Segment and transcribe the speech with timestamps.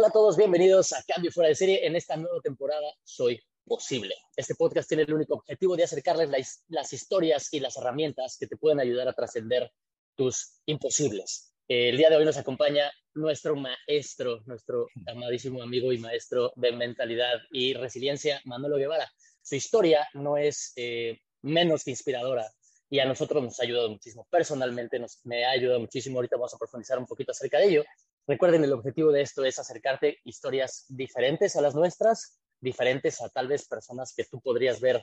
[0.00, 1.84] Hola a todos, bienvenidos a Cambio Fuera de Serie.
[1.84, 4.14] En esta nueva temporada soy posible.
[4.36, 8.56] Este podcast tiene el único objetivo de acercarles las historias y las herramientas que te
[8.56, 9.72] pueden ayudar a trascender
[10.14, 11.52] tus imposibles.
[11.66, 17.34] El día de hoy nos acompaña nuestro maestro, nuestro amadísimo amigo y maestro de mentalidad
[17.50, 19.10] y resiliencia, Manolo Guevara.
[19.42, 22.48] Su historia no es eh, menos que inspiradora
[22.88, 24.28] y a nosotros nos ha ayudado muchísimo.
[24.30, 26.18] Personalmente nos, me ha ayudado muchísimo.
[26.18, 27.84] Ahorita vamos a profundizar un poquito acerca de ello.
[28.28, 33.48] Recuerden, el objetivo de esto es acercarte historias diferentes a las nuestras, diferentes a tal
[33.48, 35.02] vez personas que tú podrías ver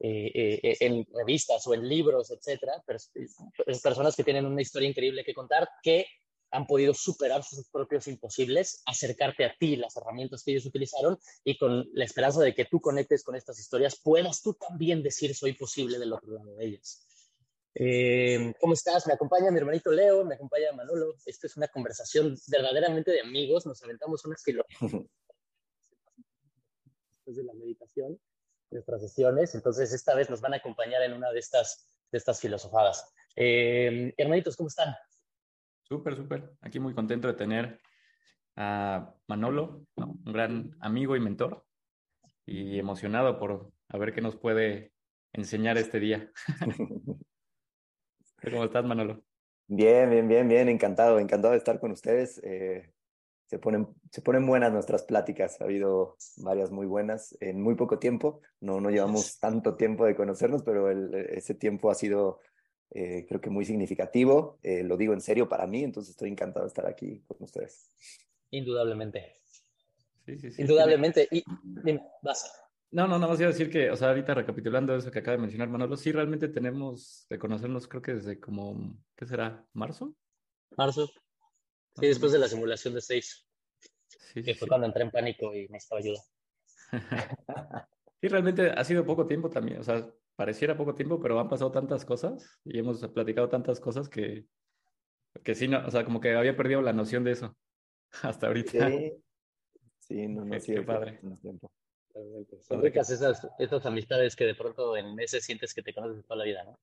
[0.00, 2.82] eh, eh, en revistas o en libros, etcétera.
[3.82, 6.06] Personas que tienen una historia increíble que contar, que
[6.50, 11.58] han podido superar sus propios imposibles, acercarte a ti, las herramientas que ellos utilizaron y
[11.58, 15.52] con la esperanza de que tú conectes con estas historias, puedas tú también decir soy
[15.52, 17.06] posible del otro lado de ellas.
[17.74, 19.06] Eh, ¿Cómo estás?
[19.06, 21.14] Me acompaña mi hermanito Leo, me acompaña Manolo.
[21.24, 23.66] Esto es una conversación verdaderamente de amigos.
[23.66, 24.78] Nos aventamos unas kilómetros
[27.10, 28.20] después de la meditación,
[28.70, 29.54] nuestras sesiones.
[29.54, 33.10] Entonces, esta vez nos van a acompañar en una de estas, de estas filosofadas.
[33.36, 34.94] Eh, hermanitos, ¿cómo están?
[35.82, 36.52] Súper, súper.
[36.60, 37.80] Aquí muy contento de tener
[38.56, 41.64] a Manolo, un gran amigo y mentor,
[42.44, 44.92] y emocionado por a ver qué nos puede
[45.32, 46.30] enseñar este día.
[48.42, 49.22] ¿Cómo estás, Manolo?
[49.68, 52.40] Bien, bien, bien, bien, encantado, encantado de estar con ustedes.
[52.42, 52.92] Eh,
[53.46, 57.98] se, ponen, se ponen buenas nuestras pláticas, ha habido varias muy buenas en muy poco
[57.98, 58.40] tiempo.
[58.60, 62.40] No, no llevamos tanto tiempo de conocernos, pero ese tiempo ha sido,
[62.90, 64.58] eh, creo que muy significativo.
[64.62, 67.90] Eh, lo digo en serio para mí, entonces estoy encantado de estar aquí con ustedes.
[68.50, 69.34] Indudablemente.
[70.26, 70.62] Sí, sí, sí.
[70.62, 71.28] Indudablemente.
[71.30, 72.60] Y dime, vas.
[72.92, 75.36] No, no, no, más iba a decir que, o sea, ahorita recapitulando eso que acaba
[75.36, 79.66] de mencionar Manolo, sí realmente tenemos de conocernos, creo que desde como, ¿qué será?
[79.72, 80.14] ¿Marzo?
[80.76, 81.10] Marzo.
[81.98, 83.48] Sí, después de la simulación de seis.
[84.08, 86.20] Sí, que fue cuando entré en pánico y necesitaba ayuda.
[88.20, 90.06] sí, realmente ha sido poco tiempo también, o sea,
[90.36, 94.44] pareciera poco tiempo, pero han pasado tantas cosas y hemos platicado tantas cosas que,
[95.42, 97.56] que sí, no, o sea, como que había perdido la noción de eso
[98.22, 98.90] hasta ahorita.
[98.90, 99.12] Sí,
[99.98, 101.20] sí no, no, sí, qué padre.
[101.40, 101.72] Tiempo.
[102.60, 106.36] Son ricas esas, esas amistades que de pronto en meses sientes que te conoces toda
[106.38, 106.78] la vida, ¿no?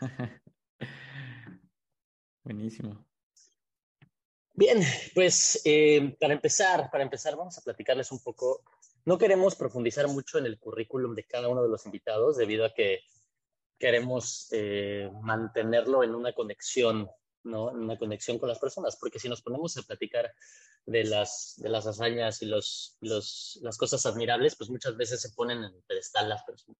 [2.44, 3.04] Buenísimo.
[4.54, 4.82] Bien,
[5.14, 8.62] pues eh, para empezar, para empezar, vamos a platicarles un poco.
[9.06, 12.74] No queremos profundizar mucho en el currículum de cada uno de los invitados, debido a
[12.74, 13.00] que
[13.78, 17.08] queremos eh, mantenerlo en una conexión
[17.44, 17.66] ¿no?
[17.66, 20.32] Una conexión con las personas, porque si nos ponemos a platicar
[20.86, 25.30] de las, de las hazañas y los, los, las cosas admirables, pues muchas veces se
[25.30, 26.78] ponen en pedestal las personas.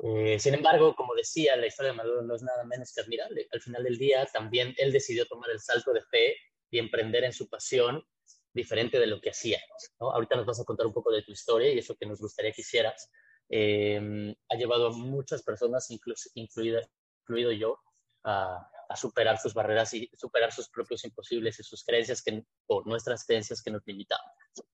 [0.00, 3.48] Eh, sin embargo, como decía, la historia de Maduro no es nada menos que admirable.
[3.52, 6.36] Al final del día, también él decidió tomar el salto de fe
[6.70, 8.04] y emprender en su pasión
[8.52, 9.60] diferente de lo que hacía.
[10.00, 10.12] ¿no?
[10.12, 12.52] Ahorita nos vas a contar un poco de tu historia y eso que nos gustaría
[12.52, 13.10] que hicieras.
[13.48, 16.80] Eh, ha llevado a muchas personas, incluso, incluida,
[17.22, 17.80] incluido yo,
[18.24, 22.82] a, a superar sus barreras y superar sus propios imposibles y sus creencias que, o
[22.84, 24.26] nuestras creencias que nos limitaban.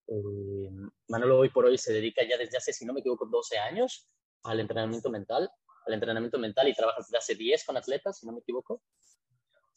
[0.07, 0.71] Eh,
[1.09, 4.09] Manolo hoy por hoy se dedica ya desde hace, si no me equivoco, 12 años
[4.45, 5.51] al entrenamiento mental,
[5.87, 8.83] al entrenamiento mental y trabaja desde hace 10 con atletas, si no me equivoco,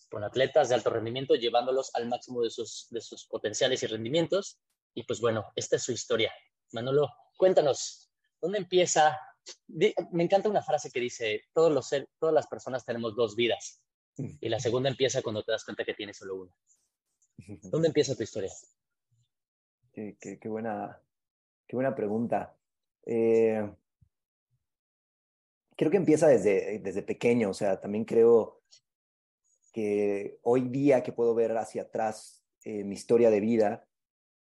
[0.09, 4.59] con atletas de alto rendimiento, llevándolos al máximo de sus, de sus potenciales y rendimientos.
[4.94, 6.31] Y pues bueno, esta es su historia.
[6.74, 9.20] Manolo, cuéntanos, ¿dónde empieza?
[9.68, 11.90] Me encanta una frase que dice, todos los,
[12.20, 13.81] todas las personas tenemos dos vidas
[14.17, 16.51] y la segunda empieza cuando te das cuenta que tienes solo una.
[17.63, 18.51] ¿Dónde empieza tu historia?
[19.94, 21.01] Qué, qué, buena,
[21.67, 22.55] qué buena pregunta.
[23.05, 23.72] Eh,
[25.75, 28.61] creo que empieza desde, desde pequeño, o sea, también creo
[29.72, 33.88] que hoy día que puedo ver hacia atrás eh, mi historia de vida,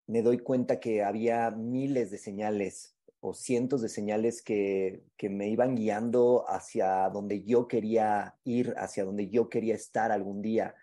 [0.07, 5.49] me doy cuenta que había miles de señales o cientos de señales que, que, me
[5.49, 10.75] iban guiando hacia donde yo quería ir, hacia donde yo quería estar algún día.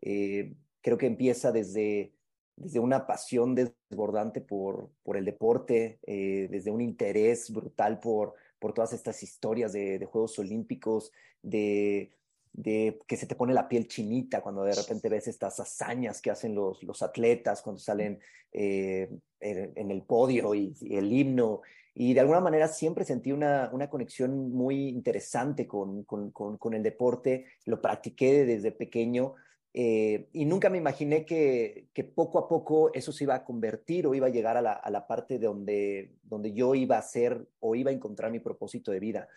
[0.00, 2.12] Eh, creo que empieza desde,
[2.54, 8.72] desde una pasión desbordante por, por el deporte, eh, desde un interés brutal por, por
[8.72, 11.10] todas estas historias de, Juegos Olímpicos,
[11.42, 12.12] de,
[12.52, 16.30] de que se te pone la piel chinita cuando de repente ves estas hazañas que
[16.30, 18.20] hacen los, los atletas cuando salen
[18.52, 19.10] eh,
[19.40, 21.62] en, el podio y, el himno
[21.94, 26.82] y de alguna manera siempre sentí una, una conexión muy interesante con, con, con, el
[26.82, 29.34] deporte, lo practiqué desde pequeño
[29.72, 34.06] eh, y nunca me imaginé que, que, poco a poco eso se iba a convertir
[34.06, 37.02] o iba a llegar a la, a la parte de donde, donde yo iba a
[37.02, 39.28] ser o iba a encontrar mi propósito de vida.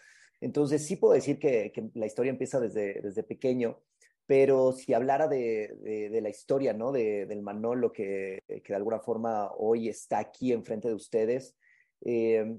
[0.41, 3.79] Entonces sí puedo decir que, que la historia empieza desde, desde pequeño.
[4.25, 6.91] pero si hablara de, de, la historia, ¿no?
[6.91, 11.55] De, del Manolo que, que, de alguna forma hoy está aquí enfrente de ustedes,
[12.03, 12.57] eh,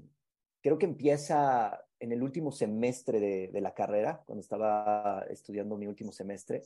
[0.62, 5.86] creo que empieza en el último semestre de, de, la carrera, cuando estaba estudiando mi
[5.86, 6.62] último semestre.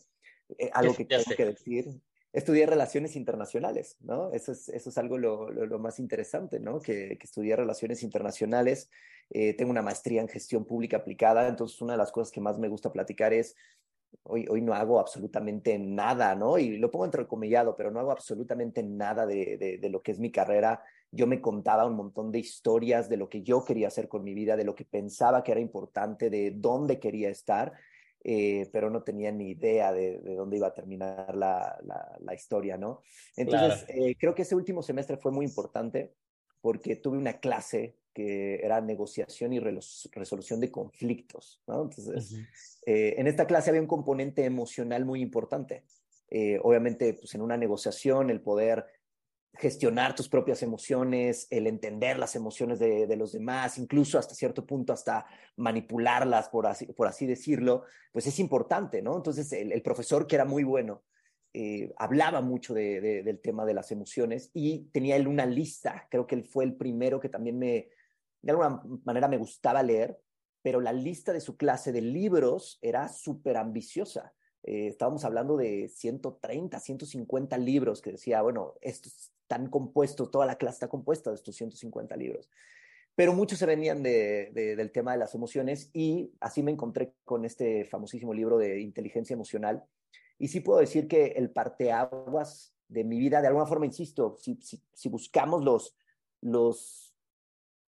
[0.57, 1.87] Eh, algo que tengo que decir,
[2.33, 4.33] estudié relaciones internacionales, ¿no?
[4.33, 6.81] Eso es, eso es algo lo, lo, más interesante, ¿no?
[6.81, 8.91] Que, que estudié relaciones internacionales.
[9.31, 12.59] Eh, tengo una maestría en gestión pública aplicada, entonces una de las cosas que más
[12.59, 13.57] me gusta platicar es
[14.23, 16.59] Hoy, hoy no hago absolutamente nada, ¿no?
[16.59, 20.31] Y lo pongo entrecomillado, pero no hago absolutamente nada de, de, lo que es mi
[20.31, 20.83] carrera.
[21.11, 24.35] Yo me contaba un montón de historias de lo que yo quería hacer con mi
[24.35, 27.73] vida, de lo que pensaba que era importante, de dónde quería estar,
[28.25, 31.79] eh, pero no tenía ni idea de, de dónde iba a terminar la,
[32.21, 33.03] la, historia, ¿no?
[33.37, 36.15] Entonces, eh, creo que ese último semestre fue muy importante
[36.61, 41.85] porque tuve una clase que era negociación y resolución de conflictos, ¿no?
[41.85, 42.35] Entonces,
[42.85, 45.85] eh, en esta clase había un componente emocional muy importante.
[46.63, 48.85] Obviamente, pues en una negociación, el poder
[49.55, 54.93] gestionar tus propias emociones, el entender las emociones de, los demás, incluso hasta cierto punto
[54.93, 59.17] hasta manipularlas, por así, por así decirlo, pues es importante, ¿no?
[59.17, 61.03] Entonces, el, profesor, que era muy bueno,
[61.55, 66.37] eh, hablaba mucho del tema de las emociones y tenía él una lista, creo que
[66.37, 67.89] él fue el primero que también me,
[68.43, 70.21] de alguna manera me gustaba leer,
[70.63, 74.35] pero la lista de su clase de libros era súper ambiciosa.
[74.63, 80.57] Eh, estábamos hablando de 130, 150 libros que decía, bueno, estos están compuestos, toda la
[80.57, 82.51] clase está compuesta de estos 150 libros.
[83.15, 87.45] Pero muchos se venían de, del tema de las emociones y así me encontré con
[87.45, 89.83] este famosísimo libro de inteligencia emocional.
[90.39, 94.57] Y sí puedo decir que el parteaguas de mi vida, de alguna forma, insisto, si,
[94.61, 95.97] si, si buscamos los,
[96.43, 97.09] los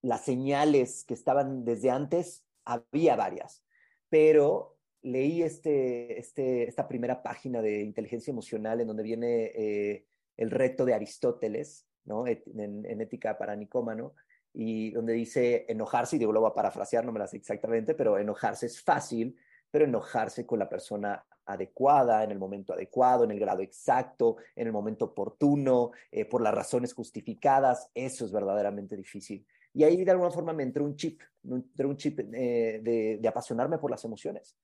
[0.01, 3.63] las señales que estaban desde antes, había varias,
[4.09, 10.05] pero leí este, este, esta primera página de inteligencia emocional en donde viene eh,
[10.41, 12.25] el reto de Aristóteles, ¿no?
[12.25, 14.15] En, ética para Nicómano,
[14.51, 17.93] y donde dice enojarse, y digo, lo voy a parafrasear, no me la sé exactamente,
[17.93, 19.37] pero enojarse es fácil,
[19.69, 24.65] pero enojarse con la persona adecuada, en el momento adecuado, en el grado exacto, en
[24.65, 29.45] el momento oportuno, eh, por las razones justificadas, eso es verdaderamente difícil.
[29.73, 33.19] Y ahí de alguna forma me entró un chip, me entró un chip eh, de,
[33.21, 34.57] de, apasionarme por las emociones.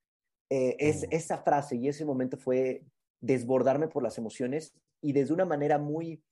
[0.50, 1.12] Eh, es, mm.
[1.12, 2.82] Esa frase y ese momento fue
[3.20, 6.22] desbordarme por las emociones y desde una manera muy,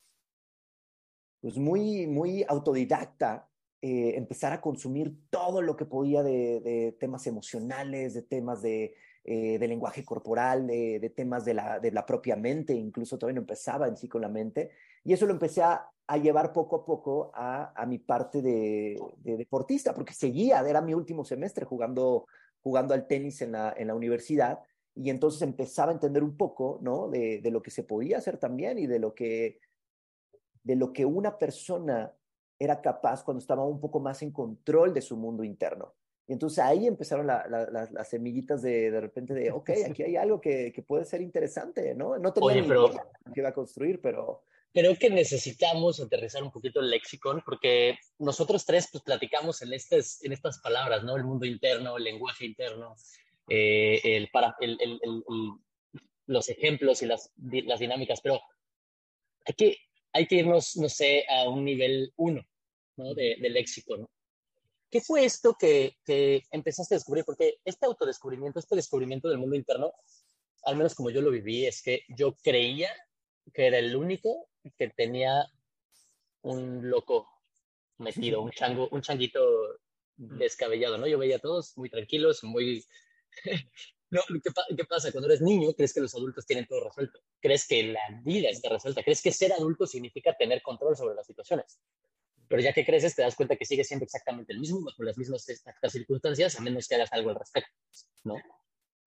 [1.40, 3.48] pues muy, muy autodidacta,
[3.82, 8.94] eh, empezar a consumir todo lo que podía de, de temas emocionales, de temas de,
[9.24, 13.40] de lenguaje corporal, de, de temas de la, de la, propia mente, incluso todavía no
[13.40, 14.70] empezaba en sí con la mente.
[15.04, 18.96] Y eso lo empecé a, a llevar poco a poco a, a mi parte de,
[19.18, 22.26] de, deportista, porque seguía, era mi último semestre jugando,
[22.60, 24.60] jugando al tenis en la, en la universidad,
[24.96, 27.08] y entonces empezaba a entender un poco, ¿no?
[27.08, 29.60] De, de, lo que se podía hacer también y de lo que,
[30.62, 32.12] de lo que una persona
[32.58, 35.94] era capaz cuando estaba un poco más en control de su mundo interno.
[36.26, 40.16] Y entonces ahí empezaron la, la, las semillitas de de repente de, ok, aquí hay
[40.16, 42.18] algo que, que puede ser interesante, ¿no?
[42.18, 44.42] No tenía ni idea que iba a construir, pero,
[44.76, 50.22] creo que necesitamos aterrizar un poquito el lexicon porque nosotros tres pues platicamos en estas,
[50.22, 51.16] en estas palabras, ¿no?
[51.16, 52.94] El mundo interno, el lenguaje interno,
[53.48, 55.00] eh, el para, el, el,
[56.26, 58.40] los ejemplos y las, las dinámicas, pero
[59.44, 59.78] hay que,
[60.12, 62.42] hay que irnos, no sé, a un nivel uno,
[62.96, 63.14] ¿no?
[63.14, 64.08] De, de léxico,
[64.88, 67.24] ¿Qué fue esto que, que empezaste a descubrir?
[67.24, 69.92] Porque este autodescubrimiento, este descubrimiento del mundo interno,
[70.62, 72.90] al menos como yo lo viví, es que yo creía
[73.52, 75.44] que era el único que tenía
[76.42, 77.28] un loco
[77.98, 79.40] metido, un chango, un changuito
[80.16, 81.06] descabellado, ¿no?
[81.06, 82.84] Yo veía a todos muy tranquilos, muy...
[84.10, 84.20] no,
[84.76, 85.12] ¿qué, pasa?
[85.12, 87.20] Cuando eres niño, crees que los adultos tienen todo resuelto.
[87.40, 89.02] Crees que la vida está resuelta.
[89.02, 91.78] Crees que ser adulto significa tener control sobre las situaciones.
[92.48, 95.18] Pero ya que creces, te das cuenta que sigue siendo exactamente el mismo, bajo las
[95.18, 95.44] mismas
[95.88, 97.72] circunstancias, a menos que hagas algo al respecto,
[98.24, 98.36] ¿no?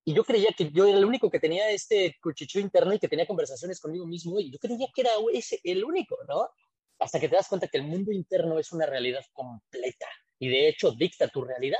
[0.06, 3.08] Y yo creía que yo era el único que tenía este cuchicho interno y que
[3.08, 6.50] tenía conversaciones conmigo mismo y yo creía que era ese el único, ¿no?
[6.98, 10.08] Hasta que te das cuenta que el mundo interno es una realidad completa
[10.40, 11.80] y de hecho dicta tu realidad.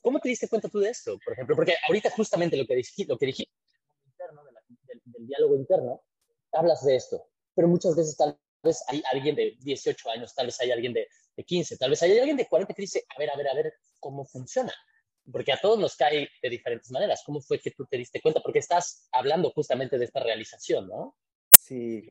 [0.00, 1.56] ¿Cómo te diste cuenta tú de esto, por ejemplo?
[1.56, 3.52] Porque ahorita justamente lo que dijiste, lo que dijiste
[4.86, 6.02] del, del, diálogo interno,
[6.52, 10.60] hablas de esto, pero muchas veces tal vez hay alguien de 18 años, tal vez
[10.60, 13.30] hay alguien de, de 15, tal vez hay alguien de 40 que dice, a ver,
[13.30, 14.72] a ver, a ver, ¿cómo funciona?
[15.30, 17.22] porque a todos nos cae de diferentes maneras.
[17.24, 18.40] ¿Cómo fue que tú te diste cuenta?
[18.40, 21.16] Porque estás hablando justamente de esta realización, ¿no?
[21.52, 22.08] Sí.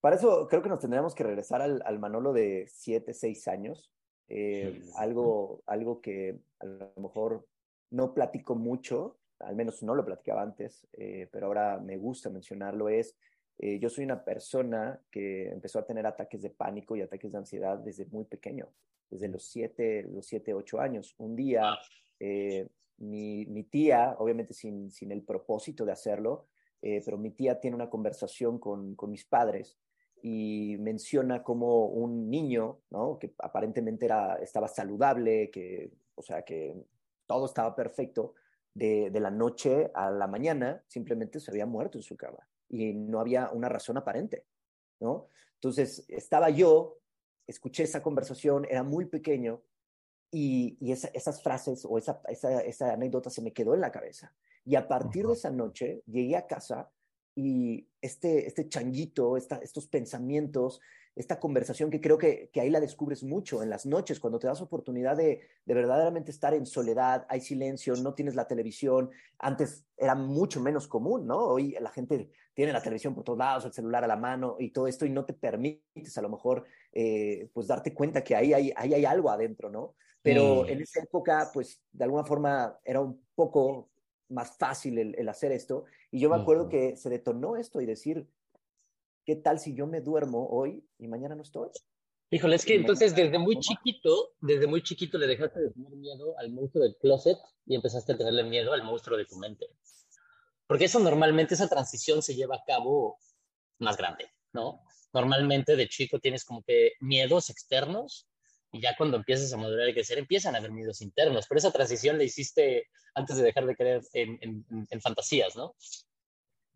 [0.00, 3.92] Para eso creo que nos tendríamos que regresar al, al Manolo de 7, 6 años.
[4.32, 7.46] Eh, algo, algo que a lo mejor
[7.90, 12.88] no platico mucho, al menos no lo platicaba antes, eh, pero ahora me gusta mencionarlo,
[12.88, 13.16] es
[13.58, 17.38] eh, yo soy una persona que empezó a tener ataques de pánico y ataques de
[17.38, 18.68] ansiedad desde muy pequeño,
[19.10, 21.14] desde los siete, los siete, ocho años.
[21.18, 21.76] Un día,
[22.20, 22.68] eh,
[22.98, 26.46] mi, mi, tía, obviamente sin, sin, el propósito de hacerlo,
[26.80, 29.76] pero mi tía tiene una conversación con, con mis padres
[30.22, 33.18] y menciona como un niño, ¿no?
[33.18, 36.76] Que aparentemente era, estaba saludable, que, o sea, que
[37.26, 38.34] todo estaba perfecto,
[38.74, 42.92] de, de, la noche a la mañana simplemente se había muerto en su cama y
[42.94, 44.46] no había una razón aparente,
[45.00, 45.26] ¿no?
[45.54, 46.98] Entonces, estaba yo,
[47.46, 49.60] escuché esa conversación, era muy pequeño
[50.30, 53.90] y, y esa, esas frases o esa, esa, esa anécdota se me quedó en la
[53.90, 54.32] cabeza.
[54.64, 56.90] Y a partir de esa noche llegué a casa
[57.40, 60.80] y este, este changuito, esta, estos pensamientos,
[61.16, 64.46] esta conversación que creo que, que, ahí la descubres mucho en las noches, cuando te
[64.46, 69.10] das oportunidad de, de, verdaderamente estar en soledad, hay silencio, no tienes la televisión.
[69.38, 71.38] Antes era mucho menos común, ¿no?
[71.38, 74.70] Hoy la gente tiene la televisión por todos lados, el celular a la mano y
[74.70, 78.52] todo esto y no te permites a lo mejor eh, pues darte cuenta que ahí
[78.52, 79.94] hay, ahí hay algo adentro, ¿no?
[80.22, 80.68] Pero mm.
[80.68, 83.89] en esa época, pues de alguna forma era un poco
[84.30, 85.84] más fácil el, el hacer esto.
[86.10, 88.26] Y yo me acuerdo que se detonó esto y decir,
[89.24, 91.70] ¿qué tal si yo me duermo hoy y mañana no estoy?
[92.32, 96.38] Híjole, es que entonces desde muy chiquito, desde muy chiquito le dejaste de tener miedo
[96.38, 99.66] al monstruo del closet y empezaste a tenerle miedo al monstruo de tu mente.
[100.68, 103.18] Porque eso normalmente, esa transición se lleva a cabo
[103.80, 104.80] más grande, ¿no?
[105.12, 108.29] Normalmente de chico tienes como que miedos externos
[108.72, 111.72] y ya cuando empiezas a madurar y crecer empiezan a haber miedos internos, pero esa
[111.72, 115.74] transición la hiciste antes de dejar de creer en, en, en, fantasías, ¿no?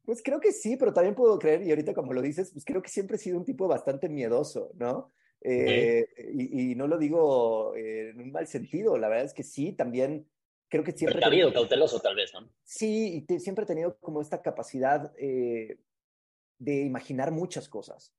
[0.04, 2.82] Pues creo que sí, pero también puedo creer, y ahorita como lo dices, pues creo
[2.82, 5.12] que siempre he sido un tipo bastante miedoso, ¿no?
[5.40, 9.42] Eh, y, y, no lo digo eh, en un mal sentido, la verdad es que
[9.42, 10.26] sí, también
[10.68, 11.16] creo que siempre...
[11.16, 12.48] Precavido, cauteloso tal vez, ¿no?
[12.64, 15.78] Sí, y te, siempre he tenido como esta capacidad eh,
[16.58, 18.12] de imaginar muchas cosas.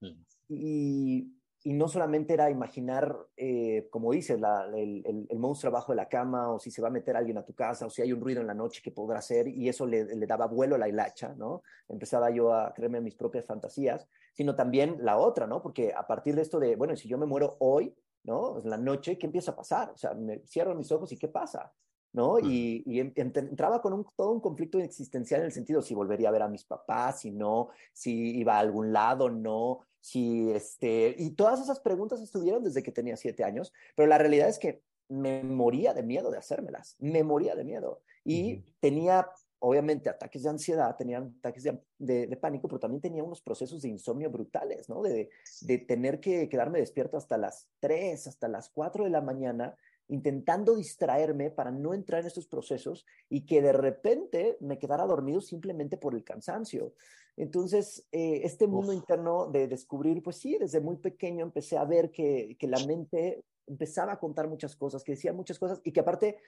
[0.00, 0.22] Mm.
[0.48, 1.35] Y,
[1.66, 5.96] y no solamente era imaginar, eh, como dices, la, el, el, el, monstruo abajo de
[5.96, 8.12] la cama, o si se va a meter alguien a tu casa, o si hay
[8.12, 10.78] un ruido en la noche que podrá hacer, y eso le, le daba vuelo a
[10.78, 11.64] la hilacha, ¿no?
[11.88, 15.60] Empezaba yo a creerme mis propias fantasías, sino también la otra, ¿no?
[15.60, 17.92] Porque a partir de esto de, bueno, si yo me muero hoy,
[18.22, 18.60] ¿no?
[18.62, 19.90] En la noche, ¿qué empieza a pasar?
[19.90, 21.72] O sea, me cierro mis ojos y ¿qué pasa?
[22.12, 22.38] ¿no?
[22.38, 26.32] Y, y, entraba con un, todo un conflicto existencial en el sentido si volvería a
[26.32, 31.30] ver a mis papás, si no, si iba a algún lado, no, si este, y
[31.30, 35.42] todas esas preguntas estuvieron desde que tenía siete años, pero la realidad es que me
[35.42, 40.94] moría de miedo de hacérmelas, me moría de miedo y tenía obviamente ataques de ansiedad,
[40.94, 45.02] tenía ataques de, de, de, pánico, pero también tenía unos procesos de insomnio brutales, ¿no?
[45.02, 45.28] De,
[45.62, 50.76] de tener que quedarme despierto hasta las 3, hasta las 4 de la mañana intentando
[50.76, 55.96] distraerme para no entrar en estos procesos y que de repente me quedara dormido simplemente
[55.96, 56.94] por el cansancio.
[57.36, 58.98] Entonces, eh, este mundo Uf.
[58.98, 63.44] interno de descubrir, pues sí, desde muy pequeño empecé a ver que, que la mente
[63.66, 66.38] empezaba a contar muchas cosas, que decía muchas cosas y que aparte,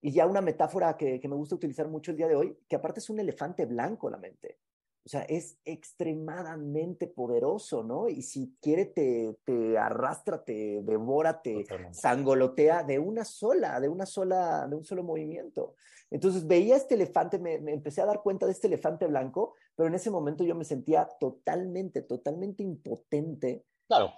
[0.00, 2.76] y ya una metáfora que, que me gusta utilizar mucho el día de hoy, que
[2.76, 4.58] aparte es un elefante blanco la mente.
[5.04, 8.08] O sea, es extremadamente poderoso, ¿no?
[8.08, 11.98] Y si quiere, te, te arrastra, te devora, te Totalmente.
[11.98, 15.74] sangolotea de una sola, de una sola, de un solo movimiento.
[16.10, 19.88] Entonces veía este elefante, me, me, empecé a dar cuenta de este elefante blanco, pero
[19.88, 23.64] en ese momento yo me sentía totalmente, totalmente impotente.
[23.88, 24.12] Claro.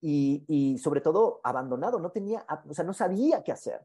[0.00, 3.84] Y, y sobre todo abandonado, no tenía, o sea, no sabía qué hacer.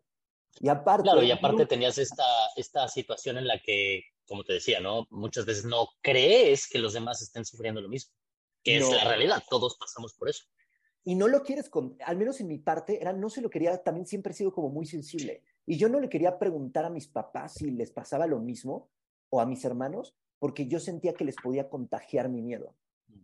[0.59, 1.03] Y aparte.
[1.03, 2.25] Claro, y aparte tenías esta,
[2.55, 5.07] esta situación en la que como te decía, ¿no?
[5.09, 8.13] Muchas veces no crees que los demás estén sufriendo lo mismo,
[8.63, 8.87] que no.
[8.87, 10.43] es la realidad, todos pasamos por eso.
[11.03, 13.81] Y no lo quieres, con, al menos en mi parte, era no se lo quería,
[13.81, 15.41] también siempre he sido como muy sensible.
[15.65, 18.89] Y yo no le quería preguntar a mis papás si les pasaba lo mismo
[19.29, 22.75] o a mis hermanos, porque yo sentía que les podía contagiar mi miedo.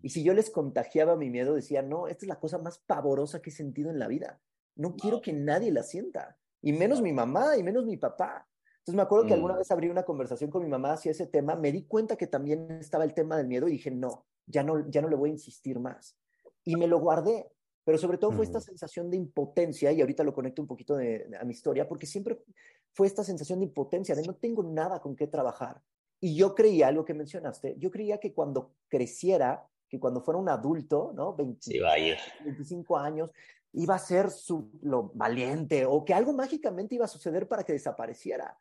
[0.02, 3.42] Y si yo les contagiaba mi miedo, decía, no, esta es la cosa más pavorosa
[3.42, 4.42] que he sentido en la vida.
[4.76, 6.38] No quiero que nadie la sienta.
[6.62, 8.48] Y menos mi mamá, y menos mi papá.
[8.84, 9.60] Entonces me acuerdo que alguna mm.
[9.60, 12.70] vez abrí una conversación con mi mamá hacia ese tema, me di cuenta que también
[12.82, 15.34] estaba el tema del miedo y dije, no, ya no, ya no le voy a
[15.34, 16.18] insistir más.
[16.66, 17.50] Y me lo guardé,
[17.86, 18.64] pero sobre todo fue esta mm.
[18.64, 22.44] sensación de impotencia, y ahorita lo conecto un poquito de, a mi historia, porque siempre
[22.92, 25.82] fue esta sensación de impotencia, de no tengo nada con qué trabajar.
[26.20, 30.50] Y yo creía, algo que mencionaste, yo creía que cuando creciera, que cuando fuera un
[30.50, 31.34] adulto, ¿no?
[31.36, 32.18] 20, sí, va a ir.
[32.44, 33.32] 25 años,
[33.72, 37.72] iba a ser su, lo valiente o que algo mágicamente iba a suceder para que
[37.72, 38.58] desapareciera.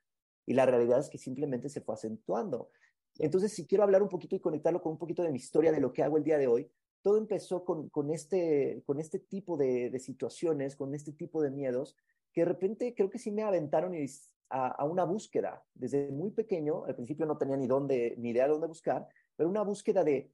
[0.46, 2.70] Y la realidad es que simplemente se fue acentuando.
[3.18, 5.80] Entonces, si quiero hablar un poquito y conectarlo con un poquito de mi historia, de
[5.80, 6.70] lo que hago el día de hoy,
[7.02, 11.50] todo empezó con, con, este, con este tipo de, de, situaciones, con este tipo de
[11.50, 11.96] miedos,
[12.32, 14.08] que de repente creo que sí me aventaron y
[14.52, 15.64] a, una búsqueda.
[15.74, 19.06] Desde muy pequeño, al principio no tenía ni, dónde, ni idea de dónde buscar,
[19.36, 20.30] pero una búsqueda de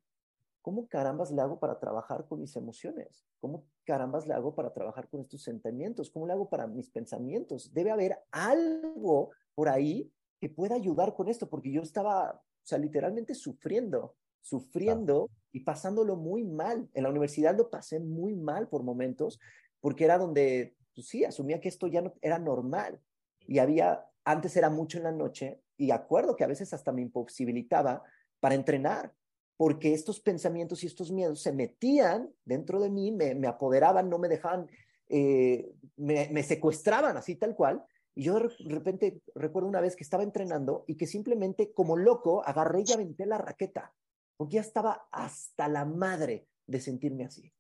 [0.61, 5.09] cómo carambas le hago para trabajar con mis emociones, cómo carambas le hago para trabajar
[5.09, 7.73] con estos sentimientos, cómo le hago para mis pensamientos.
[7.73, 10.09] Debe haber algo por ahí
[10.41, 16.15] que pueda ayudar con esto, porque yo estaba, o sea, literalmente sufriendo, sufriendo y pasándolo
[16.15, 16.88] muy mal.
[16.95, 19.41] En la universidad lo pasé muy mal por momentos,
[19.81, 23.00] porque era donde, pues sí, asumía que esto ya no era normal.
[23.49, 27.03] Y había, antes era mucho en la noche, y acuerdo que a veces hasta me
[27.03, 28.05] imposibilitaba
[28.38, 29.12] para entrenar,
[29.57, 34.19] porque estos pensamientos y estos miedos se metían dentro de mí, me, me apoderaban, no
[34.21, 34.71] me dejaban,
[35.09, 37.85] eh, me, me secuestraban así tal cual,
[38.18, 42.42] y yo de repente recuerdo una vez que estaba entrenando y que simplemente como loco
[42.44, 43.94] agarré y aventé la raqueta,
[44.37, 47.52] porque ya estaba hasta la madre de sentirme así.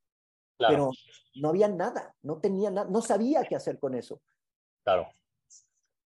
[0.58, 0.90] Pero
[1.36, 4.20] no había nada, no tenía nada, no sabía qué hacer con eso.
[4.82, 5.08] Claro.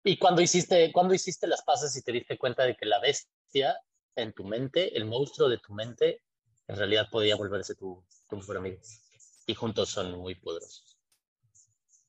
[0.04, 3.80] ¿Y cuando hiciste, cuando hiciste las pases y te diste cuenta de que la bestia
[4.16, 6.24] en tu mente, el monstruo de tu mente,
[6.68, 8.82] en realidad podía volverse tu, tu mejor amigo?
[9.46, 10.91] Y juntos son muy poderosos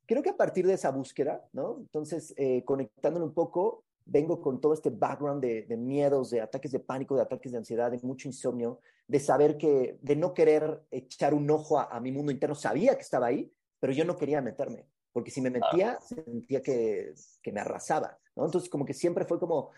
[0.05, 1.77] creo que a partir de esa búsqueda, ¿no?
[1.79, 6.71] Entonces, eh, conectándolo un poco, vengo con todo este background de, de, miedos, de ataques
[6.71, 10.81] de pánico, de ataques de ansiedad, de mucho insomnio, de saber que, de no querer
[10.91, 12.55] echar un ojo a, mi mundo interno.
[12.55, 17.13] Sabía que estaba ahí, pero yo no quería meterme, porque si me metía, sentía que,
[17.41, 18.45] que me arrasaba, ¿no?
[18.45, 19.71] Entonces, como que siempre fue como,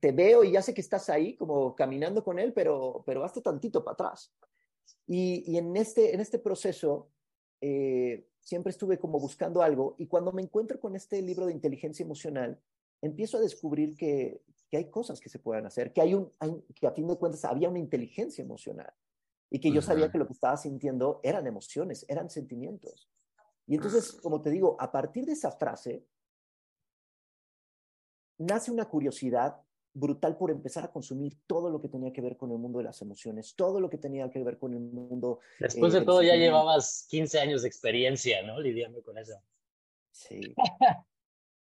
[0.00, 3.40] te veo y ya sé que estás ahí, como caminando con él, pero, pero hazte
[3.40, 4.32] tantito para atrás.
[5.06, 7.10] Y, y en, este, en este proceso,
[7.60, 12.02] eh, siempre estuve como buscando algo y cuando me encuentro con este libro de inteligencia
[12.02, 12.58] emocional,
[13.02, 16.32] empiezo a descubrir que, que hay cosas que se pueden hacer, que, hay un,
[16.74, 18.90] que a fin de cuentas había una inteligencia emocional
[19.50, 23.10] y que yo sabía que lo que estaba sintiendo eran emociones, eran sentimientos.
[23.66, 26.06] Y entonces, como te digo, a partir de esa frase,
[28.38, 29.60] nace una curiosidad
[29.98, 32.84] brutal por empezar a consumir todo lo que tenía que ver con el mundo de
[32.84, 35.40] las emociones, todo lo que tenía que ver con el mundo.
[35.58, 38.60] Después de eh, todo, ya llevabas 15 años de experiencia, ¿no?
[38.60, 39.40] Lidiando con eso.
[40.12, 40.54] Sí.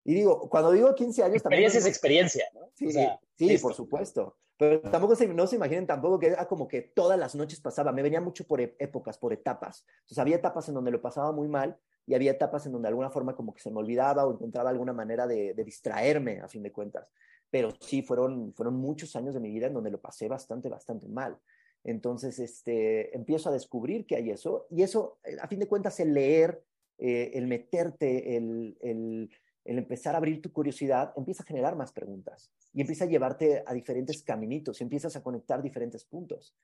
[0.06, 2.72] y digo, cuando digo 15 años experiencia es experiencia, ¿no?
[2.76, 2.92] Sí,
[3.38, 4.38] sí por supuesto.
[4.58, 7.92] Pero tampoco se, no se imaginen tampoco que era como que todas las noches pasaba.
[7.92, 9.88] Me venía mucho por épocas, por etapas.
[10.02, 12.90] Entonces había etapas en donde lo pasaba muy mal y había etapas en donde de
[12.90, 16.48] alguna forma como que se me olvidaba o encontraba alguna manera de, de distraerme, a
[16.48, 17.08] fin de cuentas
[17.52, 21.08] pero sí fueron, fueron muchos años de mi vida en donde lo pasé bastante, bastante
[21.10, 21.38] mal.
[21.84, 26.00] Entonces, este, empiezo a descubrir que hay eso, y eso, eh, a fin de cuentas,
[26.00, 26.64] el leer,
[26.98, 29.30] eh, el meterte, el, el,
[29.66, 33.64] el, empezar a abrir tu curiosidad, empieza a generar más preguntas y empieza a llevarte
[33.66, 36.56] a diferentes caminitos, y empiezas a conectar diferentes puntos.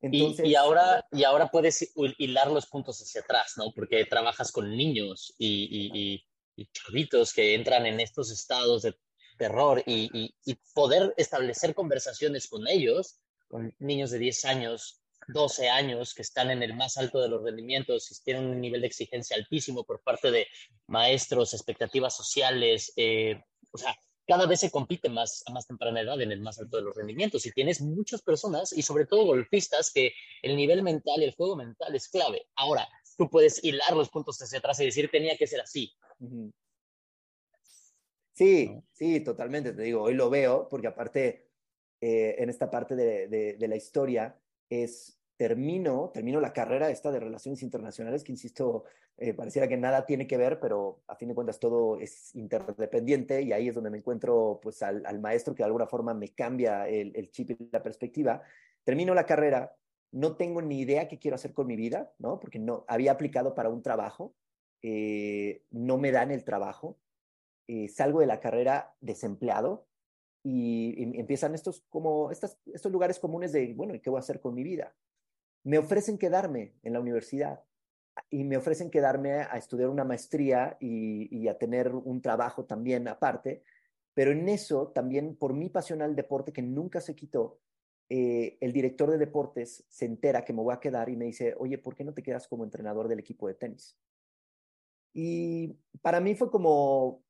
[0.00, 3.74] Entonces, y, y, ahora, y ahora puedes hilar los puntos hacia atrás, ¿no?
[3.74, 6.24] Porque trabajas con niños y, y,
[6.56, 8.94] y chavitos que entran en estos estados de
[9.40, 10.34] terror y,
[10.74, 16.62] poder establecer conversaciones con ellos, con niños de 10 años, 12 años, que están en
[16.62, 20.30] el más alto de los rendimientos y tienen un nivel de exigencia altísimo por parte
[20.30, 20.46] de
[20.88, 26.20] maestros, expectativas sociales, eh, o sea, cada vez se compite más a más temprana edad
[26.20, 29.90] en el más alto de los rendimientos y tienes muchas personas y sobre todo golfistas
[29.90, 32.46] que el nivel mental y el juego mental es clave.
[32.56, 35.92] Ahora, tú puedes hilar los puntos hacia atrás y decir tenía que ser así.
[38.40, 41.50] Sí, sí, totalmente, te digo, hoy lo veo, porque aparte,
[42.00, 44.34] eh, en esta parte de, de, la historia,
[44.70, 48.84] es, termino, termino la carrera esta de relaciones internacionales, que insisto,
[49.18, 53.42] eh, pareciera que nada tiene que ver, pero a fin de cuentas todo es interdependiente
[53.42, 56.30] y ahí es donde me encuentro pues al, al maestro que de alguna forma me
[56.30, 58.40] cambia el, el, chip y la perspectiva.
[58.84, 59.76] Termino la carrera,
[60.12, 62.40] no tengo ni idea qué quiero hacer con mi vida, ¿no?
[62.40, 64.34] Porque no, había aplicado para un trabajo,
[64.80, 66.96] eh, no me dan el trabajo,
[67.72, 69.86] eh, salgo de la carrera desempleado
[70.42, 74.54] y, empiezan estos, como estos lugares comunes de, bueno, ¿y qué voy a hacer con
[74.54, 74.92] mi vida?
[75.62, 77.62] Me ofrecen quedarme en la universidad
[78.28, 83.62] y me ofrecen quedarme a estudiar una maestría y, a tener un trabajo también aparte,
[84.14, 87.60] pero en eso también por mi pasión al deporte que nunca se quitó,
[88.08, 91.54] eh, el director de deportes se entera que me voy a quedar y me dice,
[91.56, 93.96] oye, ¿por qué no te quedas como entrenador del equipo de tenis?
[95.12, 97.22] Y para mí fue como,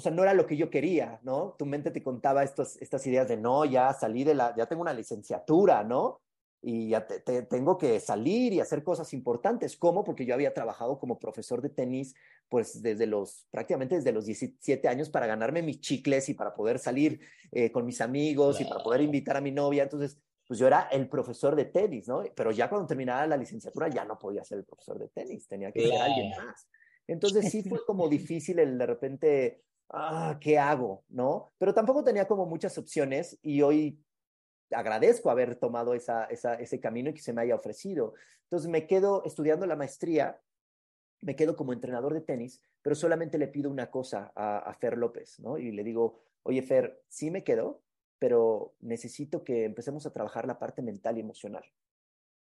[0.00, 1.56] o sea, no era lo que yo quería, ¿no?
[1.58, 4.80] Tu mente te contaba estos, estas ideas de, no, ya salí de la, ya tengo
[4.80, 6.22] una licenciatura, ¿no?
[6.62, 9.76] Y ya te, tengo que salir y hacer cosas importantes.
[9.76, 10.02] ¿Cómo?
[10.02, 12.14] Porque yo había trabajado como profesor de tenis,
[12.48, 16.78] pues desde los, prácticamente desde los 17 años para ganarme mis chicles y para poder
[16.78, 17.20] salir
[17.52, 19.82] eh, con mis amigos y para poder invitar a mi novia.
[19.82, 22.24] Entonces, pues yo era el profesor de tenis, ¿no?
[22.34, 25.70] Pero ya cuando terminaba la licenciatura ya no podía ser el profesor de tenis, tenía
[25.70, 26.66] que ser alguien más.
[27.06, 31.04] Entonces sí fue como difícil el de repente ah, ¿qué hago?
[31.08, 31.52] ¿No?
[31.58, 34.02] Pero tampoco tenía como muchas opciones y hoy
[34.70, 38.14] agradezco haber tomado esa, ese camino y que se me haya ofrecido.
[38.44, 40.40] Entonces me quedo estudiando la maestría,
[41.20, 44.96] me quedo como entrenador de tenis, pero solamente le pido una cosa a, a Fer
[44.96, 45.58] López, ¿no?
[45.58, 47.82] Y le digo, oye Fer, sí me quedo,
[48.18, 51.64] pero necesito que empecemos a trabajar la parte mental y emocional.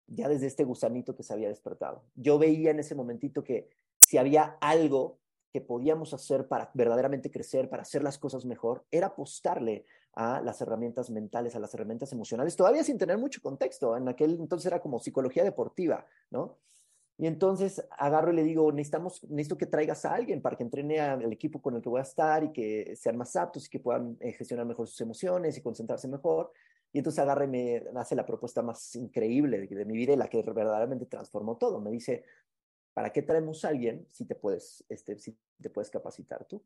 [0.07, 2.03] Ya desde este gusanito que se había despertado.
[2.15, 5.20] Yo veía en ese momentito que si había algo
[5.51, 10.61] que podíamos hacer para verdaderamente crecer, para hacer las cosas mejor, era apostarle a las
[10.61, 13.95] herramientas mentales, a las herramientas emocionales, todavía sin tener mucho contexto.
[13.95, 16.57] En aquel entonces era como psicología deportiva, ¿no?
[17.17, 20.99] Y entonces agarro y le digo, necesitamos, necesito que traigas a alguien para que entrene
[20.99, 23.79] al equipo con el que voy a estar y que sean más aptos y que
[23.79, 26.51] puedan eh, gestionar mejor sus emociones y concentrarse mejor.
[26.91, 30.41] Y entonces agarra y me hace la propuesta más increíble de, mi vida la que
[30.41, 31.79] verdaderamente transformó todo.
[31.79, 32.23] Me dice,
[32.93, 36.63] ¿para qué traemos a alguien si te puedes, este, si te puedes capacitar tú?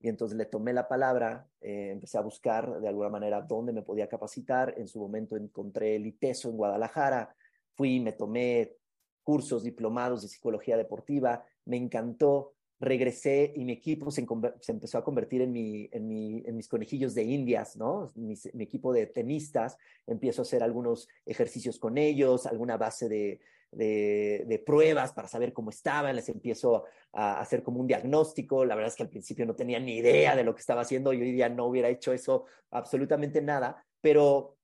[0.00, 3.82] Y entonces le tomé la palabra, eh, empecé a buscar de alguna manera dónde me
[3.82, 4.74] podía capacitar.
[4.76, 7.34] En su momento encontré el ITESO en Guadalajara,
[7.72, 8.76] fui, me tomé
[9.22, 14.26] cursos diplomados de psicología deportiva, me encantó, regresé y mi equipo se,
[14.68, 18.12] empezó a convertir en, mi, en, mi, en, mis conejillos de indias, ¿no?
[18.14, 23.40] Mi, equipo de tenistas, empiezo a hacer algunos ejercicios con ellos, alguna base de,
[23.76, 28.64] de, pruebas para saber cómo estaban, les empiezo a hacer como un diagnóstico.
[28.64, 31.12] La verdad es que al principio no tenía ni idea de lo que estaba haciendo,
[31.12, 34.56] yo hoy día no hubiera hecho eso absolutamente nada, pero,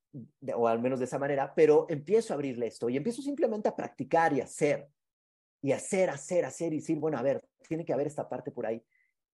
[0.54, 3.76] o al menos de esa manera, pero empiezo a abrirle esto y empiezo simplemente a
[3.76, 4.88] practicar y hacer,
[5.62, 8.66] y hacer, hacer, hacer y decir, bueno, a ver, tiene que haber esta parte por
[8.66, 8.82] ahí.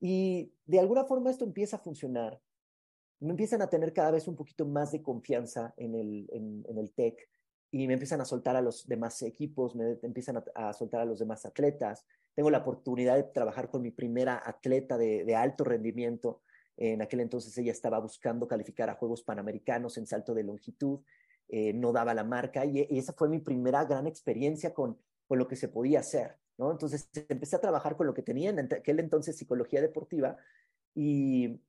[0.00, 2.40] Y de alguna forma esto empieza a funcionar.
[3.20, 6.78] Me empiezan a tener cada vez un poquito más de confianza en el, en, en
[6.78, 7.16] el tech
[7.82, 11.18] y me empiezan a soltar a los demás equipos, me empiezan a, soltar a los
[11.18, 12.06] demás atletas.
[12.34, 16.42] Tengo la oportunidad de trabajar con mi primera atleta de, alto rendimiento.
[16.76, 21.00] En aquel entonces ella estaba buscando calificar a Juegos Panamericanos en salto de longitud,
[21.48, 25.46] eh, no daba la marca y, esa fue mi primera gran experiencia con, con lo
[25.46, 26.36] que se podía hacer.
[26.58, 26.70] ¿no?
[26.70, 30.36] Entonces empecé a trabajar con lo que tenía en aquel entonces psicología deportiva
[30.94, 31.60] y,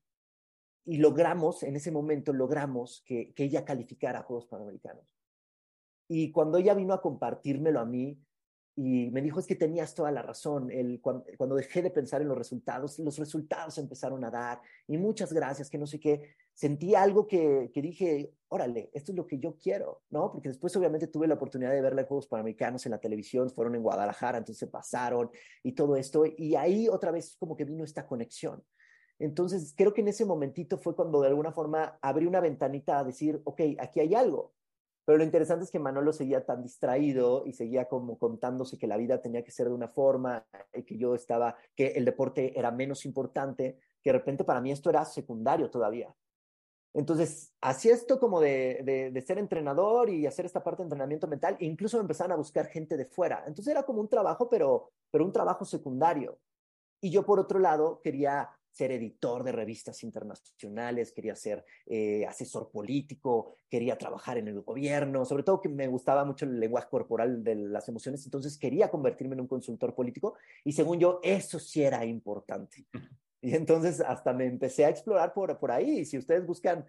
[0.85, 5.16] y logramos, en ese momento logramos que, que ella calificara a Juegos Panamericanos.
[6.07, 8.19] Y cuando ella vino a compartírmelo a mí
[8.75, 10.69] y me dijo, es que tenías toda la razón,
[11.01, 15.67] cuando, dejé de pensar en los resultados, los resultados empezaron a dar y muchas gracias,
[15.67, 19.57] que no sé qué, sentí algo que, que dije, órale, esto es lo que yo
[19.57, 20.31] quiero, ¿no?
[20.31, 23.73] Porque después obviamente tuve la oportunidad de ver los Juegos Panamericanos en la televisión, fueron
[23.73, 25.31] en Guadalajara, entonces se pasaron
[25.63, 28.63] y todo esto, y ahí otra vez como que vino esta conexión.
[29.19, 33.03] Entonces, creo que en ese momentito fue cuando de alguna forma abrí una ventanita a
[33.03, 34.53] decir, ok, aquí hay algo,
[35.07, 38.97] pero lo interesante es que Manolo seguía tan distraído y seguía como contándose que la
[38.97, 42.71] vida tenía que ser de una forma y que yo estaba, que el deporte era
[42.71, 46.13] menos importante, que de repente para mí esto era secundario todavía.
[46.93, 51.55] Entonces, hacía esto como de, de, ser entrenador y hacer esta parte de entrenamiento mental,
[51.57, 53.45] e incluso me empezaron a buscar gente de fuera.
[53.47, 56.37] Entonces era como un trabajo, pero, pero un trabajo secundario.
[56.99, 62.69] Y yo, por otro lado, quería ser editor de revistas internacionales, quería ser eh, asesor
[62.69, 67.43] político, quería trabajar en el gobierno, sobre todo que me gustaba mucho el lenguaje corporal
[67.43, 71.83] de las emociones, entonces quería convertirme en un consultor político y según yo eso sí
[71.83, 72.85] era importante.
[73.39, 75.99] Y entonces hasta me empecé a explorar por, por ahí.
[75.99, 76.85] Y si ustedes buscan,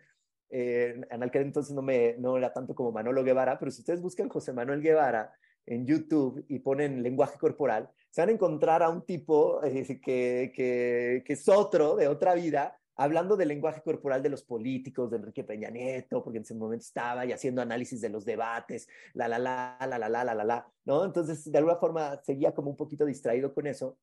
[0.49, 4.01] eh, en aquel entonces no, me, no era tanto como Manolo Guevara, pero si ustedes
[4.01, 5.31] buscan José Manuel Guevara
[5.67, 10.53] en YouTube y ponen lenguaje corporal, se van a encontrar a un tipo eh, que,
[10.55, 15.19] que, que, es otro, de otra vida, hablando del lenguaje corporal de los políticos, de
[15.19, 19.29] Enrique Peña Nieto, porque en ese momento estaba y haciendo análisis de los debates, la,
[19.29, 21.05] la, la, la, la, la, la, la, la, ¿no?
[21.05, 23.99] Entonces, de alguna forma, seguía como un poquito distraído con eso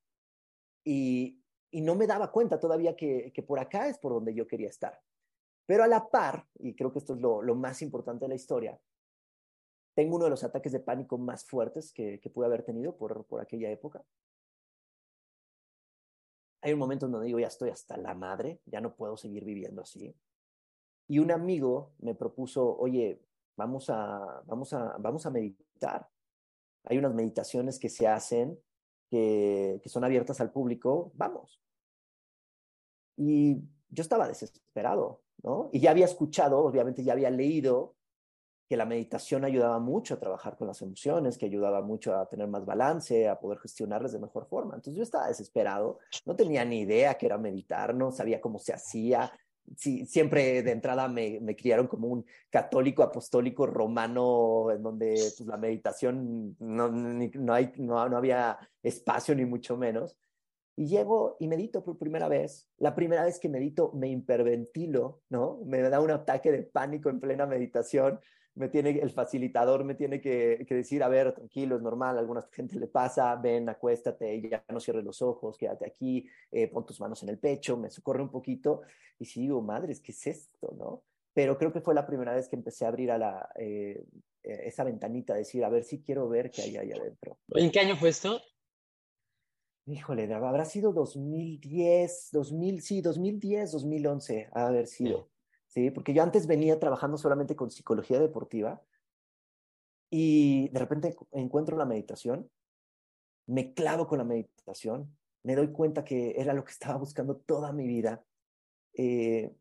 [0.83, 1.41] y,
[1.71, 4.69] y no me daba cuenta todavía que, que, por acá es por donde yo quería
[4.69, 4.97] estar.
[5.65, 8.35] Pero a la par, y creo que esto es lo, lo más importante de la
[8.35, 8.79] historia,
[9.95, 13.25] tengo uno de los ataques de pánico más fuertes que, que pude haber tenido por,
[13.25, 14.03] por aquella época.
[16.61, 19.45] Hay un momento en donde digo, ya estoy hasta la madre, ya no puedo seguir
[19.45, 20.13] viviendo así.
[21.07, 23.21] Y un amigo me propuso, oye,
[23.55, 26.09] vamos a, vamos a, vamos a meditar.
[26.83, 28.59] Hay unas meditaciones que se hacen
[29.09, 31.61] que, que son abiertas al público, vamos.
[33.15, 35.69] Y yo estaba desesperado, ¿no?
[35.71, 37.95] Y ya había escuchado, obviamente ya había leído
[38.67, 42.47] que la meditación ayudaba mucho a trabajar con las emociones, que ayudaba mucho a tener
[42.47, 44.75] más balance, a poder gestionarlas de mejor forma.
[44.75, 48.73] Entonces yo estaba desesperado, no tenía ni idea qué era meditar, no sabía cómo se
[48.73, 49.31] hacía.
[49.77, 55.47] Sí, siempre de entrada me, me criaron como un católico apostólico romano, en donde pues,
[55.47, 60.17] la meditación no, no, hay, no, no había espacio ni mucho menos.
[60.77, 62.67] Y llego y medito por primera vez.
[62.79, 65.61] La primera vez que medito me hiperventilo, ¿no?
[65.65, 68.19] Me da un ataque de pánico en plena meditación.
[68.55, 72.41] Me tiene, el facilitador me tiene que, decir, a ver, tranquilo, es normal, a alguna
[72.51, 76.99] gente le pasa, ven, acuéstate, ya no cierres los ojos, quédate aquí, eh, pon tus
[77.01, 78.81] manos en el pecho, me socorre un poquito.
[79.19, 81.03] Y si digo, madres, ¿qué es esto, no?
[81.33, 84.01] Pero creo que fue la primera vez que empecé a abrir a la, eh,
[84.41, 87.37] eh, esa ventanita, decir, a ver si quiero ver qué hay ahí adentro.
[87.49, 88.39] ¿En qué año fue esto?
[89.87, 95.29] Híjole, habrá sido 2010, 2000, sí, 2010, 2011, a haber sido.
[95.75, 95.91] Sí.
[95.91, 98.81] porque yo antes venía trabajando solamente con psicología deportiva
[100.09, 102.49] y de repente encuentro la meditación,
[103.45, 107.73] me clavo con la meditación, me doy cuenta que era lo que estaba buscando toda
[107.73, 108.23] mi vida.
[108.93, 109.53] Eh,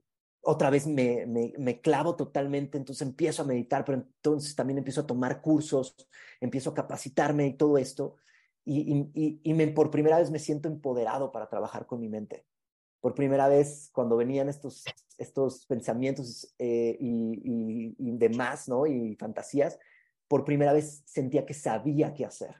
[0.42, 5.06] otra vez me, me, clavo totalmente, entonces empiezo a meditar, pero entonces también empiezo a
[5.06, 5.96] tomar cursos,
[6.40, 8.18] empiezo a capacitarme y todo esto,
[8.64, 12.46] y, y, me, por primera vez me siento empoderado para trabajar con mi mente.
[13.00, 14.84] Por primera vez, cuando venían estos,
[15.18, 18.86] estos pensamientos eh, y, y, demás, ¿no?
[18.86, 19.78] Y fantasías,
[20.28, 22.54] por primera vez sentía que sabía qué hacer.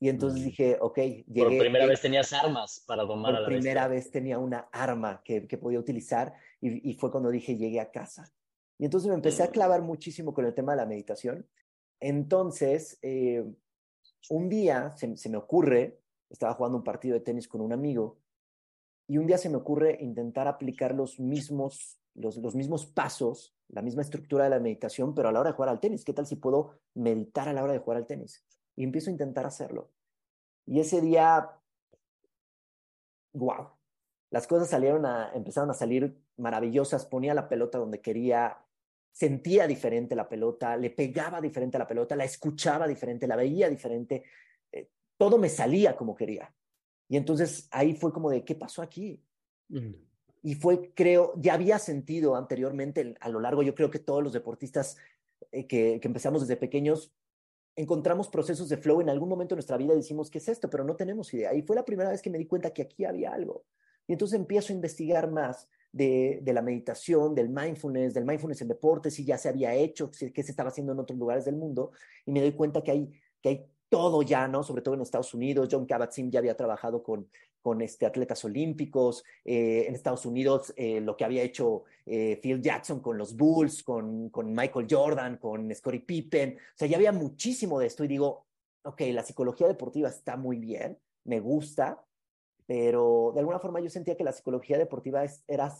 [0.00, 1.44] Y entonces dije, ok, llegué.
[1.44, 5.22] Por primera vez tenías armas para domar a la Por primera vez tenía una arma
[5.24, 8.32] que, que podía utilizar y, fue cuando dije, llegué a casa.
[8.78, 9.52] Y entonces me empecé a mm.
[9.52, 11.48] clavar muchísimo con el tema de la meditación.
[12.00, 13.44] Entonces, eh,
[14.28, 18.18] un día se, se, me ocurre, estaba jugando un partido de tenis con un amigo,
[19.06, 23.82] y un día se me ocurre intentar aplicar los mismos, los, los mismos pasos, la
[23.82, 26.04] misma estructura de la meditación, pero a la hora de jugar al tenis.
[26.04, 28.44] ¿Qué tal si puedo meditar a la hora de jugar al tenis?
[28.76, 29.90] Y empiezo a intentar hacerlo.
[30.66, 31.50] Y ese día,
[33.32, 33.68] wow,
[34.30, 38.58] las cosas salieron a, empezaron a salir maravillosas, ponía la pelota donde quería,
[39.10, 43.68] sentía diferente la pelota, le pegaba diferente a la pelota, la escuchaba diferente, la veía
[43.68, 44.24] diferente,
[44.70, 46.52] eh, todo me salía como quería.
[47.08, 49.22] Y entonces ahí fue como de, ¿qué pasó aquí?
[49.68, 49.92] Mm.
[50.42, 54.32] Y fue, creo, ya había sentido anteriormente a lo largo, yo creo que todos los
[54.32, 54.96] deportistas
[55.52, 57.12] eh, que, que empezamos desde pequeños,
[57.76, 60.68] encontramos procesos de flow en algún momento de nuestra vida y decimos, ¿qué es esto?
[60.68, 61.54] Pero no tenemos idea.
[61.54, 63.64] Y fue la primera vez que me di cuenta que aquí había algo.
[64.06, 68.68] Y entonces empiezo a investigar más de, de, la meditación, del mindfulness, del mindfulness en
[68.68, 71.92] deportes, si ya se había hecho, qué se estaba haciendo en otros lugares del mundo,
[72.26, 73.10] y me doy cuenta que hay,
[73.40, 74.62] que hay todo ya, ¿no?
[74.62, 77.28] Sobre todo en Estados Unidos, John Kabat-Zinn ya había trabajado con,
[77.60, 82.62] con este, atletas olímpicos, eh, en Estados Unidos eh, lo que había hecho eh, Phil
[82.62, 87.12] Jackson con los Bulls, con, con Michael Jordan, con Scottie Pippen, o sea, ya había
[87.12, 88.46] muchísimo de esto y digo,
[88.82, 92.02] ok, la psicología deportiva está muy bien, me gusta,
[92.64, 95.70] pero de alguna forma yo sentía que la psicología deportiva era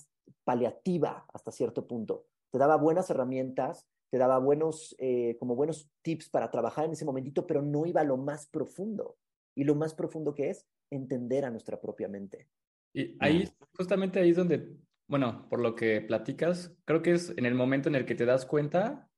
[0.44, 2.26] paliativa hasta cierto punto.
[2.50, 7.06] Te daba buenas herramientas, te daba buenos, eh, como buenos tips para trabajar en ese
[7.06, 9.16] momentito, pero no iba a lo más profundo.
[9.56, 12.46] Y lo más profundo que es entender a nuestra propia mente.
[12.94, 14.76] Y ahí, justamente ahí es donde,
[15.08, 18.26] bueno, por lo que platicas, creo que es en el momento en el que te
[18.26, 19.08] das cuenta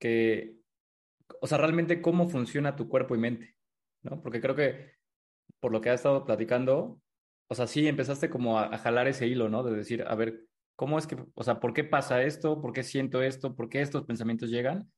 [0.00, 0.60] que,
[1.42, 3.54] o sea, realmente cómo funciona tu cuerpo y mente,
[4.02, 4.22] ¿no?
[4.22, 4.94] Porque creo que
[5.60, 7.02] por lo que has estado platicando,
[7.50, 9.62] o sea, sí empezaste como a, jalar ese hilo, ¿no?
[9.62, 10.46] De decir, a ver,
[10.76, 12.60] ¿cómo es que, o sea, por qué pasa esto?
[12.60, 13.54] ¿Por qué siento esto?
[13.56, 14.90] ¿Por qué estos pensamientos llegan?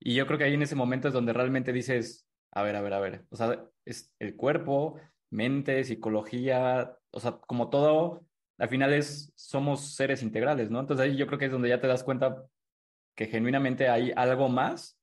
[0.00, 2.82] Y yo creo que ahí en ese momento es donde realmente dices, a ver, a
[2.82, 4.96] ver, a ver, o sea, es el cuerpo,
[5.30, 8.26] mente, psicología, o sea, como todo,
[8.58, 10.80] al final es, somos seres integrales, ¿no?
[10.80, 12.44] Entonces ahí yo creo que es donde ya te das cuenta
[13.14, 14.98] que genuinamente hay algo más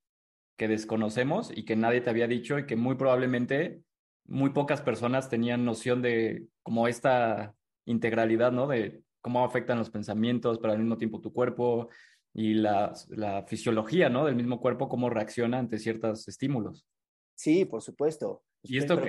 [0.57, 3.81] que desconocemos y que nadie te había dicho y que muy probablemente
[4.25, 7.55] muy pocas personas tenían noción de como esta
[7.85, 8.67] integralidad, ¿no?
[8.67, 11.89] De cómo afectan los pensamientos, pero al mismo tiempo tu cuerpo
[12.33, 14.25] y la, la fisiología, ¿no?
[14.25, 16.87] Del mismo cuerpo, cómo reacciona ante ciertos estímulos.
[17.35, 18.43] Sí, por supuesto.
[18.63, 18.99] ¿Y esto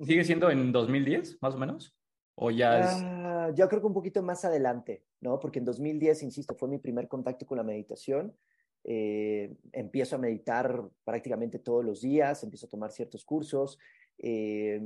[0.00, 1.96] sigue siendo en 2010, más o menos?
[2.34, 3.02] ¿O ya es...?
[3.02, 5.38] Ah, yo creo que un poquito más adelante, ¿no?
[5.38, 8.36] Porque en 2010, insisto, fue mi primer contacto con la meditación.
[8.84, 13.78] Eh, empiezo a meditar prácticamente todos los días, empiezo a tomar ciertos cursos,
[14.18, 14.80] eh,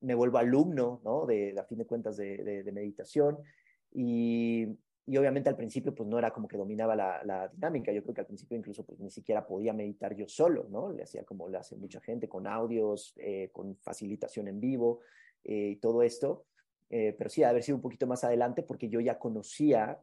[0.00, 1.26] me vuelvo alumno, ¿no?
[1.26, 3.38] De, a fin de cuentas, de, de, meditación.
[3.94, 4.66] Y,
[5.08, 7.92] obviamente al principio, pues no era como que dominaba la, dinámica.
[7.92, 10.92] Yo creo que al principio incluso, pues ni siquiera podía meditar yo solo, ¿no?
[10.92, 15.00] Le hacía como le hace mucha gente, con audios, eh, con facilitación en vivo
[15.44, 16.46] eh, y todo esto.
[16.88, 19.98] pero sí, haber sido un poquito más adelante porque yo ya conocía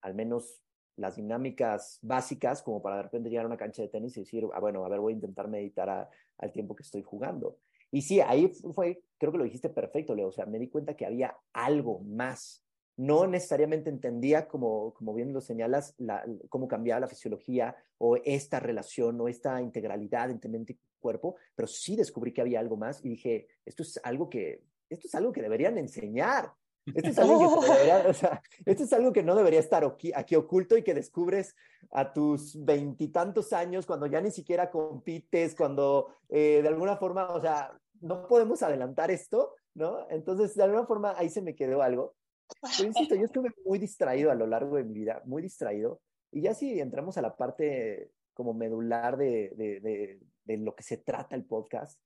[0.00, 0.62] al menos
[0.96, 4.46] las dinámicas básicas como para de repente llegar a una cancha de tenis y decir,
[4.54, 7.58] ah, bueno, a ver, voy a intentar meditar al tiempo que estoy jugando.
[7.90, 10.96] Y sí, ahí fue, creo que lo dijiste perfecto, Leo, o sea, me di cuenta
[10.96, 12.65] que había algo más.
[12.96, 18.60] No necesariamente entendía, como, como bien lo señalas, la, cómo cambiaba la fisiología o esta
[18.60, 23.04] relación o esta integralidad entre mente y cuerpo, pero sí descubrí que había algo más
[23.04, 26.52] y dije, esto es algo que esto es algo que deberían enseñar.
[26.86, 30.12] Esto es algo que, debería, o sea, esto es algo que no debería estar aquí,
[30.14, 31.56] aquí oculto y que descubres
[31.90, 37.40] a tus veintitantos años cuando ya ni siquiera compites, cuando eh, de alguna forma, o
[37.40, 40.08] sea, no podemos adelantar esto, ¿no?
[40.10, 42.14] Entonces, de alguna forma, ahí se me quedó algo.
[42.60, 46.00] Pero insisto, yo estuve muy distraído a lo largo de mi vida, muy distraído.
[46.32, 50.98] Y ya si entramos a la parte como medular de, de, de, lo que se
[50.98, 51.98] trata el podcast,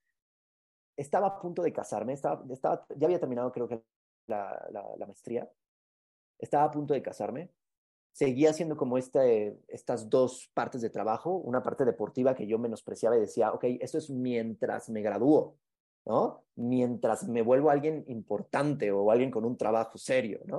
[0.97, 3.83] estaba a punto de casarme, estaba, estaba, ya había terminado creo que
[4.29, 5.51] la, la, maestría,
[6.39, 7.51] estaba a punto de casarme,
[8.13, 13.17] seguía haciendo como este, estas dos partes de trabajo, una parte deportiva que yo menospreciaba
[13.17, 15.57] y decía, ok, esto es mientras me gradúo,
[16.11, 16.43] ¿no?
[16.57, 20.59] Mientras me vuelvo alguien importante o alguien con un trabajo serio, ¿no?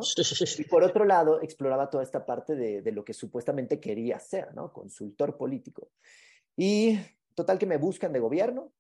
[0.64, 4.56] Y por otro lado, exploraba toda esta parte de, de lo que supuestamente quería ser,
[4.56, 4.72] ¿no?
[4.72, 5.90] Consultor político.
[6.56, 6.98] Y
[7.36, 8.72] total que me buscan de gobierno,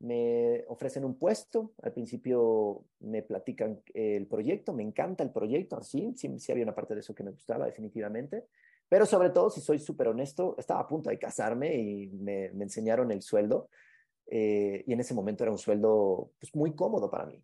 [0.00, 6.12] me ofrecen un puesto, al principio me platican el proyecto, me encanta el proyecto, sí,
[6.18, 8.44] sí, sí había una parte de eso que me gustaba definitivamente,
[8.90, 12.64] pero sobre todo, si soy súper honesto, estaba a punto de casarme y me, me
[12.64, 13.70] enseñaron el sueldo
[14.26, 17.42] eh, y en ese momento era un sueldo pues, muy cómodo para mí.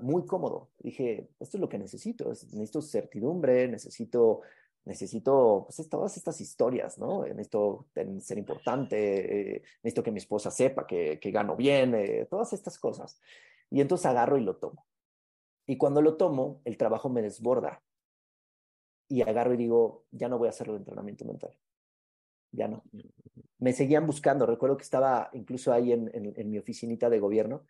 [0.00, 0.70] Muy cómodo.
[0.78, 4.40] Dije, esto es lo que necesito, necesito certidumbre, necesito,
[4.86, 7.24] necesito pues, todas estas historias, ¿no?
[7.24, 7.86] Necesito
[8.20, 12.78] ser importante, eh, necesito que mi esposa sepa que, que gano bien, eh, todas estas
[12.78, 13.20] cosas.
[13.70, 14.86] Y entonces agarro y lo tomo.
[15.66, 17.82] Y cuando lo tomo, el trabajo me desborda.
[19.08, 21.54] Y agarro y digo, ya no voy a hacerlo de entrenamiento mental.
[22.52, 22.84] Ya no
[23.58, 24.46] me seguían buscando.
[24.46, 27.64] Recuerdo que estaba incluso ahí en, en, mi oficinita de gobierno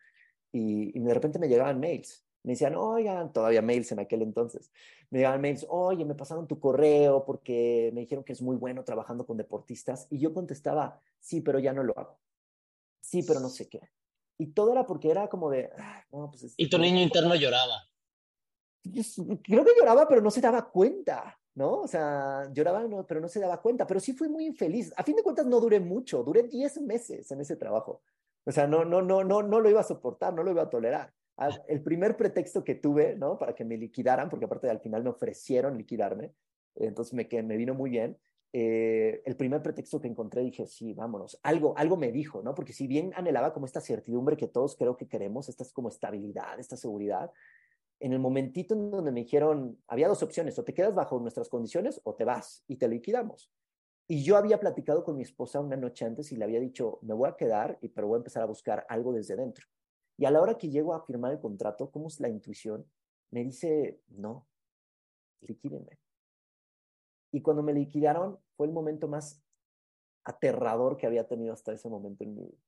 [0.53, 2.25] y, de repente me llegaban mails.
[2.43, 4.71] Me decían, oigan, todavía mails en aquel entonces.
[5.11, 8.85] Me llegaban mails, oye, me pasaron tu correo porque me dijeron que es muy bueno
[8.85, 10.07] trabajando con deportistas.
[10.11, 12.19] Y yo contestaba, sí, pero ya no lo hago.
[13.01, 13.81] Sí, pero no sé qué.
[14.39, 17.89] Y todo era porque era como de, ah, pues Y tu niño interno lloraba.
[18.85, 21.41] creo que lloraba, pero no se daba cuenta.
[21.57, 21.81] ¿No?
[21.81, 24.93] O sea, lloraba, pero no se daba cuenta, pero sí fui muy infeliz.
[24.97, 28.03] A fin de cuentas no duré mucho, duré 10 meses en ese trabajo.
[28.45, 30.71] O sea, no, no, no, no, no lo iba a soportar, no lo iba a
[30.71, 31.13] tolerar.
[31.67, 33.39] El primer pretexto que tuve, ¿no?
[33.39, 36.33] Para que me liquidaran, porque aparte al final me ofrecieron liquidarme,
[36.77, 38.19] entonces me, me vino muy bien.
[38.53, 42.55] Eh, el primer pretexto que encontré dije, sí, vámonos, algo, algo me dijo, ¿no?
[42.55, 45.89] Porque si bien anhelaba como esta certidumbre que todos creo que queremos, esta es como
[45.89, 47.31] estabilidad, esta seguridad,
[48.01, 51.49] en el momentito en donde me dijeron, había dos opciones, o te quedas bajo nuestras
[51.49, 53.51] condiciones o te vas y te liquidamos.
[54.09, 57.15] Y yo había platicado con mi esposa una noche antes y le había dicho, me
[57.15, 59.67] voy a quedar, pero voy a empezar a buscar algo desde dentro.
[60.17, 62.89] Y a la hora que llego a firmar el contrato, ¿cómo es la intuición?
[63.31, 64.47] Me dice, no,
[65.41, 65.99] liquídenme.
[67.33, 69.43] Y cuando me liquidaron, fue el momento más
[70.25, 72.66] aterrador que había tenido hasta ese momento en mi vida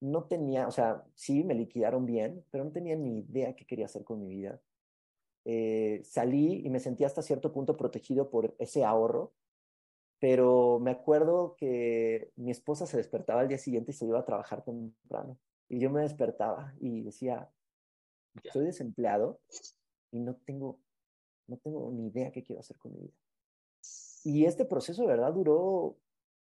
[0.00, 3.86] no tenía, o sea, sí, me liquidaron bien, pero no tenía ni idea qué quería
[3.86, 4.60] hacer con mi vida.
[5.44, 9.32] Eh, salí y me sentí hasta cierto punto protegido por ese ahorro,
[10.18, 14.24] pero me acuerdo que mi esposa se despertaba al día siguiente y se iba a
[14.24, 15.38] trabajar temprano.
[15.68, 17.50] Y yo me despertaba y decía,
[18.52, 19.40] soy desempleado
[20.10, 20.78] y no tengo,
[21.46, 23.14] no tengo ni idea qué quiero hacer con mi vida.
[24.24, 25.96] Y este proceso de verdad duró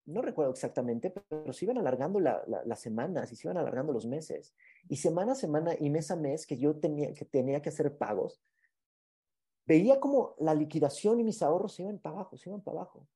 [0.05, 4.53] no recuerdo exactamente, pero se iban alargando las semanas y se iban alargando los meses.
[4.89, 7.97] Y semana a semana y mes a mes que yo tenía que, tenía que hacer
[7.97, 8.41] pagos,
[9.65, 13.07] veía como la liquidación y mis ahorros iban para abajo, iban para abajo.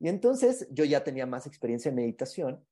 [0.00, 2.64] Y entonces yo ya tenía más experiencia en meditación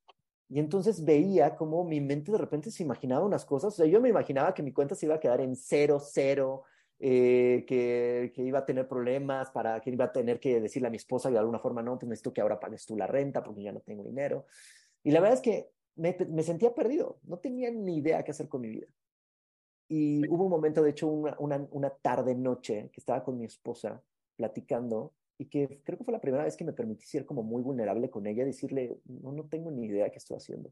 [0.49, 3.73] y entonces veía como mi mente de repente se imaginaba unas cosas.
[3.73, 6.63] O sea, yo me imaginaba que mi cuenta se iba a quedar en cero, cero,
[7.05, 10.89] eh, que, que, iba a tener problemas, para que iba a tener que decirle a
[10.89, 13.61] mi esposa de alguna forma, no, pues necesito que ahora pagues tú la renta porque
[13.61, 14.45] ya no tengo dinero.
[15.03, 18.47] Y la verdad es que me, me sentía perdido, no tenía ni idea qué hacer
[18.47, 18.87] con mi vida.
[19.89, 24.01] Y hubo un momento, de hecho, una, una, una tarde-noche que estaba con mi esposa
[24.37, 27.61] platicando y que creo que fue la primera vez que me permití ser como muy
[27.61, 30.71] vulnerable con ella, decirle, no, no tengo ni idea qué estoy haciendo.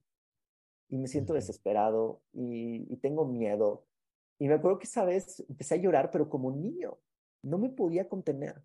[0.88, 3.84] Y me siento desesperado y, y tengo miedo
[4.42, 6.98] y me acuerdo que esa vez empecé a llorar, pero como niño.
[7.44, 8.60] No me podía contener,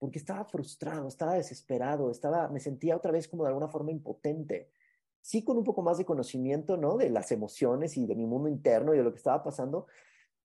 [0.00, 4.72] porque estaba frustrado, estaba desesperado, estaba, me sentía otra vez como de alguna forma impotente.
[5.20, 6.96] Sí, con un poco más de conocimiento, ¿no?
[6.96, 9.86] De las emociones y de mi mundo interno y de lo que estaba pasando,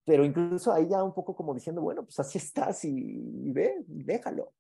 [0.06, 4.54] pero incluso ahí ya un poco como diciendo, bueno, pues así estás y, ve, déjalo.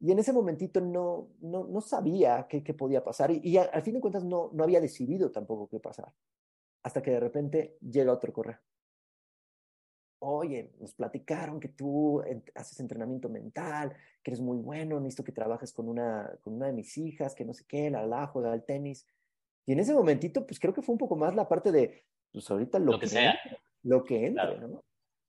[0.00, 3.82] Y en ese momentito no, no, no sabía qué, qué podía pasar y, y al
[3.82, 6.10] fin de cuentas no, no había decidido tampoco qué pasar.
[6.82, 8.58] Hasta que de repente llega otro correo
[10.24, 12.22] oye, nos platicaron que tú
[12.54, 16.72] haces entrenamiento mental, que eres muy bueno, necesito que trabajes con una, con una de
[16.72, 19.06] mis hijas, que no sé qué, la la juega al tenis.
[19.66, 22.50] Y en ese momentito, pues creo que fue un poco más la parte de, pues
[22.50, 23.38] ahorita lo, que sea.
[23.82, 24.82] lo que entre, ¿no?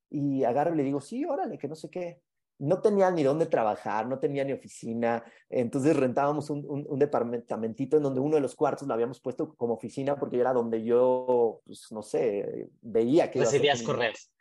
[0.10, 2.22] Y agarro y le digo, sí, órale, que no sé qué.
[2.58, 8.04] No tenía ni dónde trabajar, no tenía ni oficina, entonces rentábamos un, un, departamentito en
[8.04, 11.91] donde uno de los cuartos lo habíamos puesto como oficina porque era donde yo, pues
[11.91, 13.39] no sé, veía que...
[13.39, 14.32] Recibías correos.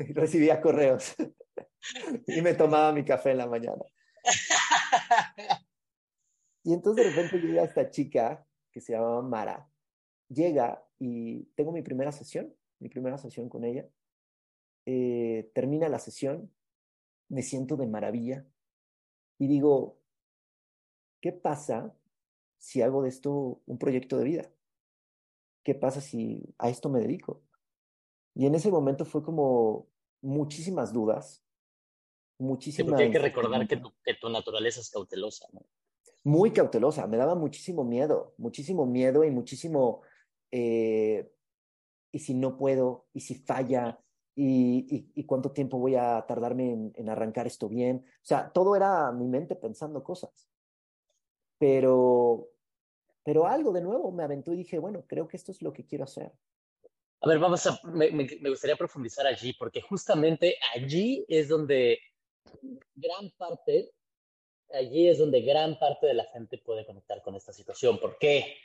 [0.14, 1.14] Recibía correos
[2.26, 3.84] y me tomaba mi café en la mañana.
[6.62, 9.72] Y entonces de repente llega esta chica que se llamaba Mara,
[10.28, 13.88] llega y tengo mi primera sesión, mi primera sesión con ella.
[14.84, 16.52] Eh, termina la sesión,
[17.30, 18.46] me siento de maravilla
[19.38, 20.00] y digo,
[21.22, 21.94] ¿qué pasa
[22.58, 24.50] si hago de esto un proyecto de vida?
[25.64, 27.42] ¿Qué pasa si a esto me dedico?
[28.34, 29.89] Y en ese momento fue como
[30.22, 31.44] muchísimas dudas,
[32.38, 32.90] muchísimas...
[32.90, 35.66] porque hay que recordar que tu, que tu naturaleza es cautelosa, ¿no?
[36.24, 40.02] muy cautelosa, me daba muchísimo miedo, muchísimo miedo y muchísimo,
[40.50, 41.32] eh,
[42.12, 43.06] ¿y si no puedo?
[43.12, 43.98] ¿Y si falla?
[44.34, 48.04] ¿Y, y, cuánto tiempo voy a tardarme en, en, arrancar esto bien?
[48.06, 50.48] O sea, todo era mi mente pensando cosas.
[51.58, 52.48] Pero,
[53.22, 55.84] pero algo de nuevo me aventó y dije, bueno, creo que esto es lo que
[55.84, 56.32] quiero hacer.
[57.22, 62.00] A ver, vamos a, me, me, gustaría profundizar allí, porque justamente allí es donde
[62.94, 63.92] gran parte
[64.72, 67.98] allí es donde gran parte de la gente puede conectar con esta situación.
[67.98, 68.56] ¿Por qué?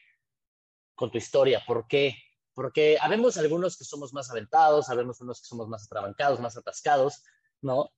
[0.95, 2.15] Con tu historia, ¿por qué?
[2.53, 7.23] Porque habemos algunos que somos más aventados, habemos unos que somos más atrabancados, más atascados,
[7.61, 7.91] ¿no?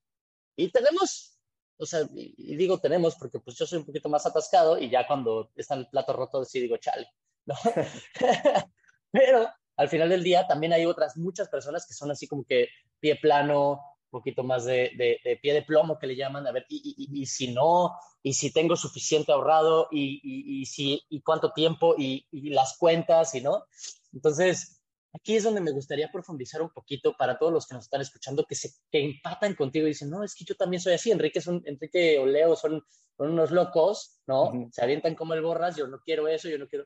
[0.56, 1.40] Y tenemos,
[1.78, 5.06] o sea, y digo tenemos porque pues yo soy un poquito más atascado y ya
[5.06, 7.08] cuando está el plato roto sí digo chale,
[7.46, 7.56] ¿no?
[9.12, 9.48] Pero
[9.78, 12.68] al final del día también hay otras muchas personas que son así como que
[13.00, 17.08] pie plano, poquito más de, de, pie de plomo que le llaman, a ver, y,
[17.14, 22.26] y, si no, y si tengo suficiente ahorrado, y, y si, y cuánto tiempo, y,
[22.50, 23.66] las cuentas, y no.
[24.14, 24.82] Entonces,
[25.14, 28.46] aquí es donde me gustaría profundizar un poquito para todos los que nos están escuchando,
[28.46, 31.42] que se que empatan contigo y dicen, no, es que yo también soy así, Enrique,
[31.42, 32.84] son, Enrique o Leo son,
[33.18, 34.70] son unos locos, ¿no?
[34.72, 36.86] Se avientan como el borras, yo no quiero eso, yo no quiero...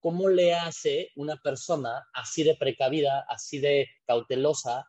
[0.00, 4.86] ¿Cómo le hace una persona así de precavida, así de cautelosa,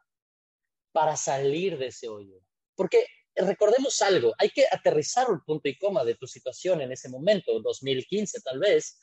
[0.91, 2.41] para salir de ese hoyo.
[2.75, 3.05] Porque
[3.35, 7.59] recordemos algo, hay que aterrizar un punto y coma de tu situación en ese momento,
[7.61, 8.99] 2015 tal vez,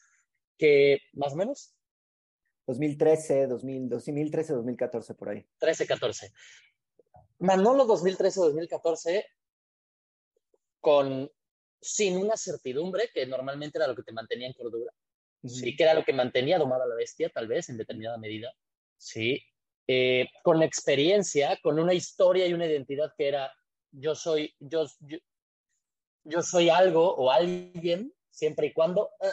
[0.57, 1.75] que más o menos.
[2.67, 5.47] 2013, 2013, 2014 por ahí.
[5.59, 6.33] 13, 14.
[7.39, 9.27] Manolo 2013, 2014
[10.81, 11.31] con
[11.81, 14.93] sin una certidumbre que normalmente era lo que te mantenía en cordura.
[15.45, 18.53] Sí, que era lo que mantenía domada la bestia, tal vez, en determinada medida.
[18.97, 19.41] Sí,
[19.87, 23.53] eh, con experiencia, con una historia y una identidad que era
[23.91, 24.87] yo soy, yo,
[26.25, 29.33] yo, soy algo o alguien, siempre y cuando, eh,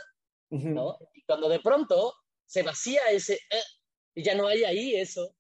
[0.52, 0.98] ¿no?
[1.14, 2.14] Y cuando de pronto
[2.46, 3.64] se vacía ese, eh,
[4.14, 5.36] y ya no hay ahí eso,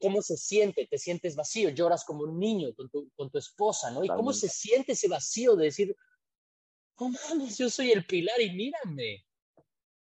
[0.00, 0.86] ¿cómo se siente?
[0.86, 4.04] Te sientes vacío, lloras como un niño con tu, con tu esposa, ¿no?
[4.04, 5.96] ¿Y cómo se siente ese vacío de decir,
[6.96, 9.26] oh mames, yo soy el pilar y mírame,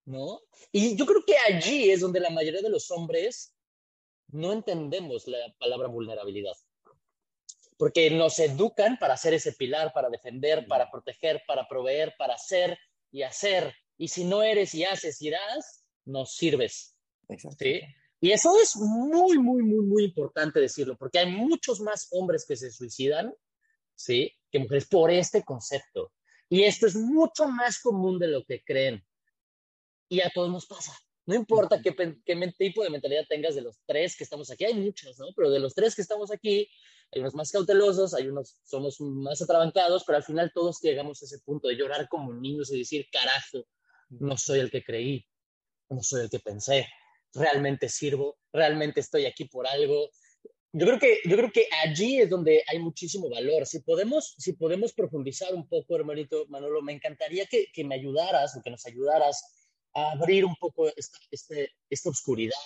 [0.05, 0.41] ¿no?
[0.71, 3.55] Y yo creo que allí es donde la mayoría de los hombres
[4.29, 6.57] no entendemos la palabra vulnerabilidad.
[7.77, 12.79] Porque nos educan para ser ese pilar, para defender, para proteger, para proveer, para hacer
[13.11, 13.75] y hacer.
[13.99, 16.97] Y si no eres y haces y das, no sirves.
[17.59, 17.81] ¿sí?
[18.21, 22.57] Y eso es muy, muy, muy, muy importante decirlo, porque hay muchos más hombres que
[22.57, 23.35] se suicidan,
[23.97, 24.33] ¿sí?
[24.51, 26.13] Que mujeres por este concepto.
[26.49, 29.05] Y esto es mucho más común de lo que creen.
[30.13, 30.93] Y a todos nos pasa.
[31.25, 31.97] No importa qué,
[32.27, 35.29] qué, tipo de mentalidad tengas de los tres que estamos aquí, hay muchos, ¿no?
[35.35, 36.69] Pero de los tres que estamos aquí,
[37.11, 41.25] hay unos más cautelosos, hay unos somos más atrabancados, pero al final todos llegamos a
[41.25, 43.67] ese punto de llorar como niños y decir, carajo,
[44.11, 45.25] no soy el que creí,
[45.89, 46.87] no soy el que pensé,
[47.33, 50.11] realmente sirvo, realmente estoy aquí por algo.
[50.73, 53.65] Yo creo que, yo creo que allí es donde hay muchísimo valor.
[53.67, 58.55] Si podemos, si podemos profundizar un poco, hermanito Manolo, me encantaría que, que me ayudaras
[58.59, 59.62] o que nos ayudaras
[59.95, 62.57] a abrir un poco esta, este, esta oscuridad,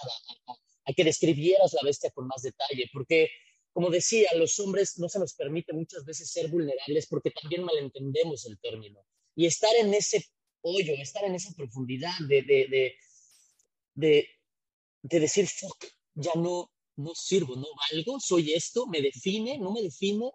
[0.85, 3.29] a, que describieras la bestia con más detalle, porque,
[3.73, 8.47] como decía, los hombres no se nos permite muchas veces ser vulnerables porque también malentendemos
[8.47, 9.05] el término.
[9.35, 10.25] Y estar en ese
[10.63, 12.95] hoyo, estar en esa profundidad de, de, de,
[13.95, 14.29] de,
[15.03, 19.83] de decir, fuck, ya no, no sirvo, no valgo, soy esto, me define, no me
[19.83, 20.31] define.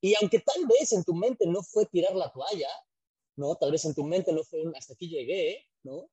[0.00, 2.68] Y aunque tal vez en tu mente no fue tirar la toalla,
[3.36, 3.54] ¿no?
[3.56, 6.08] Tal vez en tu mente no fue hasta aquí llegué, ¿no?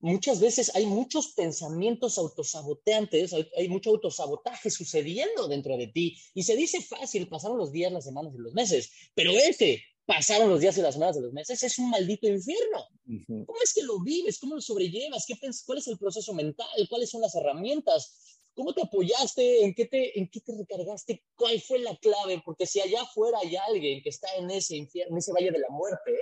[0.00, 6.16] Muchas veces hay muchos pensamientos autosaboteantes, hay, mucho autosabotaje sucediendo dentro de ti.
[6.34, 10.48] Y se dice fácil, pasaron los días, las semanas y los meses, pero ese, pasaron
[10.48, 12.86] los días y las semanas y los meses, es un maldito infierno.
[13.46, 14.38] ¿Cómo es que lo vives?
[14.38, 15.24] ¿Cómo lo sobrellevas?
[15.26, 15.34] ¿Qué
[15.66, 16.66] ¿Cuál es el proceso mental?
[16.88, 18.38] ¿Cuáles son las herramientas?
[18.54, 19.64] ¿Cómo te apoyaste?
[19.64, 21.24] ¿En qué te, ¿En qué te recargaste?
[21.36, 22.42] ¿Cuál fue la clave?
[22.44, 25.60] Porque si allá afuera hay alguien que está en ese infierno, en ese valle de
[25.60, 26.12] la muerte,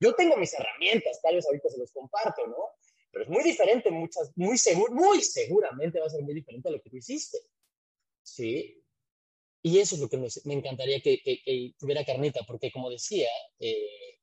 [0.00, 2.56] yo tengo mis herramientas, tal vez ahorita se los comparto, ¿no?
[3.24, 6.80] Es muy diferente, muchas, muy, seguro, muy seguramente va a ser muy diferente a lo
[6.82, 7.38] que tú hiciste.
[8.22, 8.82] ¿Sí?
[9.62, 13.28] Y eso es lo que me, me encantaría que, que, tuviera carnita, porque como decía,
[13.58, 14.18] eh,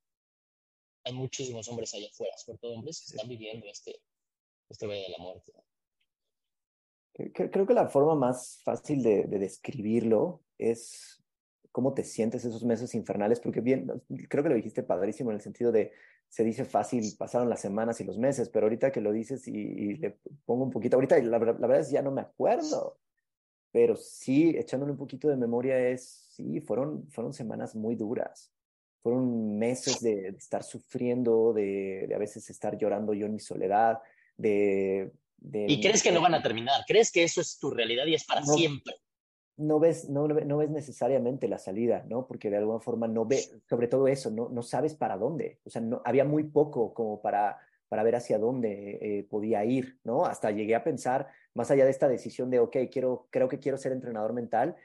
[1.04, 4.00] hay muchísimos hombres allá afuera, sobre todo hombres que están viviendo este,
[4.70, 5.52] este valle de la muerte.
[7.34, 11.24] Creo que la forma más fácil de, describirlo es
[11.72, 13.88] cómo te sientes esos meses infernales, porque bien,
[14.30, 15.92] creo que lo dijiste padrísimo en el sentido de,
[16.32, 19.98] se dice fácil, pasaron las semanas y los meses, pero ahorita que lo dices y,
[19.98, 22.98] le pongo un poquito, ahorita la, la, verdad es ya no me acuerdo,
[23.70, 28.50] pero sí, echándole un poquito de memoria es, sí, fueron, fueron semanas muy duras,
[29.04, 34.00] fueron meses de, estar sufriendo, de, de a veces estar llorando yo en mi soledad,
[34.38, 35.12] de
[35.44, 36.82] ¿Y crees que no van a terminar?
[36.88, 38.94] ¿Crees que eso es tu realidad y es para siempre?
[39.62, 42.26] No ves, no, no, ves necesariamente la salida, ¿no?
[42.28, 45.60] Porque de alguna forma no ves, sobre todo eso, no, no sabes para dónde.
[45.66, 50.00] O sea, no, había muy poco como para, para ver hacia dónde eh, podía ir,
[50.04, 50.26] ¿no?
[50.26, 53.78] Hasta llegué a pensar, más allá de esta decisión de, ok, quiero, creo que quiero
[53.78, 54.76] ser entrenador mental,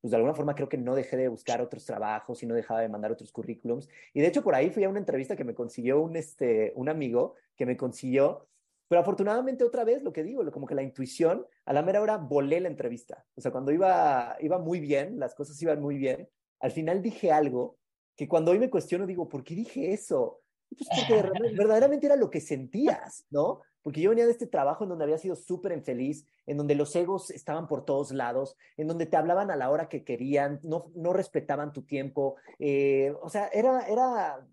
[0.00, 2.80] pues de alguna forma creo que no dejé de buscar otros trabajos y no dejaba
[2.80, 3.88] de mandar otros currículums.
[4.12, 6.88] Y de hecho por ahí fui a una entrevista que me consiguió un, este, un
[6.88, 8.46] amigo que me consiguió
[8.88, 12.16] pero afortunadamente otra vez lo que digo, como que la intuición, a la mera hora
[12.16, 13.24] volé la entrevista.
[13.34, 16.28] O sea, cuando iba, iba muy bien, las cosas iban muy bien,
[16.60, 17.78] al final dije algo
[18.16, 20.40] que cuando hoy me cuestiono digo, ¿por qué dije eso?
[20.68, 21.22] Pues porque
[21.56, 23.60] verdaderamente era lo que sentías, ¿no?
[23.82, 26.94] Porque yo venía de este trabajo en donde había sido súper infeliz, en donde los
[26.96, 30.90] egos estaban por todos lados, en donde te hablaban a la hora que querían, no,
[30.94, 32.36] no respetaban tu tiempo.
[32.58, 34.46] Eh, o sea, era, era,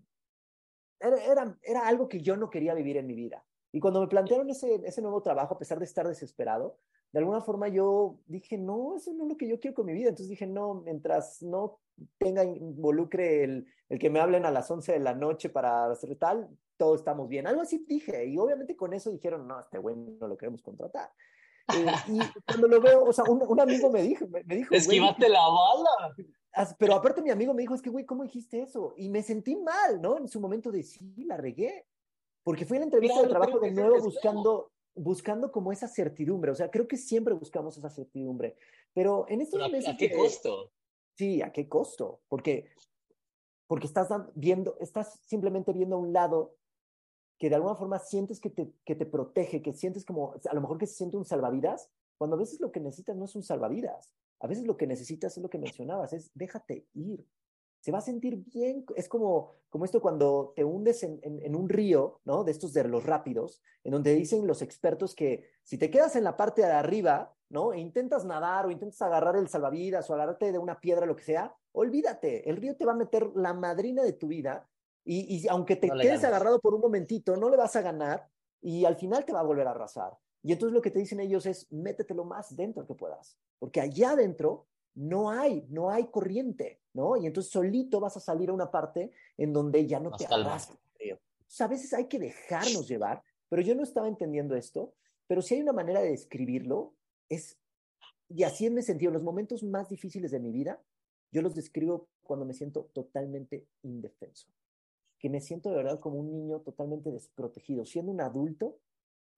[1.00, 3.42] era, era, era algo que yo no quería vivir en mi vida.
[3.72, 6.78] Y cuando me plantearon ese, ese nuevo trabajo, a pesar de estar desesperado,
[7.10, 9.94] de alguna forma yo dije, no, eso no es lo que yo quiero con mi
[9.94, 10.10] vida.
[10.10, 11.80] Entonces dije, no, mientras no
[12.18, 16.16] tenga, involucre el, el que me hablen a las 11 de la noche para hacer
[16.16, 17.46] tal, todo estamos bien.
[17.46, 18.26] Algo así dije.
[18.26, 21.10] Y obviamente con eso dijeron, no, este güey no lo queremos contratar.
[21.74, 25.28] Eh, y cuando lo veo, o sea, un, un amigo me dijo, me, dijo, esquivate
[25.28, 26.14] la bala.
[26.78, 28.94] Pero aparte mi amigo me dijo, es que, güey, ¿cómo dijiste eso?
[28.96, 30.18] Y me sentí mal, ¿no?
[30.18, 31.86] En su momento de, sí, la regué
[32.42, 36.50] porque fui a la entrevista de trabajo de nuevo buscando, buscando como esa certidumbre.
[36.50, 38.56] O sea, creo que siempre buscamos esa certidumbre.
[38.92, 39.88] Pero en estos meses...
[39.88, 40.72] ¿A qué costo?
[41.16, 42.20] Sí, ¿a qué costo?
[42.28, 42.70] Porque,
[43.66, 46.56] porque estás viendo, estás simplemente viendo a un lado
[47.38, 50.60] que de alguna forma sientes que te, que te protege, que sientes como, a lo
[50.60, 53.42] mejor que se siente un salvavidas, cuando a veces lo que necesitas no es un
[53.42, 54.12] salvavidas.
[54.40, 57.24] A veces lo que necesitas es lo que mencionabas, es déjate ir,
[57.82, 58.86] se va a sentir bien.
[58.94, 62.44] Es como, como esto cuando te hundes en, en, un río, ¿no?
[62.44, 66.22] De estos de los rápidos, en donde dicen los expertos que si te quedas en
[66.22, 67.72] la parte de arriba, ¿no?
[67.72, 71.24] E intentas nadar o intentas agarrar el salvavidas o agarrarte de una piedra, lo que
[71.24, 74.68] sea, olvídate, el río te va a meter la madrina de tu vida
[75.04, 78.28] y, y aunque te quedes agarrado por un momentito, no le vas a ganar
[78.60, 80.16] y al final te va a volver a arrasar.
[80.44, 83.80] Y entonces lo que te dicen ellos es, métete lo más dentro que puedas, porque
[83.80, 87.16] allá adentro no hay, no hay corriente, ¿no?
[87.16, 90.78] Y entonces solito vas a salir a una parte en donde ya no te arrastra.
[91.58, 94.94] a veces hay que dejarnos llevar, pero yo no estaba entendiendo esto,
[95.26, 96.94] pero si hay una manera de describirlo,
[97.28, 97.58] es,
[98.28, 100.82] y así en mi sentido, los momentos más difíciles de mi vida,
[101.30, 104.48] yo los describo cuando me siento totalmente indefenso,
[105.18, 107.86] que me siento de verdad como un niño totalmente desprotegido.
[107.86, 108.78] Siendo un adulto,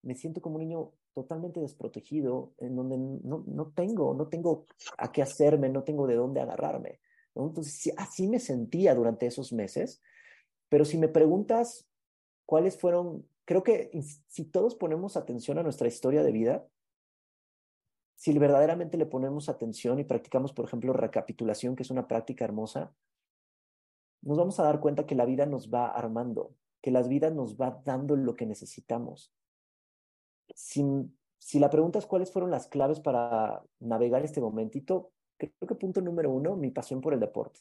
[0.03, 4.67] me siento como un niño totalmente desprotegido, en donde no, no tengo, no tengo
[4.99, 7.01] a qué hacerme, no tengo de dónde agarrarme.
[7.35, 10.03] Entonces, así me sentía durante esos meses,
[10.69, 11.89] pero si me preguntas
[12.47, 13.91] cuáles fueron, creo que
[14.29, 16.67] si todos ponemos atención a nuestra historia de vida,
[18.17, 22.95] si verdaderamente le ponemos atención y practicamos, por ejemplo, recapitulación, que es una práctica hermosa,
[24.23, 27.57] nos vamos a dar cuenta que la vida nos va armando, que la vida nos
[27.57, 29.33] va dando lo que necesitamos
[30.55, 36.01] si, la pregunta es cuáles fueron las claves para navegar este momentito, creo que punto
[36.01, 37.61] número uno, mi pasión por el deporte.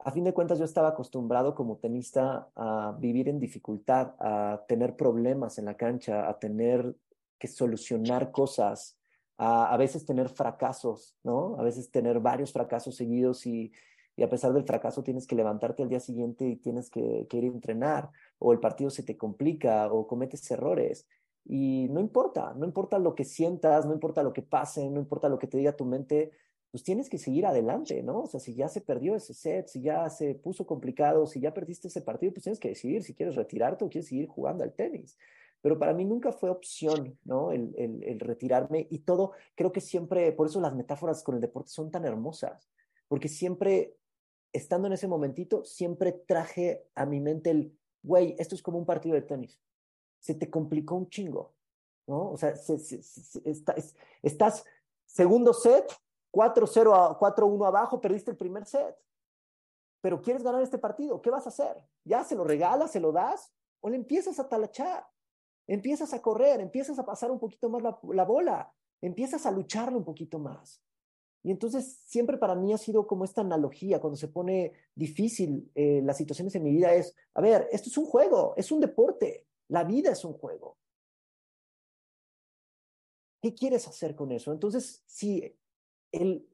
[0.00, 4.96] A fin de cuentas, yo estaba acostumbrado como tenista a vivir en dificultad, a tener
[4.96, 6.94] problemas en la cancha, a tener
[7.38, 8.98] que solucionar cosas,
[9.38, 11.58] a, a veces tener fracasos, ¿no?
[11.58, 13.72] A veces tener varios fracasos seguidos y,
[14.16, 17.44] y a pesar del fracaso tienes que levantarte al día siguiente y tienes que, ir
[17.44, 21.06] a entrenar, o el partido se te complica, o cometes errores.
[21.44, 25.28] Y no importa, no importa lo que sientas, no importa lo que pase, no importa
[25.28, 26.30] lo que te diga tu mente,
[26.70, 28.22] pues tienes que seguir adelante, ¿no?
[28.22, 31.54] O sea, si ya se perdió ese set, si ya se puso complicado, si ya
[31.54, 34.72] perdiste ese partido, pues tienes que decidir si quieres retirarte o quieres seguir jugando al
[34.74, 35.16] tenis.
[35.60, 37.52] pero para mí nunca fue opción, ¿no?
[37.52, 41.40] El, el, el, retirarme y todo, creo que siempre, por eso las metáforas con el
[41.40, 42.68] deporte son tan hermosas,
[43.08, 43.94] porque siempre,
[44.54, 48.86] estando en ese momentito, siempre traje a mi mente el, güey, esto es como un
[48.86, 49.60] partido de tenis,
[50.20, 51.52] se te complicó un chingo,
[52.06, 52.30] ¿no?
[52.30, 52.76] O sea, se,
[53.44, 54.64] estás, estás
[55.04, 55.92] segundo set,
[56.32, 58.96] 4-0 4-1 abajo, perdiste el primer set.
[60.00, 61.76] Pero quieres ganar este partido, ¿qué vas a hacer?
[62.04, 63.52] ¿Ya se lo regalas, se lo das?
[63.80, 65.06] ¿O le empiezas a talachar?
[65.66, 69.96] Empiezas a correr, empiezas a pasar un poquito más la, la bola, empiezas a lucharlo
[69.96, 70.83] un poquito más.
[71.44, 76.00] Y entonces siempre para mí ha sido como esta analogía, cuando se pone difícil eh,
[76.02, 79.46] las situaciones en mi vida, es, a ver, esto es un juego, es un deporte,
[79.68, 80.78] la vida es un juego.
[83.42, 84.52] ¿Qué quieres hacer con eso?
[84.52, 85.54] Entonces, si
[86.10, 86.48] el,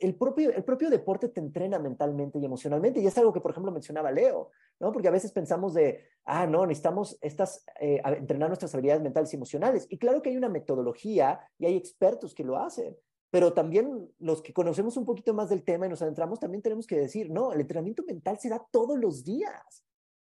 [0.00, 3.52] el, propio, el propio deporte te entrena mentalmente y emocionalmente, y es algo que, por
[3.52, 4.50] ejemplo, mencionaba Leo,
[4.80, 4.92] ¿no?
[4.92, 9.36] Porque a veces pensamos de, ah, no, necesitamos estas, eh, entrenar nuestras habilidades mentales y
[9.36, 9.86] emocionales.
[9.88, 12.94] Y claro que hay una metodología y hay expertos que lo hacen,
[13.30, 16.86] pero también los que conocemos un poquito más del tema y nos adentramos, también tenemos
[16.86, 19.84] que decir, no, el entrenamiento mental se da todos los días,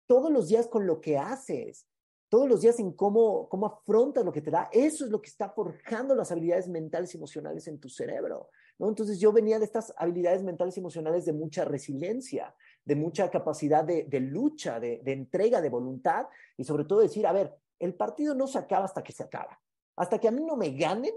[0.07, 1.87] todos los días con lo que haces,
[2.29, 4.69] todos los días en cómo, cómo afrontas lo que te da.
[4.73, 8.51] Eso es lo que está forjando las habilidades mentales y emocionales en tu cerebro.
[8.79, 8.89] ¿no?
[8.89, 13.83] Entonces yo venía de estas habilidades mentales y emocionales de mucha resiliencia, de mucha capacidad
[13.83, 16.27] de, lucha, de, de, entrega, de voluntad
[16.57, 19.61] y sobre todo decir, a ver, el partido no se acaba hasta que se acaba.
[19.97, 21.15] Hasta que a mí no me ganen,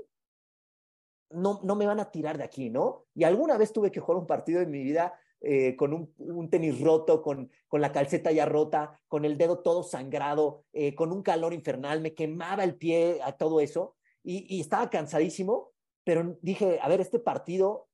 [1.34, 3.06] no, no me van a tirar de aquí, ¿no?
[3.14, 5.14] Y alguna vez tuve que jugar un partido en mi vida
[5.46, 9.84] eh, con un, tenis roto, con, con la calceta ya rota, con el dedo todo
[9.84, 14.62] sangrado, eh, con un calor infernal, me quemaba el pie a todo eso y, y,
[14.62, 15.74] estaba cansadísimo,
[16.06, 17.90] pero dije, a ver, este partido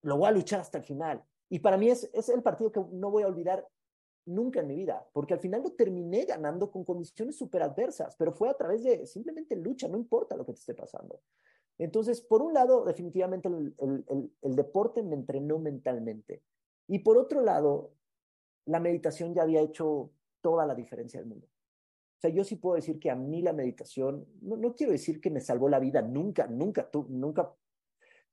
[0.00, 1.22] lo voy a luchar hasta el final.
[1.50, 3.68] Y para mí es, es el partido que no voy a olvidar
[4.24, 8.32] nunca en mi vida, porque al final lo terminé ganando con condiciones súper adversas, pero
[8.32, 11.20] fue a través de simplemente lucha, no importa lo que te esté pasando.
[11.78, 16.42] Entonces, por un lado, definitivamente el, deporte me entrenó mentalmente.
[16.88, 17.92] Y por otro lado,
[18.66, 20.10] la meditación ya había hecho
[20.40, 21.46] toda la diferencia del mundo.
[21.46, 25.20] O sea, yo sí puedo decir que a mí la meditación, no, no quiero decir
[25.20, 27.54] que me salvó la vida, nunca, nunca, nunca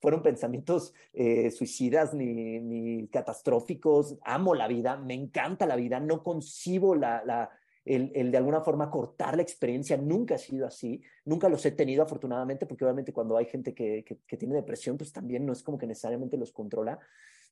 [0.02, 4.18] fueron pensamientos eh, suicidas ni, ni, catastróficos.
[4.24, 7.50] Amo la vida, me encanta la vida, no concibo la,
[7.86, 11.72] el, el, de alguna forma cortar la experiencia, nunca ha sido así, nunca los he
[11.72, 15.62] tenido afortunadamente, porque obviamente cuando hay gente que, que, tiene depresión, pues también no es
[15.62, 17.00] como que necesariamente los controla,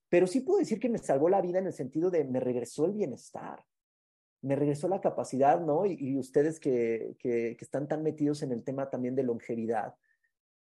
[0.10, 2.86] pero sí puedo decir que me salvó la vida en el sentido de me regresó
[2.86, 3.64] el bienestar,
[4.42, 5.86] me regresó la capacidad, ¿no?
[5.86, 9.96] Y, y ustedes que, que, que están tan metidos en el tema también de longevidad,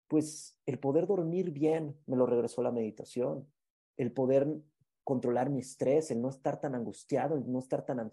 [0.09, 3.47] pues el poder dormir bien me lo regresó la meditación,
[3.97, 4.49] el poder
[5.05, 8.11] controlar mi estrés, el no estar tan angustiado, el no estar tan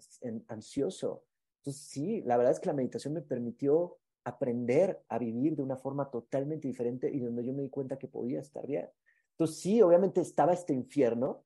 [0.48, 1.24] ansioso,
[1.58, 5.76] entonces, sí, la verdad es que la meditación me permitió aprender a vivir de una
[5.76, 8.88] forma totalmente diferente y donde yo me di cuenta que podía estar bien.
[9.32, 11.44] Entonces, sí, obviamente estaba este infierno,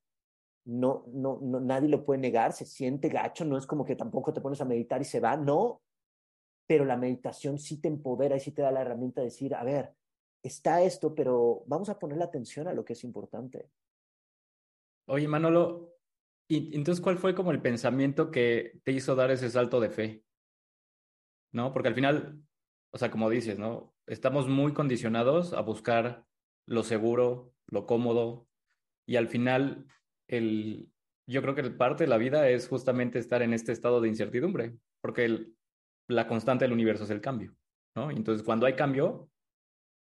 [0.65, 4.33] no, no, no, nadie lo puede negar, se siente gacho, no es como que tampoco
[4.33, 5.83] te pones a meditar y se va, no,
[6.67, 9.65] pero la meditación sí te empodera y sí te da la herramienta de decir, a
[9.65, 9.95] ver,
[10.43, 13.69] está esto, pero vamos a ponerle atención a lo que es importante.
[15.07, 15.91] Oye, Manolo,
[16.53, 20.25] y entonces, ¿cuál fue como el pensamiento que te hizo dar ese salto de fe?
[21.51, 21.73] ¿No?
[21.73, 22.43] Porque al final,
[22.91, 23.95] o sea, como dices, ¿no?
[24.07, 26.27] Estamos muy condicionados a buscar
[26.67, 28.49] lo seguro, lo cómodo,
[29.07, 29.87] y al final,
[30.29, 30.91] el,
[31.27, 34.77] yo creo que parte de la vida es justamente estar en este estado de incertidumbre,
[35.01, 35.57] porque el,
[36.09, 37.55] la constante del universo es el cambio,
[37.95, 38.11] ¿no?
[38.11, 39.31] Entonces, cuando hay cambio,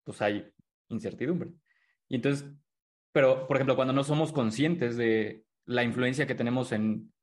[0.05, 0.49] pues hay
[0.89, 1.51] incertidumbre.
[2.07, 2.49] Y entonces,
[3.11, 7.13] pero, por ejemplo, cuando no somos conscientes de, la influencia que tenemos en,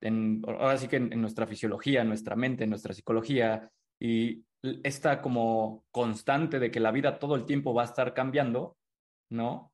[0.00, 3.70] en ahora sí que en, en, nuestra fisiología, en nuestra mente, en nuestra psicología,
[4.00, 4.44] y
[4.82, 8.76] esta como constante de que la vida todo el tiempo va a estar cambiando,
[9.30, 9.72] ¿no?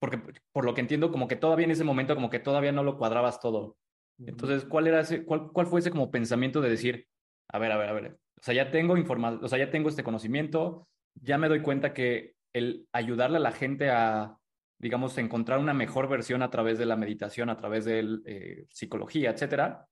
[0.00, 0.20] Porque
[0.52, 2.98] por lo que entiendo, como que todavía en ese momento, como que todavía no lo
[2.98, 3.76] cuadrabas todo.
[4.18, 7.06] Entonces, ¿cuál era ese, cuál, cuál fue ese como pensamiento de decir,
[7.50, 9.88] a ver, a ver, a ver, o sea, ya tengo información, o sea, ya tengo
[9.88, 10.86] este conocimiento,
[11.20, 14.36] ya me doy cuenta que el ayudarle a la gente a
[14.84, 19.30] digamos, encontrar una mejor versión a través de la meditación, a través de eh, psicología,
[19.30, 19.88] etcétera,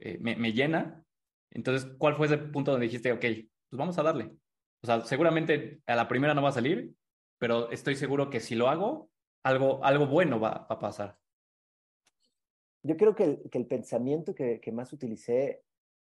[0.00, 1.04] eh, me, me, llena.
[1.52, 4.32] Entonces, ¿cuál fue ese punto donde dijiste, ok, pues vamos a darle?
[4.82, 6.96] O sea, seguramente a la primera no va a salir,
[7.38, 9.08] pero estoy seguro que si lo hago,
[9.44, 11.16] algo, algo bueno va, va a pasar.
[12.82, 15.62] Yo creo que el, que el pensamiento que, que, más utilicé,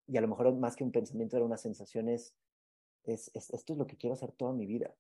[0.07, 2.36] y a lo mejor más que un pensamiento era una sensación, es,
[3.05, 4.93] es, es esto es lo que quiero hacer toda mi vida.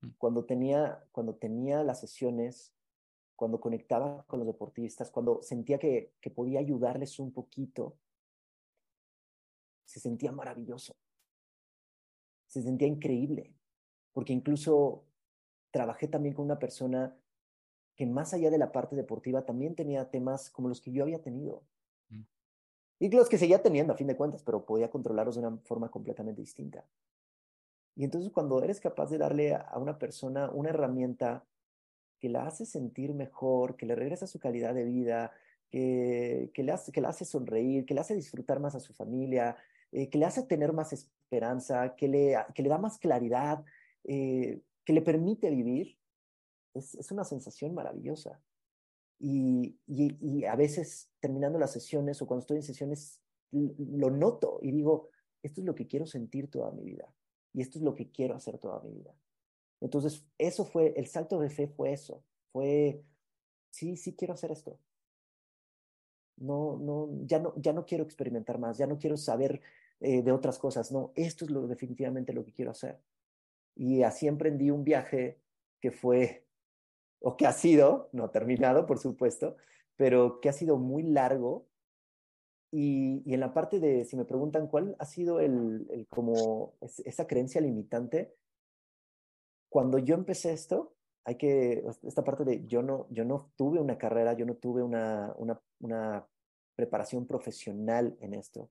[0.00, 0.08] Mm.
[0.18, 2.72] Cuando tenía, cuando tenía las sesiones,
[3.36, 7.96] cuando conectaba con los deportistas, cuando sentía que, que podía ayudarles un poquito,
[9.84, 10.94] se sentía maravilloso.
[12.46, 13.54] se sentía increíble,
[14.12, 15.04] porque incluso
[15.70, 17.16] trabajé también con una persona
[17.94, 21.22] que más allá de la parte deportiva también tenía temas como los que yo había
[21.22, 21.62] tenido.
[22.08, 22.22] Mm.
[22.98, 25.90] Y los que seguía teniendo a fin de cuentas, pero podía controlarlos de una forma
[25.90, 26.84] completamente distinta.
[28.00, 31.44] Y entonces cuando eres capaz de darle a una persona una herramienta
[32.18, 35.32] que la hace sentir mejor, que le regresa su calidad de vida,
[35.68, 38.94] que, que, le hace, que la hace sonreír, que le hace disfrutar más a su
[38.94, 39.54] familia,
[39.92, 43.62] eh, que le hace tener más esperanza, que le, que le da más claridad,
[44.04, 45.98] eh, que le permite vivir,
[46.72, 48.40] es, una sensación maravillosa.
[49.18, 53.20] Y, y, y, a veces terminando las sesiones o cuando estoy en sesiones,
[53.50, 55.10] lo noto y digo,
[55.42, 57.06] esto es lo que quiero sentir toda mi vida
[57.52, 59.14] y esto es lo que quiero hacer toda mi vida.
[59.80, 62.22] Entonces, eso fue, el salto de fe fue eso,
[62.52, 63.02] fue,
[63.70, 64.78] sí, sí quiero hacer esto.
[66.36, 69.60] No, no, ya no, ya no quiero experimentar más, ya no quiero saber
[70.00, 73.00] eh, de otras cosas, no, esto es lo, definitivamente lo que quiero hacer.
[73.74, 75.40] Y así emprendí un viaje
[75.80, 76.46] que fue,
[77.20, 79.56] o que ha sido, no terminado, por supuesto,
[79.96, 81.66] pero que ha sido muy largo.
[82.72, 87.60] Y, en la parte de, si me preguntan cuál ha sido el, como esa creencia
[87.60, 88.34] limitante,
[89.68, 90.94] cuando yo empecé esto,
[91.24, 94.82] hay que, esta parte de yo no, yo no tuve una carrera, yo no tuve
[94.82, 95.34] una,
[95.78, 96.26] una
[96.74, 98.70] preparación profesional en esto.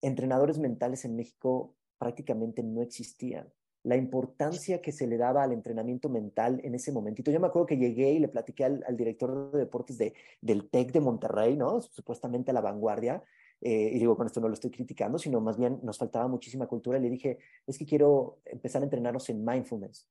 [0.00, 3.52] Entrenadores mentales en México prácticamente no existían.
[3.84, 7.30] La importancia que se le daba al entrenamiento mental en ese momentito.
[7.30, 10.70] Yo me acuerdo que llegué y le platiqué al, al director de deportes de, del
[10.70, 11.80] TEC de Monterrey, ¿no?
[11.80, 13.22] Supuestamente a la vanguardia,
[13.64, 16.66] eh, y digo, con esto no lo estoy criticando, sino más bien nos faltaba muchísima
[16.66, 16.98] cultura.
[16.98, 20.08] Y le dije, es que quiero empezar a entrenarnos en mindfulness.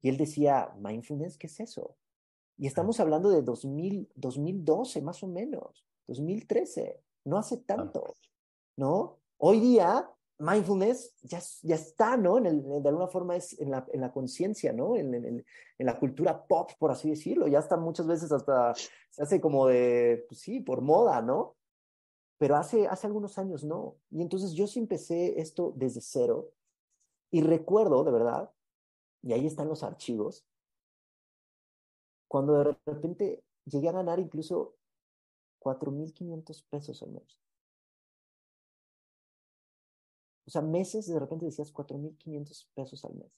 [0.00, 1.96] Y él decía, mindfulness, ¿qué es eso?
[2.56, 8.14] Y estamos hablando de 2000, 2012 más o menos, 2013, no hace tanto,
[8.76, 9.18] ¿no?
[9.38, 10.08] Hoy día,
[10.42, 12.38] mindfulness ya, ya está, ¿no?
[12.38, 14.96] En el, de alguna forma es en la, en la conciencia, ¿no?
[14.96, 17.48] En, en, en, la cultura pop, por así decirlo.
[17.48, 21.56] Ya está muchas veces hasta, se hace como de, pues sí, por moda, ¿no?
[22.42, 23.98] pero hace, hace algunos años no.
[24.10, 26.50] Y entonces yo sí empecé esto desde cero
[27.30, 28.52] y recuerdo, de verdad,
[29.22, 30.44] y ahí están los archivos,
[32.26, 34.74] cuando de repente llegué a ganar incluso
[35.60, 37.38] 4.500 pesos al mes.
[40.52, 43.32] Sea, meses de repente decías 4.500 pesos al mes.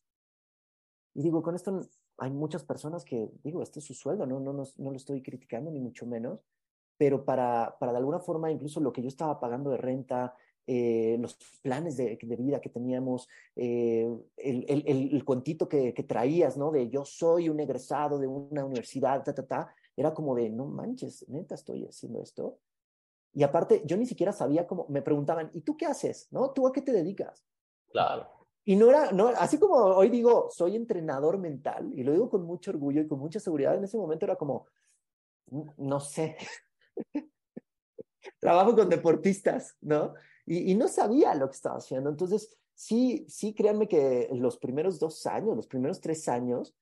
[1.15, 1.81] Y digo, con esto
[2.19, 5.23] hay muchas personas que, digo, este es su sueldo, no, no, no, no lo estoy
[5.23, 6.41] criticando ni mucho menos,
[6.97, 10.35] pero para, para de alguna forma incluso lo que yo estaba pagando de renta,
[10.67, 16.03] eh, los planes de, de, vida que teníamos, eh, el, el, el, cuentito que, que,
[16.03, 16.71] traías, ¿no?
[16.71, 20.65] De yo soy un egresado de una universidad, ta, ta, ta, era como de, no
[20.67, 22.59] manches, neta estoy haciendo esto.
[23.35, 26.29] Y aparte, yo ni siquiera sabía cómo, me preguntaban, ¿y tú qué haces?
[26.31, 26.53] ¿No?
[26.53, 27.45] ¿Tú a qué te dedicas?
[27.91, 28.29] Claro.
[28.65, 32.43] Y no era, no, así como hoy digo, soy entrenador mental, y lo digo con
[32.43, 34.67] mucho orgullo y con mucha seguridad, en ese momento era como,
[35.77, 36.37] no sé,
[38.41, 40.15] trabajo con deportistas, ¿no?
[40.47, 42.11] Y, y, no sabía lo que estaba haciendo.
[42.11, 46.75] Entonces, sí, sí, créanme que los primeros dos años, los primeros tres años,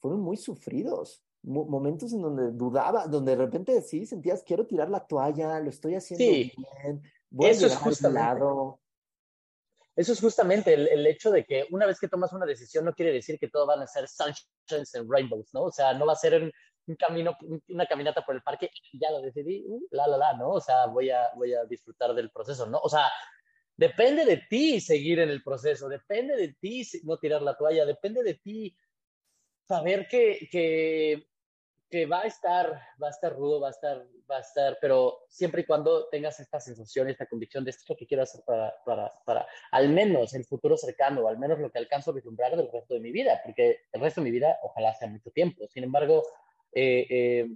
[0.00, 1.24] fueron muy sufridos.
[1.44, 5.94] Momentos en donde dudaba, donde de repente sí sentías, quiero tirar la toalla, lo estoy
[5.94, 8.80] haciendo bien, voy Eso a es justamente, lado.
[9.96, 12.94] Eso es justamente el, el, hecho de que una vez que tomas una decisión no
[12.94, 15.64] quiere decir que todo van a ser sunshines and rainbows, ¿no?
[15.64, 16.50] O sea, no va a ser un,
[16.86, 17.36] un camino,
[17.68, 20.50] una caminata por el parque, ya lo decidí, uh, la, la, la, ¿no?
[20.50, 22.78] O sea, voy a, voy a disfrutar del proceso, ¿no?
[22.82, 23.10] O sea,
[23.76, 28.22] depende de ti seguir en el proceso, depende de ti no tirar la toalla, depende
[28.22, 28.76] de ti
[29.66, 31.26] saber que, que,
[31.94, 32.66] que va a estar,
[33.00, 36.40] va a estar rudo, va a estar, va a estar, pero siempre y cuando tengas
[36.40, 39.90] esta sensación, esta convicción de esto es lo que quiero hacer para, para, para al
[39.90, 43.12] menos el futuro cercano, al menos lo que alcanzo a vislumbrar del resto de mi
[43.12, 45.68] vida, porque el resto de mi vida ojalá sea mucho tiempo.
[45.68, 46.24] Sin embargo,
[46.72, 47.48] eh, eh,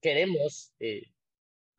[0.00, 1.04] queremos eh,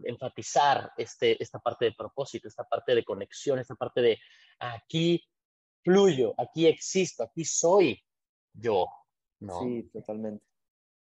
[0.05, 4.19] enfatizar este, esta parte de propósito, esta parte de conexión, esta parte de
[4.57, 5.21] aquí
[5.83, 8.01] fluyo, aquí existo, aquí soy
[8.53, 8.85] yo.
[9.37, 10.50] Sí, totalmente.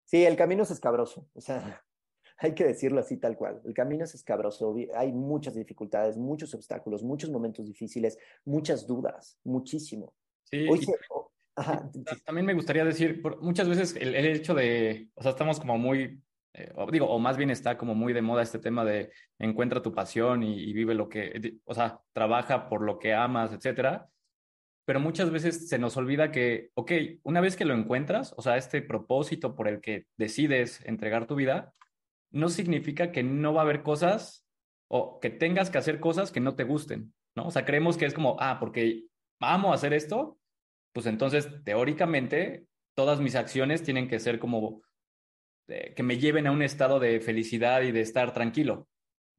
[0.05, 1.82] Sí, el camino es escabroso, o sea,
[2.38, 3.61] hay que decirlo así tal cual.
[3.64, 10.14] El camino es escabroso, hay muchas dificultades, muchos obstáculos, muchos momentos difíciles, muchas dudas, muchísimo.
[10.44, 10.92] Sí, Hoy se,
[11.57, 11.88] Ajá.
[12.24, 16.20] También me gustaría decir, muchas veces el, el, hecho de, o sea, estamos como muy,
[16.52, 19.80] eh, o digo, o más bien está como muy de moda este tema de encuentra
[19.80, 24.09] tu pasión y, y, vive lo que, o sea, trabaja por lo que amas, etcétera.
[24.85, 28.57] Pero muchas veces se nos olvida que, ok, una vez que lo encuentras, o sea,
[28.57, 31.74] este propósito por el que decides entregar tu vida,
[32.30, 34.47] no significa que no va a haber cosas
[34.89, 37.47] o que tengas que hacer cosas que no te gusten, ¿no?
[37.47, 39.05] O sea, creemos que es como, ah, porque
[39.41, 40.39] amo hacer esto,
[40.93, 44.82] pues entonces teóricamente todas mis acciones tienen que ser como
[45.68, 48.89] eh, que me lleven a un estado de felicidad y de estar tranquilo.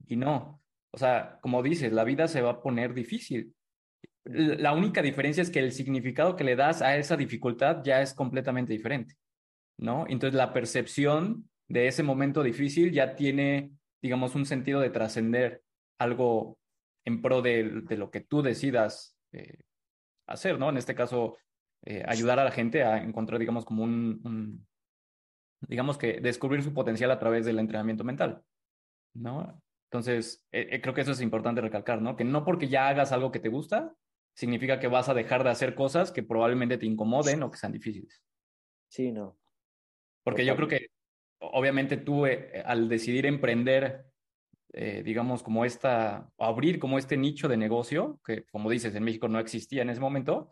[0.07, 3.53] Y no, o sea, como dices, la vida se va a poner difícil.
[4.25, 8.13] La única diferencia es que el significado que le das a esa dificultad ya es
[8.13, 9.15] completamente diferente,
[9.77, 10.05] ¿no?
[10.09, 13.71] Entonces la percepción de ese momento difícil ya tiene,
[14.01, 15.61] digamos, un sentido de trascender
[15.99, 16.57] algo
[17.05, 19.59] en pro de, lo que tú decidas eh,
[20.27, 20.69] hacer, ¿no?
[20.69, 21.37] En este caso,
[21.85, 24.65] eh, ayudar a la gente a encontrar, digamos, como un,
[25.61, 28.41] digamos que descubrir su potencial a través del entrenamiento mental,
[29.13, 29.61] ¿no?
[29.91, 32.15] Entonces, eh, creo que eso es importante recalcar, ¿no?
[32.15, 33.93] Que no porque ya hagas algo que te gusta,
[34.35, 37.71] significa que vas a dejar de hacer cosas que probablemente te incomoden o que sean
[37.71, 38.21] difíciles.
[38.87, 39.39] Sí, no.
[40.23, 40.89] Porque yo creo que,
[41.39, 44.05] obviamente, tú al decidir emprender
[44.77, 49.29] eh, digamos, como esta, abrir como este nicho de negocio, que como dices, en México
[49.29, 50.49] no existía en ese momento,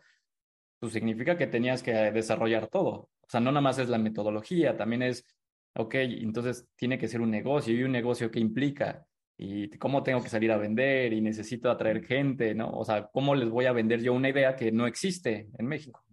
[0.78, 3.10] pues significa que tenías que desarrollar todo.
[3.20, 5.26] O sea, no nada más es la metodología, también es,
[5.74, 9.06] ok, entonces tiene que ser un negocio y un negocio que implica
[9.36, 12.70] y cómo tengo que salir a vender y necesito atraer gente, ¿no?
[12.70, 16.04] O sea, ¿cómo les voy a vender yo una idea que no existe en México?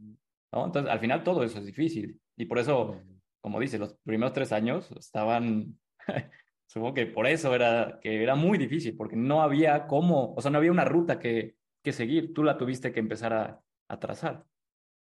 [0.51, 0.65] ¿no?
[0.65, 3.01] Entonces, al final todo eso es difícil y por eso,
[3.39, 5.77] como dice, los primeros tres años estaban
[6.71, 10.51] Supongo que por eso era, que era muy difícil, porque no había cómo, o sea,
[10.51, 14.45] no había una ruta que, que seguir, tú la tuviste que empezar a, a trazar.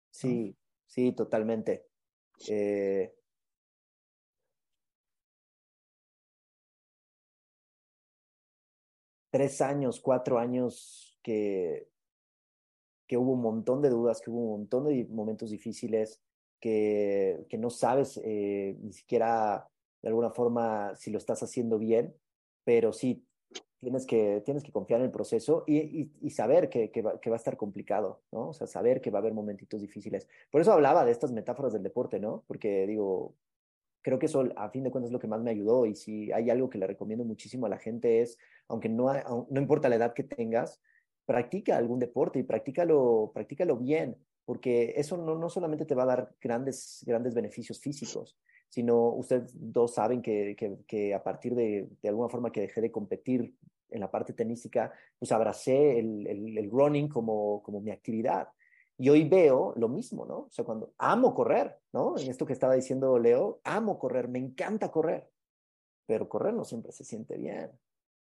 [0.10, 0.58] Sí,
[0.88, 1.86] sí, totalmente.
[2.50, 3.14] Eh...
[9.32, 11.88] Tres años, cuatro años que,
[13.08, 16.22] que hubo un montón de dudas, que hubo un montón de momentos difíciles,
[16.60, 19.68] que, que no sabes eh, ni siquiera
[20.02, 22.16] de alguna forma si lo estás haciendo bien,
[22.64, 23.26] pero sí,
[23.82, 27.30] tienes que, tienes que confiar en el proceso y, y, saber que, que, va, que,
[27.30, 28.50] va, a estar complicado, ¿no?
[28.50, 30.28] O sea, saber que va a haber momentitos difíciles.
[30.52, 32.44] Por eso hablaba de estas metáforas del deporte, ¿no?
[32.48, 33.34] Porque digo,
[34.02, 36.32] creo que eso a fin de cuentas es lo que más me ayudó y si
[36.32, 38.38] hay algo que le recomiendo muchísimo a la gente es,
[38.68, 39.14] aunque no,
[39.50, 40.82] no importa la edad que tengas,
[41.26, 46.08] practica algún deporte y practícalo, practícalo bien, porque eso no, no solamente te va a
[46.08, 48.38] dar grandes, grandes beneficios físicos,
[48.68, 50.56] sino ustedes dos saben que,
[50.88, 53.54] que, a partir de, de, alguna forma que dejé de competir
[53.90, 56.28] en la parte tenística, pues abracé el,
[56.58, 58.48] el, running como, como mi actividad.
[59.02, 60.42] Y hoy veo lo mismo, ¿no?
[60.42, 62.20] O sea, cuando amo correr, ¿no?
[62.20, 65.28] En esto que estaba diciendo Leo, amo correr, me encanta correr,
[66.06, 67.72] pero correr no siempre se siente bien.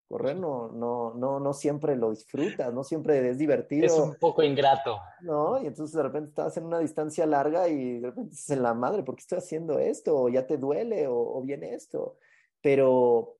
[0.09, 3.85] Correr no, no, no, no siempre lo disfrutas, no siempre es divertido.
[3.85, 4.99] Es un poco ingrato.
[5.21, 8.63] No, y entonces de repente estás en una distancia larga y de repente dices en
[8.63, 10.23] la madre, ¿por qué estoy haciendo esto?
[10.23, 12.17] O ya te duele, o, o viene esto.
[12.59, 13.36] Pero,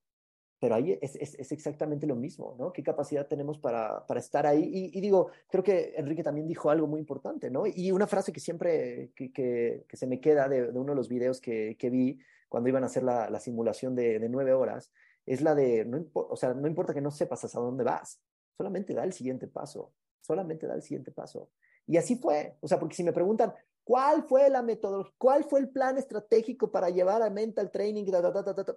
[0.59, 2.73] pero ahí es, es, es, exactamente lo mismo, ¿no?
[2.73, 4.91] ¿Qué capacidad tenemos para, para estar ahí?
[4.93, 7.65] Y, digo, creo que Enrique también dijo algo muy importante, ¿no?
[7.67, 10.95] Y una frase que siempre, que, que, que se me queda de, de, uno de
[10.95, 14.53] los videos que, que vi cuando iban a hacer la, la simulación de, de nueve
[14.53, 14.91] horas,
[15.25, 18.19] es la de, no o sea, no importa que no sepas hasta dónde vas,
[18.55, 21.51] solamente da el siguiente paso, solamente da el siguiente paso.
[21.85, 23.53] Y así fue, o sea, porque si me preguntan,
[23.87, 28.03] ¿cuál fue la metodología, cuál fue el plan estratégico para llevar a mental training?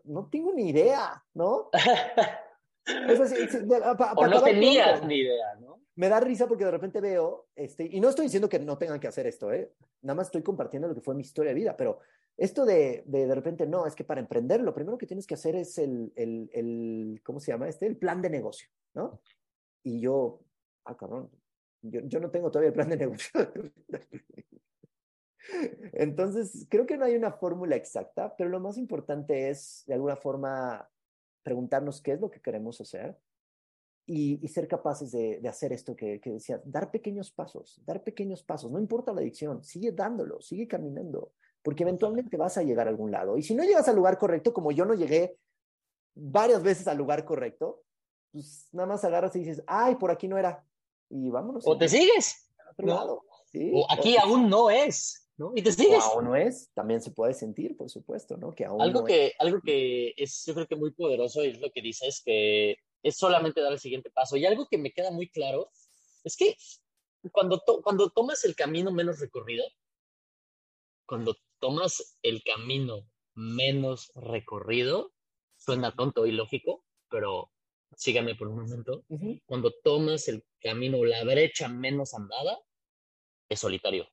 [0.04, 1.68] no tengo ni idea, ¿no?
[4.16, 5.82] o no tenías ni idea, ¿no?
[5.96, 9.00] Me da risa porque de repente veo, este, y no estoy diciendo que no tengan
[9.00, 9.72] que hacer esto, ¿eh?
[10.02, 11.98] Nada más estoy compartiendo lo que fue mi historia de vida, pero
[12.36, 15.34] esto de, de, de repente, no, es que para emprender lo primero que tienes que
[15.34, 17.86] hacer es el, el, el ¿cómo se llama este?
[17.86, 19.20] El plan de negocio, ¿no?
[19.82, 20.40] Y yo,
[20.84, 21.28] ah, cabrón,
[21.82, 23.30] yo, yo no tengo todavía el plan de negocio.
[25.92, 30.16] Entonces, creo que no hay una fórmula exacta, pero lo más importante es, de alguna
[30.16, 30.88] forma,
[31.42, 33.16] preguntarnos qué es lo que queremos hacer
[34.06, 38.02] y, y ser capaces de, de hacer esto que, que, decía, dar pequeños pasos, dar
[38.02, 41.32] pequeños pasos, no importa la adicción, sigue dándolo, sigue caminando,
[41.62, 43.36] porque eventualmente vas a llegar a algún lado.
[43.38, 45.38] Y si no llegas al lugar correcto, como yo no llegué
[46.14, 47.82] varias veces al lugar correcto,
[48.32, 50.64] pues nada más agarras y dices, ay, por aquí no era.
[51.08, 51.66] Y vámonos.
[51.66, 52.48] O te sigues.
[52.78, 53.24] Lado.
[53.46, 53.72] ¿Sí?
[53.74, 55.28] O aquí aún no es.
[55.40, 55.52] ¿No?
[55.56, 56.04] Y te sigues.
[56.04, 58.54] O aún no es, también se puede sentir, por supuesto, ¿no?
[58.54, 59.32] Que aún algo no que, es.
[59.38, 63.62] Algo que es, yo creo que muy poderoso es lo que dices, que es solamente
[63.62, 64.36] dar el siguiente paso.
[64.36, 65.70] Y algo que me queda muy claro
[66.24, 66.56] es que
[67.32, 69.64] cuando, to cuando tomas el camino menos recorrido,
[71.06, 75.10] cuando tomas el camino menos recorrido,
[75.56, 77.50] suena tonto y lógico, pero
[77.96, 79.04] síganme por un momento.
[79.08, 79.42] Uh -huh.
[79.46, 82.58] Cuando tomas el camino, la brecha menos andada,
[83.48, 84.06] es solitario.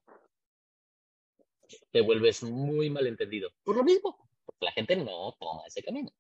[1.92, 3.50] Te vuelves muy malentendido.
[3.64, 6.12] Por lo mismo, porque la gente no toma ese camino.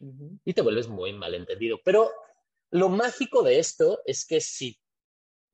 [0.00, 0.40] Uh -huh.
[0.44, 1.80] Y te vuelves muy malentendido.
[1.84, 2.10] Pero
[2.70, 4.78] lo mágico de esto es que si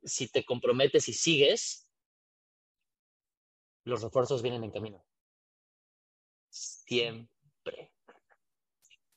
[0.04, 1.88] si te comprometes y sigues,
[3.84, 5.04] los refuerzos vienen en camino.
[6.50, 7.92] Siempre.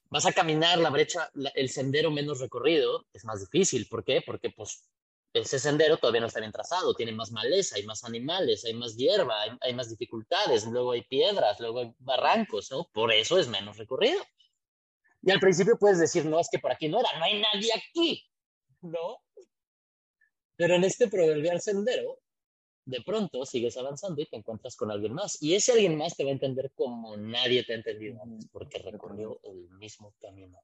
[0.10, 3.88] Vas a caminar la brecha, el sendero menos recorrido, es más difícil.
[3.88, 4.22] ¿Por qué?
[4.26, 4.88] Porque pues
[5.42, 8.96] ese sendero todavía no está bien trazado, tiene más maleza, hay más animales, hay más
[8.96, 12.90] hierba, hay, hay, más dificultades, luego hay piedras, luego hay barrancos, ¿no?
[12.94, 14.24] Por eso es menos recorrido.
[15.22, 17.70] Y al principio puedes decir, no, es que por aquí no era, no hay nadie
[17.74, 18.26] aquí,
[18.82, 19.22] ¿no?
[20.56, 22.20] Pero en este proverbial sendero,
[22.86, 25.42] de pronto sigues avanzando y te encuentras con alguien más.
[25.42, 28.78] Y ese alguien más te va a entender como nadie te ha entendido antes, porque
[28.78, 30.62] recorrió el mismo camino.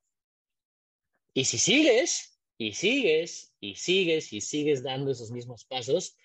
[1.34, 2.31] Y si sigues,
[2.62, 6.16] y sigues, y sigues, y sigues dando esos mismos pasos,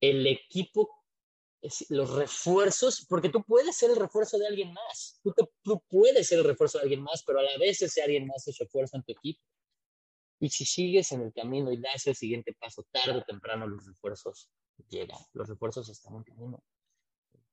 [0.00, 0.88] el equipo,
[1.90, 6.38] los refuerzos, porque tú puedes ser el refuerzo de alguien más, tú, tú puedes ser
[6.38, 9.02] el refuerzo de alguien más, pero a la vez ese alguien más es refuerzo en
[9.02, 9.42] tu equipo.
[10.40, 13.84] Y si sigues en el camino y das el siguiente paso, tarde o temprano los
[13.84, 14.50] refuerzos
[14.88, 16.64] llegan, los refuerzos están en camino.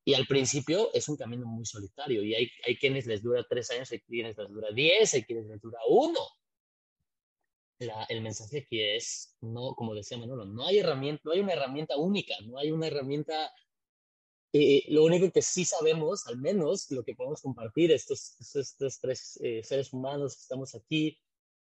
[0.05, 3.71] Y al principio es un camino muy solitario y hay, hay quienes les dura tres
[3.71, 6.21] años, hay quienes les dura diez, hay quienes les dura uno.
[7.79, 11.53] La, el mensaje aquí es, no, como decía Manolo, no hay herramienta, no hay una
[11.53, 13.51] herramienta única, no hay una herramienta
[14.57, 19.37] eh, lo único que sí sabemos, al menos lo que podemos compartir estos, estos, tres
[19.43, 21.19] eh, seres humanos que estamos aquí,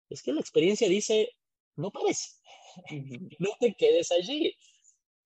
[0.08, 1.30] es que la experiencia dice,
[1.76, 2.30] no parece,
[3.38, 4.56] no te quedes allí.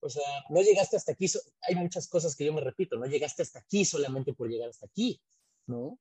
[0.00, 1.24] O sea, no llegaste hasta aquí,
[1.62, 4.84] hay muchas cosas que yo me repito, no llegaste hasta aquí solamente por llegar hasta
[4.84, 5.18] aquí,
[5.66, 5.98] ¿no?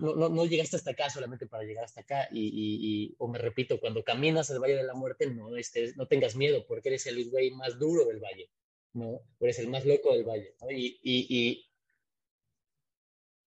[0.00, 2.28] No, no, no, llegaste hasta acá solamente para llegar hasta acá.
[2.30, 6.06] Y, y, o me repito, cuando caminas al Valle de la Muerte, no, estés, no
[6.06, 8.50] tengas miedo, porque eres el güey más duro del valle,
[8.92, 9.20] ¿no?
[9.40, 10.70] eres el más loco del valle, ¿no?
[10.70, 11.66] Y, y,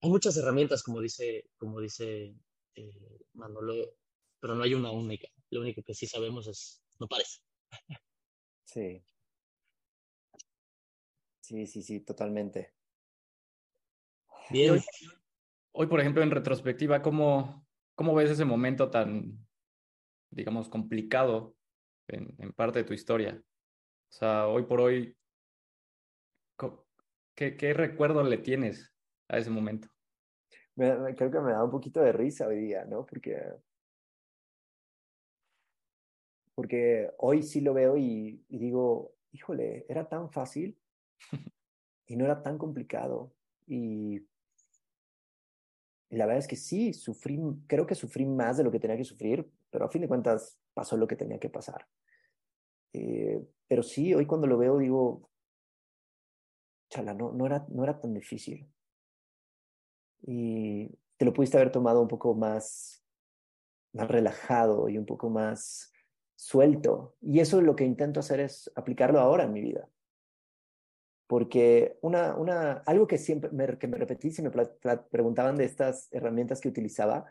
[0.02, 2.36] hay muchas herramientas, como dice, como dice
[2.76, 3.96] eh, Manolo,
[4.40, 5.28] pero no hay una única.
[5.50, 7.40] Lo único que sí sabemos es, no parece.
[8.66, 9.02] Sí.
[11.40, 12.74] Sí, sí, sí, totalmente.
[14.50, 14.84] Bien.
[15.80, 17.64] Hoy, por ejemplo, en retrospectiva, ¿cómo,
[17.94, 19.48] ¿cómo ves ese momento tan,
[20.32, 21.56] digamos, complicado
[22.08, 23.40] en, en parte de tu historia?
[23.40, 25.16] O sea, hoy por hoy,
[27.36, 28.92] ¿qué, qué recuerdo le tienes
[29.28, 29.88] a ese momento?
[30.74, 33.06] Me, creo que me da un poquito de risa hoy día, ¿no?
[33.06, 33.40] Porque
[36.56, 40.76] porque hoy sí lo veo y, digo, híjole, era tan fácil
[42.08, 43.32] y no era tan complicado.
[43.68, 44.26] Y,
[46.10, 49.04] la verdad es que sí, sufrí, creo que sufrí más de lo que tenía que
[49.04, 51.88] sufrir, pero a fin de cuentas pasó lo que tenía que pasar.
[52.94, 55.30] Eh, pero sí, hoy cuando lo veo digo,
[56.90, 58.68] chala, no, no, era, no era tan difícil.
[60.22, 63.04] Y te lo pudiste haber tomado un poco más,
[63.94, 65.92] más relajado y un poco más
[66.36, 67.16] suelto.
[67.22, 69.90] Y eso es lo que intento hacer es aplicarlo ahora en mi vida.
[71.28, 76.08] Porque una, una, algo que siempre me, que me repetí, si me preguntaban de estas
[76.12, 77.26] herramientas que utilizaba,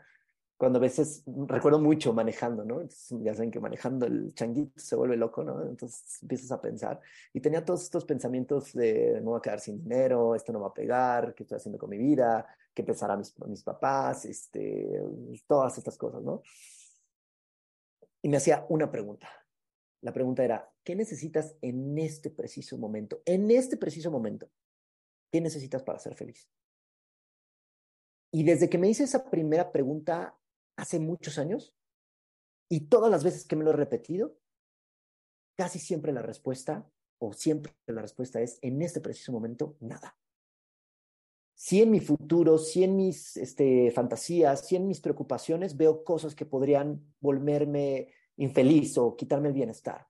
[0.55, 2.81] cuando a veces recuerdo mucho manejando, ¿no?
[3.21, 5.61] ya saben que manejando el changuito se vuelve loco, ¿no?
[5.63, 6.99] Entonces empiezas a pensar.
[7.31, 10.69] Y tenía todos estos pensamientos de no voy a quedar sin dinero, esto no va
[10.69, 14.99] a pegar, qué estoy haciendo con mi vida, qué pensará mis, mis papás, este,
[15.47, 16.41] todas estas cosas, ¿no?
[18.21, 19.29] y me hacía una pregunta.
[20.01, 23.21] La pregunta era, ¿qué necesitas en este preciso momento?
[23.25, 24.49] En este preciso momento,
[25.29, 26.49] ¿qué necesitas para ser feliz?
[28.31, 30.39] Y desde que me hice esa primera pregunta
[30.77, 31.75] hace muchos años,
[32.69, 34.37] y todas las veces que me lo he repetido,
[35.57, 40.17] casi siempre la respuesta, o siempre la respuesta es, en este preciso momento, nada.
[41.53, 46.33] Si en mi futuro, si en mis este, fantasías, si en mis preocupaciones veo cosas
[46.33, 50.06] que podrían volverme infeliz o quitarme el bienestar.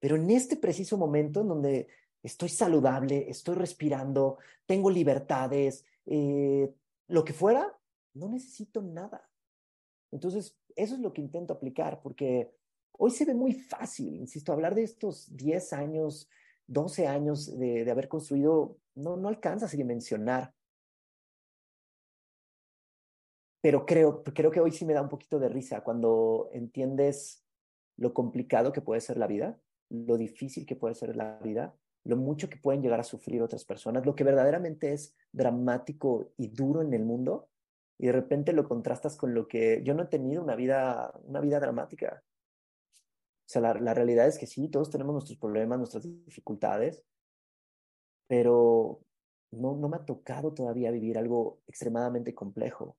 [0.00, 1.88] Pero en este preciso momento en donde
[2.22, 6.68] estoy saludable, estoy respirando, tengo libertades, eh,
[7.06, 7.78] lo que fuera,
[8.14, 9.30] no necesito nada.
[10.10, 12.50] Entonces, eso es lo que intento aplicar, porque
[12.98, 16.28] hoy se ve muy fácil, insisto, hablar de estos 10 años,
[16.66, 20.52] 12 años de, de haber construido, no, no alcanzas a dimensionar
[23.60, 27.44] pero creo, creo que hoy sí me da un poquito de risa cuando entiendes
[27.96, 29.60] lo complicado que puede ser la vida,
[29.90, 31.74] lo difícil que puede ser la vida,
[32.04, 36.48] lo mucho que pueden llegar a sufrir otras personas, lo que verdaderamente es dramático y
[36.48, 37.48] duro en el mundo,
[37.98, 41.40] y de repente lo contrastas con lo que yo no he tenido una vida, una
[41.40, 42.22] vida dramática.
[43.02, 47.04] O sea, la, la realidad es que sí, todos tenemos nuestros problemas, nuestras dificultades,
[48.26, 49.00] pero
[49.50, 52.96] no, no me ha tocado todavía vivir algo extremadamente complejo.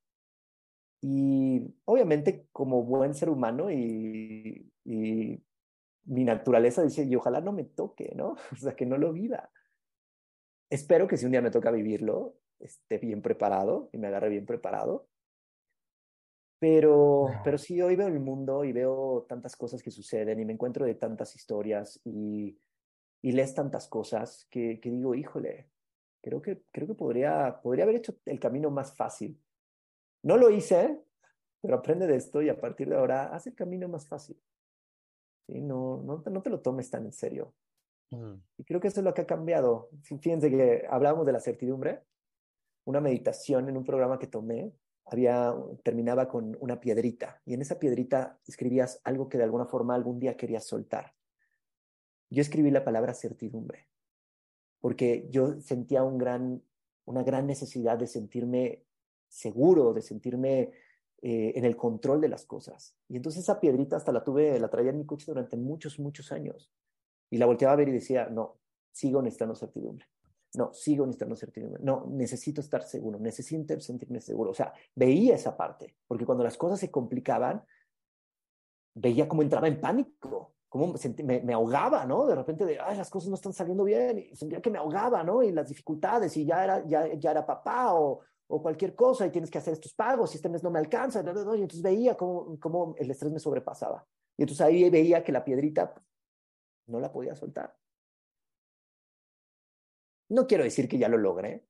[1.01, 5.41] Y obviamente como buen ser humano y, y
[6.05, 8.35] mi naturaleza dice, y ojalá no me toque, ¿no?
[8.51, 9.49] O sea, que no lo viva.
[10.69, 14.45] Espero que si un día me toca vivirlo, esté bien preparado y me agarre bien
[14.45, 15.07] preparado.
[16.59, 20.53] Pero, pero sí, hoy veo el mundo y veo tantas cosas que suceden y me
[20.53, 22.55] encuentro de tantas historias y,
[23.23, 25.71] y lees tantas cosas que, que, digo, híjole,
[26.21, 29.41] creo que, creo que podría, podría haber hecho el camino más fácil.
[30.23, 31.01] No lo hice,
[31.61, 34.39] pero aprende de esto y a partir de ahora haz el camino más fácil.
[35.47, 35.61] ¿Sí?
[35.61, 37.53] No, no, no te lo tomes tan en serio.
[38.11, 38.35] Mm.
[38.57, 39.89] Y creo que eso es lo que ha cambiado.
[40.03, 42.03] Fíjense que hablábamos de la certidumbre,
[42.85, 44.73] una meditación en un programa que tomé
[45.05, 49.95] había, terminaba con una piedrita y en esa piedrita escribías algo que de alguna forma
[49.95, 51.13] algún día querías soltar.
[52.29, 53.87] Yo escribí la palabra certidumbre
[54.79, 56.61] porque yo sentía un gran,
[57.05, 58.83] una gran necesidad de sentirme
[59.27, 60.71] seguro, de sentirme
[61.23, 62.95] eh, en el control de las cosas.
[63.07, 66.31] Y entonces esa piedrita hasta la tuve, la traía en mi coche durante muchos, muchos
[66.31, 66.71] años.
[67.29, 68.57] Y la volteaba a ver y decía, no,
[68.91, 70.07] sigo necesitando certidumbre.
[70.55, 71.81] No, sigo necesitando certidumbre.
[71.83, 74.49] No, necesito estar seguro, necesito sentirme seguro.
[74.49, 77.63] O sea, veía esa parte, porque cuando las cosas se complicaban,
[78.95, 80.93] veía cómo entraba en pánico, cómo
[81.23, 82.25] me, me, ahogaba, ¿no?
[82.25, 85.23] De repente, de, ay, las cosas no están saliendo bien, y sentía que me ahogaba,
[85.23, 85.43] ¿no?
[85.43, 88.21] Y las dificultades, y ya era, ya, ya era papá o,
[88.53, 91.19] o cualquier cosa, y tienes que hacer estos pagos, y este mes no me alcanza,
[91.21, 94.05] y entonces veía cómo, cómo el estrés me sobrepasaba.
[94.37, 95.93] Y entonces ahí veía que la piedrita
[96.87, 97.73] no la podía soltar.
[100.29, 101.65] No quiero decir que ya lo logré,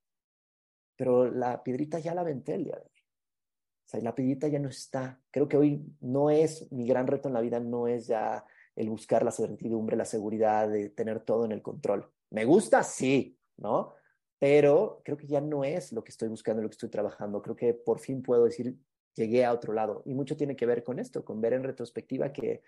[0.96, 2.88] pero la piedrita ya la aventé el día de hoy.
[2.88, 5.22] O sea, la piedrita ya no está.
[5.30, 8.44] Creo que hoy no es, mi gran reto en la vida no es ya
[8.76, 12.12] el buscar la certidumbre, la seguridad de tener todo en el control.
[12.32, 13.94] Me gusta, sí, ¿no?
[14.42, 17.44] Pero creo que ya no es lo que estoy buscando, lo que estoy trabajando.
[17.44, 18.76] Creo que por fin puedo decir,
[19.14, 20.02] llegué a otro lado.
[20.04, 22.64] Y mucho tiene que ver con esto, con ver en retrospectiva que,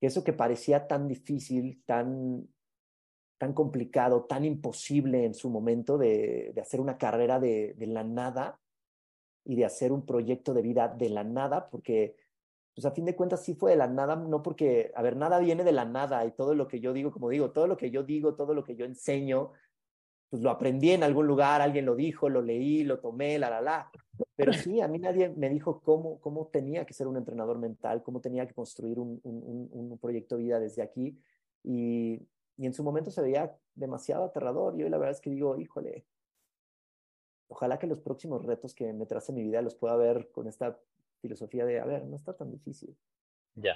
[0.00, 2.48] eso que parecía tan difícil, tan
[3.36, 8.04] tan complicado, tan imposible en su momento de, de hacer una carrera de, de, la
[8.04, 8.60] nada
[9.44, 12.14] y de hacer un proyecto de vida de la nada, porque,
[12.72, 15.40] pues a fin de cuentas sí fue de la nada, no porque, a ver, nada
[15.40, 17.90] viene de la nada y todo lo que yo digo, como digo, todo lo que
[17.90, 19.50] yo digo, todo lo que yo enseño,
[20.32, 23.60] pues lo aprendí en algún lugar, alguien lo dijo, lo leí, lo tomé, la, la,
[23.60, 23.90] la.
[24.34, 28.02] Pero sí, a mí nadie me dijo cómo, cómo tenía que ser un entrenador mental,
[28.02, 31.20] cómo tenía que construir un, un, un proyecto de vida desde aquí.
[31.62, 32.26] Y,
[32.56, 34.74] y en su momento se veía demasiado aterrador.
[34.74, 36.06] Y hoy la verdad es que digo, híjole,
[37.48, 40.80] ojalá que los próximos retos que me trace mi vida los pueda ver con esta
[41.20, 42.96] filosofía de, a ver, no está tan difícil.
[43.54, 43.74] Ya.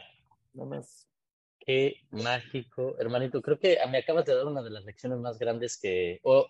[0.55, 1.07] Nada más.
[1.67, 3.43] Qué mágico, hermanito.
[3.43, 6.47] Creo que me acabas de dar una de las lecciones más grandes que, o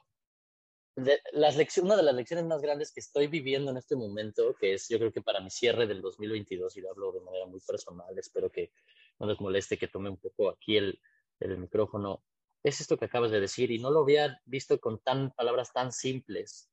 [1.32, 4.88] las una de las lecciones más grandes que estoy viviendo en este momento, que es
[4.90, 8.18] yo creo que para mi cierre del 2022, y lo hablo de manera muy personal,
[8.18, 8.72] espero que
[9.18, 11.00] no les moleste que tome un poco aquí el,
[11.40, 12.22] el micrófono,
[12.62, 15.92] es esto que acabas de decir y no lo había visto con tan palabras tan
[15.92, 16.70] simples,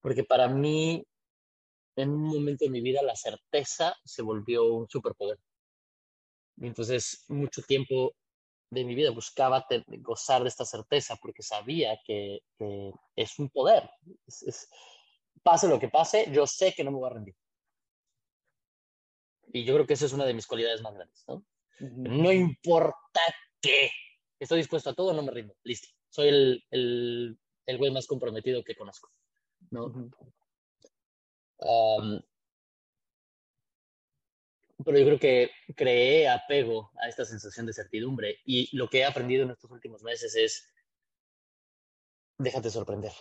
[0.00, 1.06] porque para mí
[1.94, 5.38] en un momento de mi vida la certeza se volvió un superpoder.
[6.60, 8.14] Entonces mucho tiempo
[8.70, 9.66] de mi vida buscaba
[10.00, 12.40] gozar de esta certeza porque sabía que,
[13.16, 13.88] es un poder.
[15.42, 17.36] pase lo que pase, yo sé que no me voy a rendir.
[19.52, 21.24] Y yo creo que esa es una de mis cualidades más grandes.
[21.26, 21.44] No,
[21.80, 23.20] no importa
[23.60, 23.90] ¿qué?
[24.38, 25.54] Estoy dispuesto a todo, no me rindo.
[25.64, 25.88] Listo.
[26.10, 29.10] Soy el, el, el güey más comprometido que conozco.
[29.70, 30.10] ¿no?
[34.88, 39.04] Pero yo creo que creé apego a esta sensación de certidumbre y lo que he
[39.04, 40.66] aprendido en estos últimos meses es
[42.38, 43.12] déjate sorprender.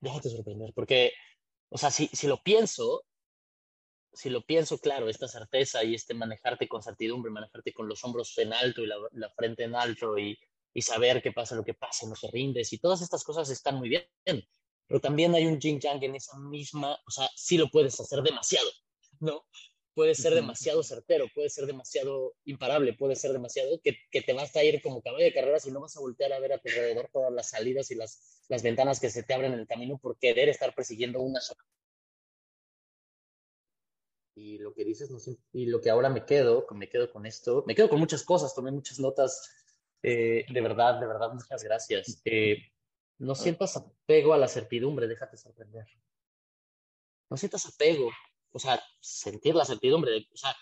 [0.00, 1.14] Déjate sorprender, porque,
[1.70, 3.06] o sea, si, si lo pienso,
[4.12, 8.36] si lo pienso claro, esta certeza y este manejarte con certidumbre, manejarte con los hombros
[8.36, 10.38] en alto y la, frente en alto y,
[10.74, 13.76] y, saber que pasa lo que pase, no te rindes y todas estas cosas están
[13.76, 14.04] muy bien.
[14.86, 18.22] Pero también hay un yin yang en esa misma, o sea, sí lo puedes hacer
[18.22, 18.68] demasiado,
[19.20, 19.44] ¿no?
[19.94, 24.54] Puede ser demasiado certero, puede ser demasiado imparable, puede ser demasiado que, que, te vas
[24.54, 26.68] a ir como caballo de carreras y no vas a voltear a ver a tu
[26.68, 29.98] alrededor todas las salidas y las, las ventanas que se te abren en el camino
[29.98, 31.64] por querer estar persiguiendo una sola
[34.38, 35.18] y lo que dices, no
[35.52, 38.54] y lo que ahora me quedo, me quedo con esto, me quedo con muchas cosas,
[38.54, 39.50] tomé muchas notas,
[40.02, 42.22] eh, de verdad, de verdad, muchas gracias.
[42.24, 42.58] Eh,
[43.18, 45.86] no sientas apego a la certidumbre, déjate sorprender.
[47.30, 48.10] No sientas apego,
[48.52, 50.56] o sea, sentir la certidumbre, o sea,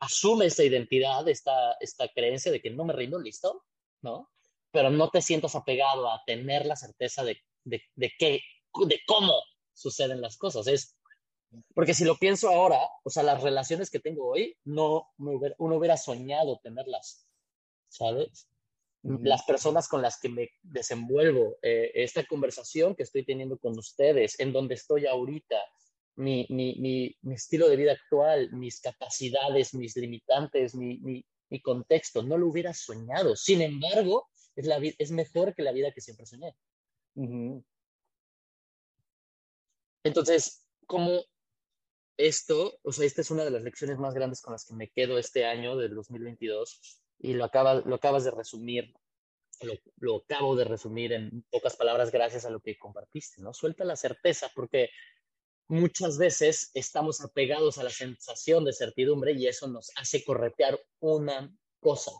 [0.00, 3.64] asume esta identidad, esta, esta creencia de que no me rindo, listo,
[4.02, 4.30] ¿no?
[4.72, 8.40] Pero no te sientas apegado a tener la certeza de, de, de, qué,
[8.86, 9.34] de cómo
[9.74, 10.66] suceden las cosas.
[10.66, 10.96] Es
[11.74, 15.54] Porque si lo pienso ahora, o sea, las relaciones que tengo hoy, no me hubiera,
[15.58, 17.26] uno hubiera soñado tenerlas,
[17.88, 18.48] ¿sabes?
[19.02, 24.38] Las personas con las que me desenvuelvo, eh, esta conversación que estoy teniendo con ustedes,
[24.38, 25.56] en donde estoy ahorita,
[26.20, 32.22] mi, mi, mi, mi estilo de vida actual, mis capacidades, mis limitantes, mi, mi contexto,
[32.22, 33.36] no lo hubiera soñado.
[33.36, 36.54] Sin embargo, es, la, es mejor que la vida que siempre soñé.
[40.04, 41.22] Entonces, como
[42.16, 44.90] esto, o sea, esta es una de las lecciones más grandes con las que me
[44.90, 48.94] quedo este año del 2022 y lo, acaba, lo acabas de resumir,
[49.60, 53.52] lo, lo acabo de resumir en pocas palabras gracias a lo que compartiste, ¿no?
[53.52, 54.90] Suelta la certeza porque
[55.70, 61.56] muchas veces estamos apegados a la sensación de certidumbre y eso nos hace corretear una
[61.78, 62.10] cosa.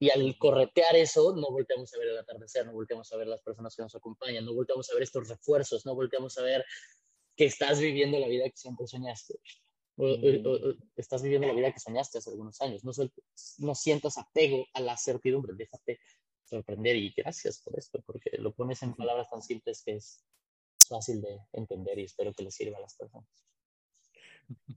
[0.00, 3.42] Y al corretear eso, no volteamos a ver el atardecer, no volteamos a ver las
[3.42, 6.64] personas que nos acompañan, no volteamos a ver estos refuerzos, no volteamos a ver
[7.36, 9.34] que estás viviendo la vida que siempre soñaste.
[9.96, 10.08] O,
[10.96, 12.82] estás viviendo la vida que soñaste hace algunos años.
[12.82, 12.90] No,
[13.58, 16.00] no sientas apego a la certidumbre, déjate
[16.42, 20.24] sorprender y gracias por esto, porque lo pones en palabras tan simples que es
[20.90, 23.28] fácil de entender y espero que les sirva a las personas.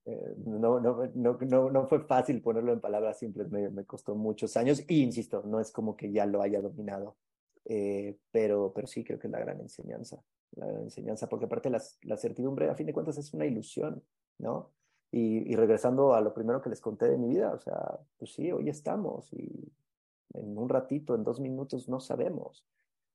[0.05, 4.13] Eh, no, no, no, no, no fue fácil ponerlo en palabras simples, me, me, costó
[4.13, 7.17] muchos años y insisto, no es como que ya lo haya dominado,
[7.65, 10.21] eh, pero, pero sí creo que es la gran enseñanza,
[10.57, 14.03] la gran enseñanza, porque aparte la, la certidumbre a fin de cuentas es una ilusión,
[14.37, 14.69] ¿no?
[15.11, 18.31] Y, y, regresando a lo primero que les conté de mi vida, o sea, pues
[18.31, 19.71] sí, hoy estamos y
[20.33, 22.63] en un ratito, en dos minutos, no sabemos.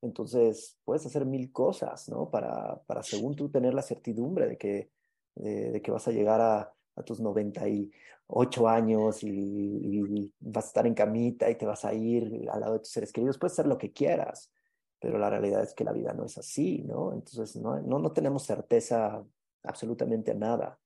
[0.00, 2.30] Entonces, puedes hacer mil cosas, ¿no?
[2.30, 4.90] Para, para según tú tener la certidumbre de que,
[5.34, 10.94] de, que vas a llegar a, a, tus 98 años y, vas a estar en
[10.94, 13.38] camita y te vas a ir al lado de tus seres queridos.
[13.38, 14.52] Puedes hacer lo que quieras,
[15.00, 17.12] pero la realidad es que la vida no es así, ¿no?
[17.12, 19.24] Entonces, no, no, no tenemos certeza
[19.64, 20.78] absolutamente nada.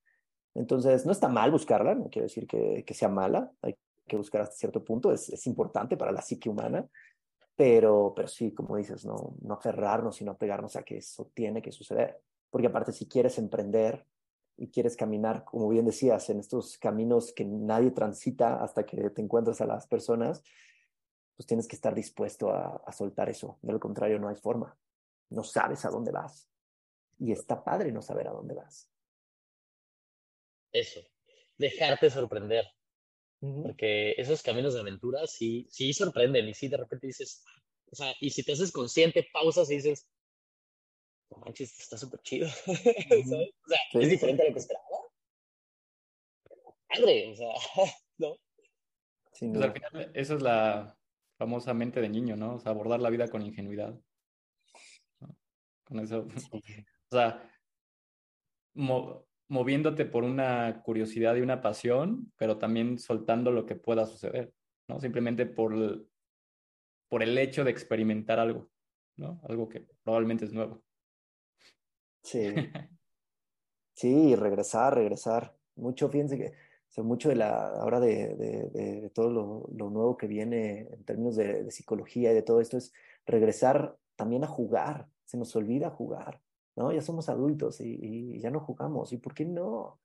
[0.55, 3.77] Entonces, no está mal buscarla, no quiero decir que, que sea mala, hay
[4.07, 6.87] que buscar hasta cierto punto, es, es importante para la psique humana,
[7.57, 11.73] pero, pero sí, como dices, no, no aferrarnos, sino pegarnos a que eso tiene que
[11.73, 12.21] suceder.
[12.51, 14.07] Porque aparte, si quieres emprender
[14.57, 19.23] y quieres caminar, como bien decías, en estos caminos que nadie transita hasta que te
[19.23, 20.43] encuentras a las personas,
[21.37, 23.59] pues tienes que estar dispuesto a, a soltar eso.
[23.63, 24.79] De lo contrario, no hay forma.
[25.31, 26.49] No sabes a dónde vas.
[27.19, 28.91] Y está padre no saber a dónde vas.
[30.73, 31.01] Eso,
[31.59, 32.65] dejarte sorprender.
[33.43, 37.43] Porque esos caminos de aventura sí, sí sorprenden y sí de repente dices,
[37.91, 40.09] o sea, y si te haces consciente, pausas y dices,
[41.29, 42.49] no manches, está súper chido.
[43.65, 44.87] O sea, es diferente a lo que esperaba.
[46.89, 47.49] Padre, o sea,
[48.19, 48.37] ¿no?
[49.25, 50.97] pues al final, esa es la
[51.37, 52.55] famosa mente de niño, ¿no?
[52.55, 53.99] O sea, abordar la vida con ingenuidad.
[55.85, 56.27] Con eso.
[57.11, 57.47] O sea,
[59.53, 64.51] moviéndote por una curiosidad y una pasión, pero también soltando lo que pueda suceder,
[64.89, 64.99] ¿no?
[64.99, 66.09] Simplemente por el,
[67.09, 68.71] por el hecho de experimentar algo,
[69.17, 69.43] ¿no?
[69.45, 70.83] Algo que probablemente es nuevo.
[72.23, 72.55] Sí.
[73.95, 75.55] sí, regresar, regresar.
[75.77, 76.55] Mucho, fíjense que
[76.97, 81.05] o mucho de la, ahora de, de, de todo lo, lo, nuevo que viene en
[81.05, 82.93] términos de, de psicología y de todo esto es
[83.27, 85.09] regresar también a jugar.
[85.27, 86.41] Se nos olvida jugar.
[86.77, 86.93] ¿No?
[86.93, 87.99] Ya somos adultos y,
[88.35, 89.13] y ya no jugamos.
[89.13, 90.01] ¿Y por qué no?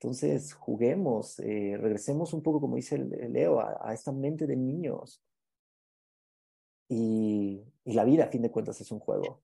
[0.00, 5.22] Entonces, juguemos, eh, regresemos un poco, como dice Leo, a, a, esta mente de niños.
[6.88, 9.42] Y, y, la vida, a fin de cuentas, es un juego.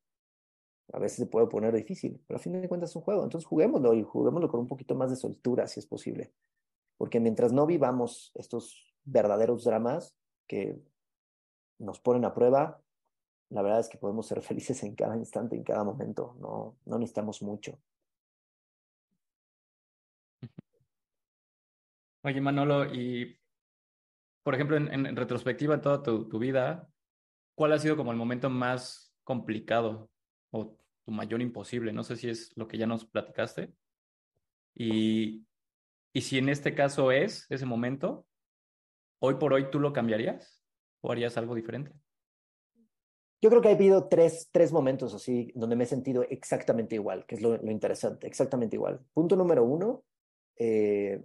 [0.95, 3.23] A veces se puede poner difícil, pero a fin de cuentas es un juego.
[3.23, 6.33] Entonces, juguémoslo y juguémoslo con un poquito más de soltura, si es posible.
[6.97, 10.17] Porque mientras no vivamos estos verdaderos dramas
[10.47, 10.81] que
[11.79, 12.83] nos ponen a prueba,
[13.51, 16.37] la verdad es que podemos ser felices en cada instante, en cada momento.
[16.41, 17.79] No, no necesitamos mucho.
[22.23, 23.39] Oye, Manolo, y
[24.43, 26.89] por ejemplo, en, retrospectiva en toda tu, tu, vida,
[27.57, 30.09] ¿cuál ha sido como el momento más complicado
[30.51, 31.93] o tu mayor imposible?
[31.93, 33.73] No sé si es lo que ya nos platicaste.
[34.75, 35.47] Y,
[36.13, 38.25] y si en este caso es ese momento,
[39.19, 40.65] hoy por hoy tú lo cambiarías
[41.01, 41.93] o harías algo diferente?
[43.41, 47.27] Yo creo que ha habido tres, tres momentos así donde me he sentido exactamente igual,
[47.27, 49.01] que es lo, lo interesante, exactamente igual.
[49.13, 50.05] Punto número uno,
[50.57, 51.23] eh,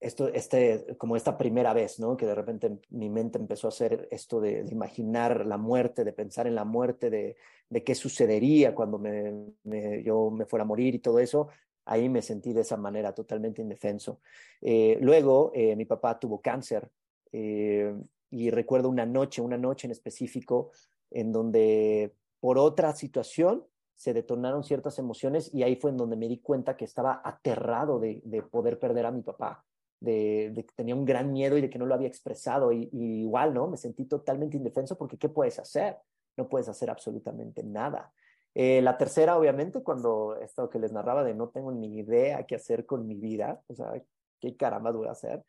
[0.00, 2.16] esto, este, como esta primera vez, ¿no?
[2.16, 6.14] Que de repente mi mente empezó a hacer esto de, de imaginar la muerte, de
[6.14, 7.36] pensar en la muerte, de,
[7.68, 11.48] de qué sucedería cuando me, me, yo me fuera a morir y todo eso.
[11.84, 14.20] Ahí me sentí de esa manera totalmente indefenso.
[14.62, 16.88] Eh, luego, eh, mi papá tuvo cáncer
[17.32, 17.94] eh,
[18.30, 20.70] y recuerdo una noche, una noche en específico,
[21.10, 23.64] en donde por otra situación
[23.94, 28.00] se detonaron ciertas emociones y ahí fue en donde me di cuenta que estaba aterrado
[28.00, 29.64] de, poder perder a mi papá,
[30.00, 33.52] de, que tenía un gran miedo y de que no lo había expresado y, igual,
[33.52, 33.68] ¿no?
[33.68, 35.98] Me sentí totalmente indefenso porque ¿qué puedes hacer?
[36.38, 38.10] No puedes hacer absolutamente nada.
[38.54, 42.54] Eh, la tercera, obviamente, cuando esto que les narraba de no tengo ni idea qué
[42.54, 43.92] hacer con mi vida, o sea,
[44.40, 45.44] qué caramba voy a hacer.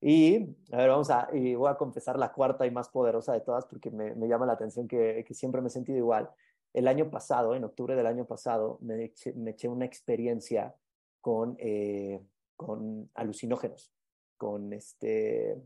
[0.00, 3.40] Y, a ver, vamos a, y voy a confesar la cuarta y más poderosa de
[3.40, 6.30] todas porque me, me llama la atención que, que, siempre me he sentido igual.
[6.72, 10.74] El año pasado, en octubre del año pasado, me eché, me eché una experiencia
[11.20, 12.20] con, eh,
[12.54, 13.92] con alucinógenos,
[14.36, 15.56] con este,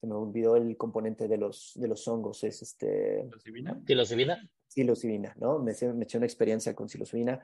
[0.00, 3.22] se me olvidó el componente de los, de los hongos, es este...
[3.22, 3.80] ¿Psilocibina?
[3.86, 4.50] ¿Psilocibina?
[4.68, 5.58] Psilocibina, ¿no?
[5.60, 7.40] Me, me eché una experiencia con psilocibina.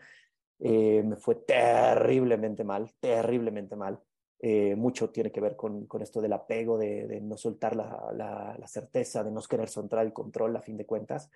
[0.58, 3.98] Eh, me fue terriblemente mal, terriblemente mal.
[4.42, 8.10] Eh, mucho tiene que ver con, con esto del apego, de, de no soltar la,
[8.58, 11.30] la, certeza, de no querer soltar el control a fin de cuentas.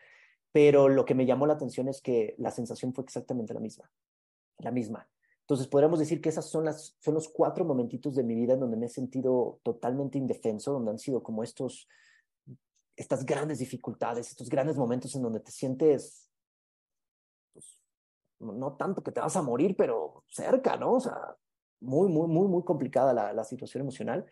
[0.50, 3.90] Pero lo que me llamó la atención es que la sensación fue exactamente la misma,
[4.58, 5.06] la misma.
[5.40, 8.60] Entonces podríamos decir que esas son, las, son los cuatro momentitos de mi vida en
[8.60, 11.86] donde me he sentido totalmente indefenso, donde han sido como estos,
[12.96, 16.30] estas grandes dificultades, estos grandes momentos en donde te sientes,
[17.52, 17.78] pues,
[18.38, 20.94] no tanto que te vas a morir, pero cerca, ¿no?
[20.94, 21.36] O sea,
[21.80, 24.26] muy, muy, muy, muy complicada la, la situación emocional.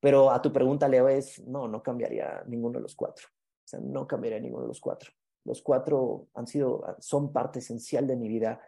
[0.00, 3.28] Pero a tu pregunta, Leo, es, no, no cambiaría ninguno de los cuatro.
[3.28, 5.10] O sea, no cambiaría ninguno de los cuatro.
[5.44, 8.60] Los cuatro han sido, son parte esencial de mi vida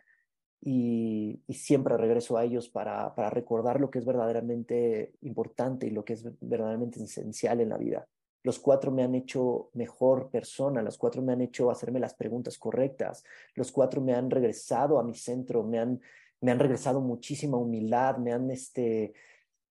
[0.60, 5.90] y, y siempre regreso a ellos para, para recordar lo que es verdaderamente importante y
[5.90, 8.06] lo que es verdaderamente esencial en la vida.
[8.42, 12.58] Los cuatro me han hecho mejor persona, los cuatro me han hecho hacerme las preguntas
[12.58, 13.24] correctas,
[13.54, 16.00] los cuatro me han regresado a mi centro, me han
[16.40, 19.14] me han regresado muchísima humildad, me han, este,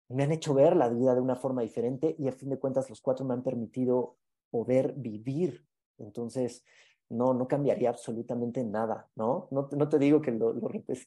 [0.08, 2.88] me han hecho ver la vida de una forma diferente y a fin de cuentas
[2.88, 4.16] los cuatro me han permitido
[4.50, 5.66] poder vivir.
[5.98, 6.64] Entonces,
[7.08, 9.48] no, no cambiaría absolutamente nada, ¿no?
[9.50, 10.54] No, no te digo que, lo,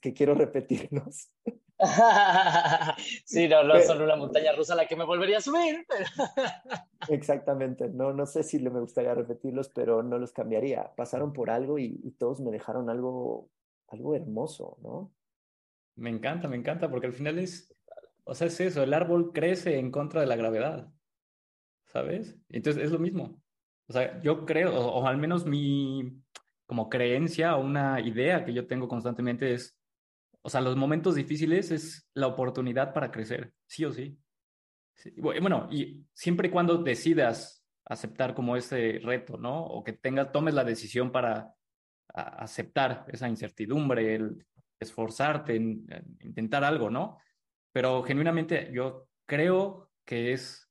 [0.01, 1.31] que quiero repetirnos.
[3.25, 5.85] sí, no, no son una montaña rusa a la que me volvería a subir.
[7.09, 10.93] Exactamente, no, no sé si me gustaría repetirlos, pero no los cambiaría.
[10.95, 13.49] Pasaron por algo y, y todos me dejaron algo,
[13.89, 15.11] algo hermoso, ¿no?
[15.97, 17.75] Me encanta, me encanta, porque al final es,
[18.23, 20.87] o sea, es eso, el árbol crece en contra de la gravedad,
[21.87, 22.37] ¿sabes?
[22.49, 23.41] Entonces es lo mismo.
[23.87, 26.21] O sea, yo creo, o, al menos mi
[26.67, 29.79] como creencia o una idea que yo tengo constantemente es,
[30.41, 34.19] o sea, los momentos difíciles es la oportunidad para crecer, sí o sí.
[35.17, 39.65] Bueno, y siempre y cuando decidas aceptar como ese reto, ¿no?
[39.65, 41.53] O que tengas, tomes la decisión para
[42.13, 44.45] aceptar esa incertidumbre, el,
[44.79, 45.87] esforzarte en,
[46.21, 47.19] intentar algo, ¿no?
[47.71, 50.69] Pero genuinamente yo creo que es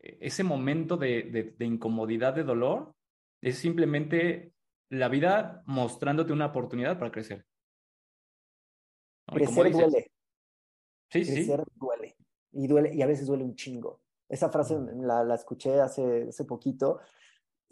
[0.00, 2.94] e, ese momento de, de, incomodidad, de dolor,
[3.40, 4.52] es simplemente
[4.90, 7.44] la vida mostrándote una oportunidad para crecer.
[9.26, 10.10] Crecer duele.
[11.10, 12.16] Sí, Crecer duele.
[12.52, 14.02] Y duele, y a veces duele un chingo.
[14.28, 17.00] Esa frase la, la escuché hace, hace poquito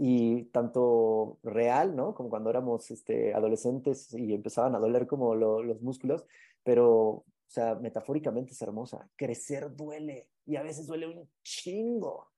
[0.04, 2.12] y tanto real, ¿no?
[2.12, 6.26] Como cuando éramos este, adolescentes y empezaban a doler como los músculos,
[6.64, 9.08] pero, o sea, metafóricamente es hermosa.
[9.14, 12.32] Crecer duele y a veces duele un chingo,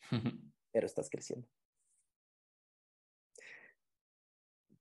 [0.72, 1.46] pero estás creciendo.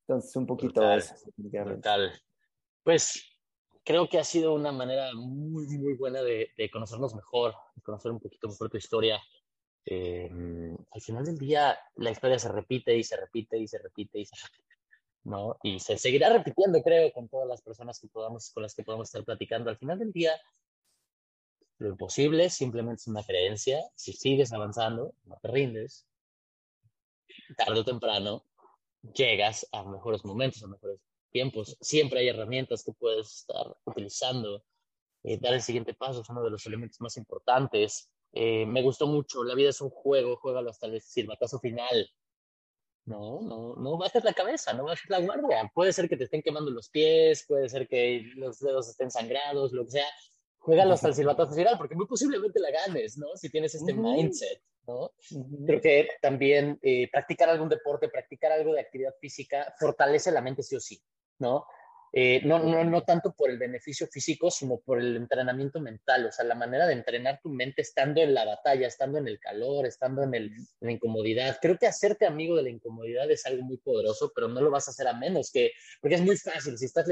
[0.07, 1.15] Entonces, un poquito brutal, eso.
[1.35, 2.21] Brutal.
[2.83, 3.37] Pues
[3.83, 8.13] creo que ha sido una manera muy, muy buena de, de conocernos mejor, de conocer
[8.13, 9.21] un poquito mejor tu historia,
[9.85, 10.29] eh,
[10.91, 14.25] al final del día la historia se repite y se repite y se repite y
[14.25, 14.67] se repite,
[15.23, 15.57] ¿no?
[15.63, 19.09] Y se seguirá repitiendo, creo, con todas las personas que podamos, con las que podamos
[19.09, 19.69] estar platicando.
[19.69, 20.33] Al final del día,
[21.79, 23.81] lo imposible simplemente es una creencia.
[23.95, 26.07] Si sigues avanzando, no te rindes,
[27.57, 28.45] tarde o temprano
[29.13, 30.99] llegas a mejores momentos, a mejores
[31.31, 31.77] tiempos.
[31.81, 34.63] Siempre hay herramientas que puedes estar utilizando.
[35.23, 38.09] Eh, dar el siguiente paso es uno de los elementos más importantes.
[38.33, 42.09] Eh, me gustó mucho, la vida es un juego, juégalo hasta el silbatazo final.
[43.05, 45.69] No, no, no bajes la cabeza, no bajes la guardia.
[45.73, 49.71] Puede ser que te estén quemando los pies, puede ser que los dedos estén sangrados,
[49.73, 50.07] lo que sea.
[50.57, 53.27] Juégalo hasta el silbatazo final, porque muy posiblemente la ganes, ¿no?
[53.35, 55.11] Si tienes este mindset, ¿no?
[55.65, 60.63] Creo que también eh, practicar algún deporte, practicar algo de actividad física, fortalece la mente
[60.63, 61.03] sí o sí,
[61.39, 61.65] ¿no?
[62.15, 66.31] Eh, no, no, no tanto por el beneficio físico, sino por el entrenamiento mental, o
[66.31, 69.87] sea, la manera de entrenar tu mente estando en la batalla, estando en el calor,
[69.87, 71.57] estando en, el, la incomodidad.
[71.59, 74.87] Creo que hacerte amigo de la incomodidad es algo muy poderoso, pero no lo vas
[74.87, 77.07] a hacer a menos que, porque es muy fácil, si estás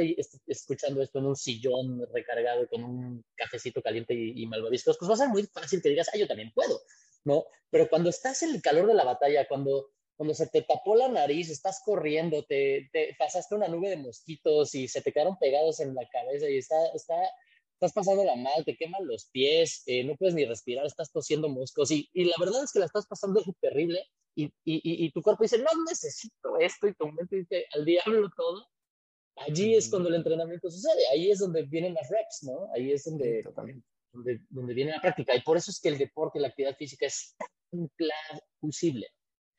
[0.45, 5.15] escuchando esto en un sillón recargado con un cafecito caliente y, y malvaviscos, pues va
[5.15, 6.79] a ser muy fácil que digas, ah, yo también puedo,
[7.23, 7.45] ¿no?
[7.71, 11.07] Pero cuando estás en el calor de la batalla, cuando cuando se te tapó la
[11.07, 15.79] nariz, estás corriendo, te, te, pasaste una nube de mosquitos y se te quedaron pegados
[15.79, 17.15] en la cabeza y está, está,
[17.73, 21.49] estás pasando la mal, te queman los pies, eh, no puedes ni respirar, estás tosiendo
[21.49, 24.03] moscos y, y, la verdad es que la estás pasando terrible
[24.35, 24.51] y, y,
[25.05, 28.65] y, tu cuerpo dice, no necesito esto y tu mente dice, al diablo todo.
[29.37, 32.69] Allí es cuando el entrenamiento sucede, ahí es donde vienen las reps, ¿no?
[32.75, 33.43] Ahí es donde,
[34.13, 37.07] donde, donde viene la práctica y por eso es que el deporte, la actividad física
[37.07, 37.35] es
[37.71, 37.89] tan
[38.59, 39.07] plausible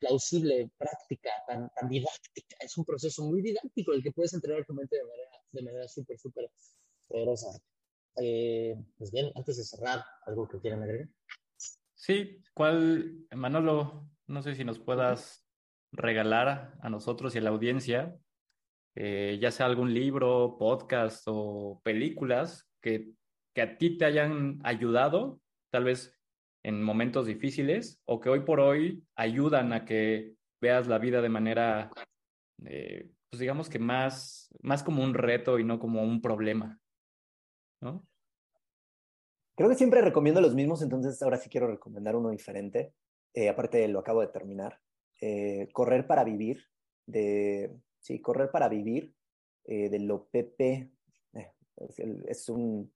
[0.03, 2.57] plausible, práctica, tan, tan didáctica.
[2.59, 5.87] Es un proceso muy didáctico el que puedes entrenar tu mente de manera, de manera
[5.87, 6.51] súper, súper
[7.07, 7.57] poderosa.
[8.17, 11.07] Eh, pues bien, antes de cerrar, ¿algo que quieran agregar?
[11.95, 14.09] Sí, ¿cuál, Manolo?
[14.27, 15.47] No sé si nos puedas
[15.93, 18.17] regalar a nosotros y a la audiencia,
[18.95, 23.13] eh, ya sea algún libro, podcast o películas que,
[23.53, 25.39] que a ti te hayan ayudado,
[25.71, 26.13] tal vez
[26.63, 31.29] en momentos difíciles o que hoy por hoy ayudan a que veas la vida de
[31.29, 31.91] manera,
[32.65, 36.79] eh, pues digamos que más, más como un reto y no como un problema,
[37.81, 38.07] ¿no?
[39.55, 42.93] Creo que siempre recomiendo los mismos, entonces ahora sí quiero recomendar uno diferente.
[43.33, 44.79] Eh, aparte, lo acabo de terminar.
[45.21, 46.65] Eh, correr para vivir,
[47.05, 49.13] de, sí, Correr para vivir,
[49.65, 50.91] de lo Pepe.
[52.27, 52.91] es un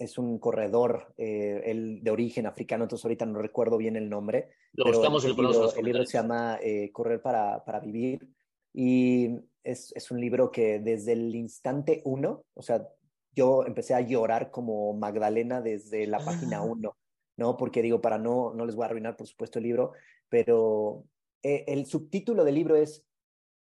[0.00, 4.48] es un corredor eh, el, de origen africano, entonces ahorita no recuerdo bien el nombre.
[4.72, 8.26] Lo buscamos el, libro, el libro se llama eh, Correr para, para Vivir
[8.72, 9.28] y
[9.62, 12.88] es, es, un libro que desde el instante uno, o sea,
[13.34, 16.62] yo empecé a llorar como Magdalena desde la página ah.
[16.62, 16.96] uno,
[17.36, 17.58] ¿no?
[17.58, 19.92] Porque digo, para no, no les voy a arruinar, por supuesto, el libro,
[20.30, 21.04] pero
[21.42, 23.04] eh, el subtítulo del libro es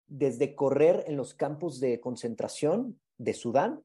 [0.08, 3.84] Desde correr en los campos de concentración de Sudán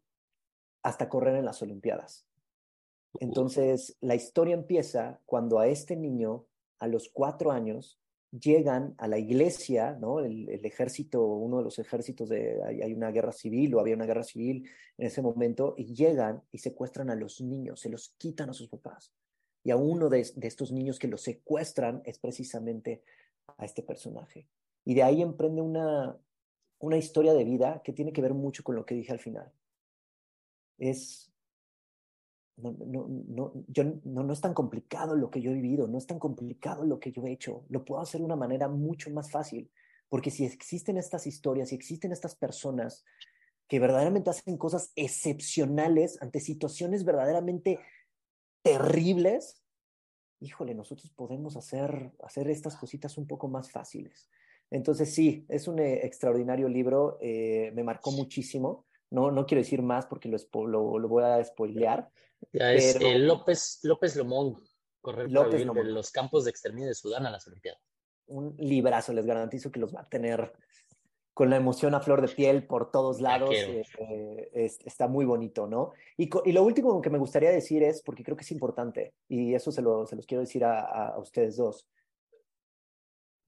[0.87, 2.29] hasta correr en las Olimpiadas.
[3.19, 6.47] Entonces, la historia empieza cuando a este niño,
[6.79, 7.99] a los cuatro años,
[8.31, 10.21] llegan a la iglesia, ¿no?
[10.21, 14.23] El, ejército, uno de los ejércitos de, hay, una guerra civil o había una guerra
[14.23, 18.53] civil en ese momento, y llegan y secuestran a los niños, se los quitan a
[18.53, 19.13] sus papás.
[19.65, 23.03] Y a uno de, de estos niños que los secuestran es precisamente
[23.59, 24.47] a este personaje.
[24.85, 26.17] Y de ahí emprende una,
[26.79, 29.53] una historia de vida que tiene que ver mucho con lo que dije al final
[30.79, 31.33] es,
[32.57, 35.99] no, no, no, yo, no, no es tan complicado lo que yo he vivido, no
[35.99, 39.11] es tan complicado lo que yo he hecho, lo puedo hacer de una manera mucho
[39.11, 39.71] más fácil,
[40.09, 43.05] porque si existen estas historias, si existen estas personas
[43.69, 47.81] que verdaderamente hacen cosas excepcionales ante situaciones verdaderamente
[48.63, 49.63] terribles,
[50.41, 54.29] híjole, nosotros podemos hacer, hacer estas cositas un poco más fáciles.
[54.71, 58.86] Entonces sí, es un eh, extraordinario libro, eh, me marcó muchísimo.
[59.11, 62.11] No, no quiero decir más porque lo, lo, lo voy a spoilear.
[62.53, 64.63] Ya es eh, López, López Lomón,
[65.01, 67.81] correr López de los campos de exterminio de Sudán a las Olimpiadas.
[68.27, 70.53] Un librazo, les garantizo que los va a tener
[71.33, 73.55] con la emoción a flor de piel por todos lados.
[73.55, 75.93] Eh, eh, está muy bonito, ¿no?
[76.17, 79.55] Y, y, lo último que me gustaría decir es, porque creo que es importante, y
[79.55, 81.87] eso se, lo, se los quiero decir a, a ustedes dos.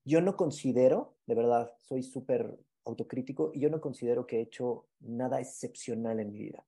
[0.04, 4.86] Yo no considero, de verdad, soy súper autocrítico y yo no considero que he hecho
[5.00, 6.64] nada excepcional en mi vida.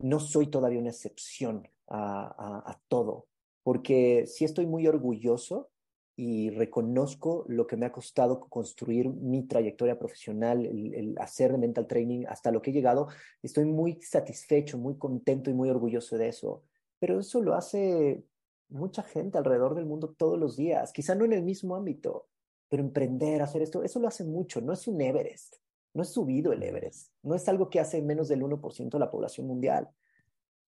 [0.00, 3.26] No soy todavía una excepción a, todo,
[3.62, 5.70] porque sí estoy muy orgulloso
[6.16, 11.86] y reconozco lo que me ha costado construir mi trayectoria profesional, el, hacer de mental
[11.86, 13.08] training hasta lo que he llegado.
[13.42, 16.62] Estoy muy satisfecho, muy contento y muy orgulloso de eso.
[16.98, 18.22] Pero eso lo hace
[18.68, 22.28] mucha gente alrededor del mundo todos los días, quizá no en el mismo ámbito,
[22.74, 25.58] pero emprender, hacer esto, eso lo hace mucho, no es un Everest,
[25.92, 29.12] no es subido el Everest, no es algo que hace menos del 1% de la
[29.12, 29.88] población mundial.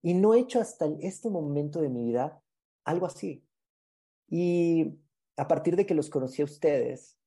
[0.02, 2.40] Y no he hecho hasta este momento de mi vida
[2.84, 3.44] algo así.
[4.28, 5.00] Y
[5.36, 7.18] a partir de que los conocí a ustedes,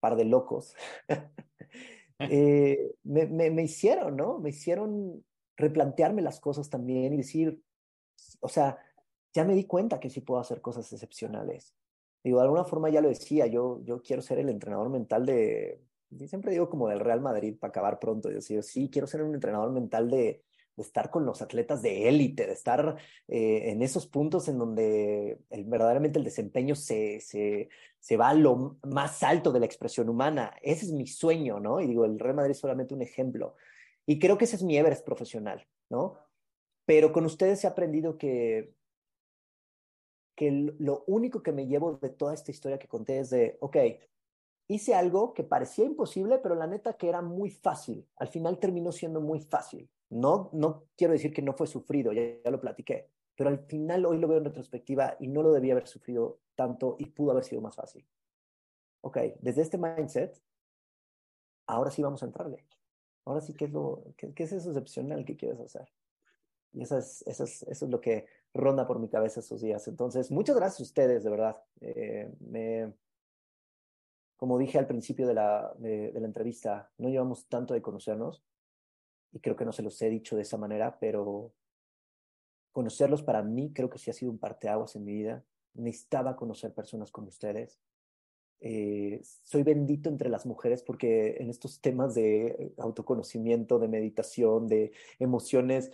[0.00, 0.74] par de locos,
[2.18, 4.38] eh, me, me, me hicieron, ¿no?
[4.38, 5.24] Me hicieron
[5.56, 7.58] replantearme las cosas también y decir,
[8.40, 8.76] o sea,
[9.32, 11.74] ya me di cuenta que sí puedo hacer cosas excepcionales.
[12.24, 15.80] Digo, de alguna forma ya lo decía, yo, yo quiero ser el entrenador mental de,
[16.26, 19.72] siempre digo como del Real Madrid para acabar pronto, yo sí, quiero ser un entrenador
[19.72, 20.42] mental de,
[20.76, 22.96] de estar con los atletas de élite, de estar
[23.28, 27.68] eh, en esos puntos en donde verdaderamente el desempeño se, se,
[27.98, 30.54] se va a lo más alto de la expresión humana.
[30.62, 31.80] Ese es mi sueño, ¿no?
[31.80, 33.56] Y digo, el Real Madrid es solamente un ejemplo.
[34.06, 36.18] Y creo que ese es mi Everest profesional, ¿no?
[36.86, 38.74] Pero con ustedes he aprendido que
[40.34, 43.76] que lo único que me llevo de toda esta historia que conté es de, ok,
[44.68, 48.08] hice algo que parecía imposible, pero la neta que era muy fácil.
[48.16, 49.90] Al final terminó siendo muy fácil.
[50.08, 54.18] No, no quiero decir que no fue sufrido, ya, lo platiqué, pero al final hoy
[54.18, 57.62] lo veo en retrospectiva y no lo debía haber sufrido tanto y pudo haber sido
[57.62, 58.06] más fácil.
[59.00, 60.40] Ok, desde este mindset,
[61.66, 62.64] ahora sí vamos a entrarle.
[63.24, 65.90] Ahora sí, ¿qué es, lo, qué, es eso excepcional que quieres hacer?
[66.72, 69.86] Y eso es, eso, es, eso es lo que ronda por mi cabeza esos días.
[69.88, 71.62] Entonces, muchas gracias a ustedes, de verdad.
[71.80, 72.92] Eh, me,
[74.42, 78.42] como dije al principio de la, entrevista, no llevamos tanto de conocernos
[79.30, 81.52] y creo que no se los he dicho de esa manera, pero
[82.72, 85.44] conocerlos para mí creo que sí ha sido un parteaguas en mi vida.
[85.74, 87.78] Necesitaba conocer personas como ustedes.
[88.58, 94.90] Eh, soy bendito entre las mujeres porque en estos temas de autoconocimiento, de meditación, de
[95.20, 95.92] emociones,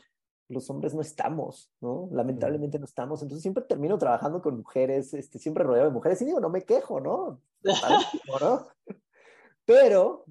[0.48, 2.08] los hombres no estamos, ¿no?
[2.12, 3.22] Lamentablemente no estamos.
[3.22, 6.62] Entonces siempre termino trabajando con mujeres, este, siempre rodeado de mujeres y digo, no me
[6.62, 7.40] quejo, ¿no?
[9.66, 10.24] Pero,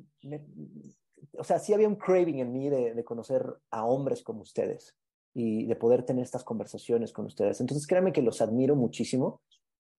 [1.38, 4.96] o sea, sí había un craving en mí de, de, conocer a hombres como ustedes
[5.36, 7.62] y de poder tener estas conversaciones con ustedes.
[7.62, 9.42] Entonces créanme que los admiro muchísimo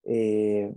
[0.05, 0.74] eh,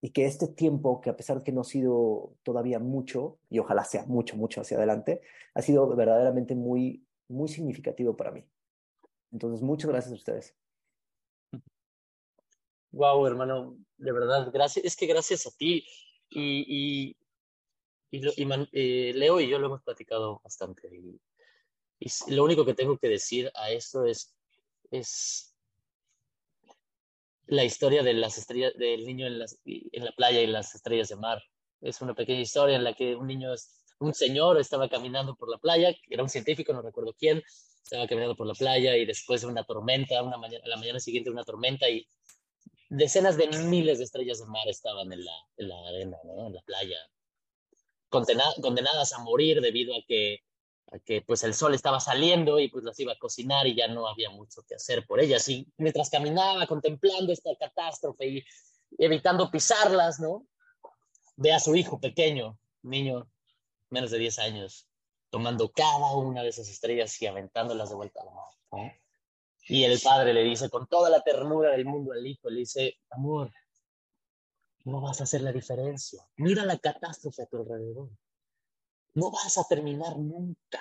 [0.00, 3.58] y que este tiempo, que a pesar de que no ha sido todavía mucho, y
[3.58, 5.20] ojalá sea mucho, mucho hacia adelante,
[5.54, 8.44] ha sido verdaderamente muy, muy significativo para mí.
[9.32, 10.56] Entonces, muchas gracias a ustedes.
[12.90, 14.84] Wow, hermano, de verdad, gracias.
[14.84, 15.86] Es que gracias a ti
[16.30, 17.16] y,
[18.10, 20.88] y, y, eh, Leo y yo lo hemos platicado bastante.
[20.94, 21.20] Y,
[22.28, 24.32] lo único que tengo que decir a esto es,
[24.92, 25.54] es
[27.46, 31.08] la historia de las estrellas, del niño en, las, en la playa y las estrellas
[31.08, 31.42] de mar.
[31.80, 33.52] Es una pequeña historia en la que un niño,
[34.00, 37.42] un señor estaba caminando por la playa, era un científico, no recuerdo quién,
[37.82, 41.44] estaba caminando por la playa y después de una tormenta, mañana, la mañana siguiente una
[41.44, 42.06] tormenta y
[42.90, 46.16] decenas de miles de estrellas de mar estaban en la, en la arena,
[46.46, 46.96] en la playa,
[48.08, 50.40] condenadas a morir debido a que,
[50.92, 53.88] a que pues el sol estaba saliendo y pues las iba a cocinar y ya
[53.88, 55.48] no había mucho que hacer por ellas.
[55.48, 58.44] Y mientras caminaba contemplando esta catástrofe y
[58.98, 60.46] evitando pisarlas, ¿no?
[61.36, 63.28] Ve a su hijo pequeño, niño,
[63.90, 64.88] menos de 10 años,
[65.30, 68.92] tomando cada una de esas estrellas y aventándolas de vuelta a la mar.
[69.68, 72.98] Y el padre le dice con toda la ternura del mundo al hijo, le dice,
[73.10, 73.52] amor,
[74.84, 76.26] no vas a hacer la diferencia.
[76.36, 78.08] Mira la catástrofe a tu alrededor.
[79.14, 80.80] No vas a terminar nunca.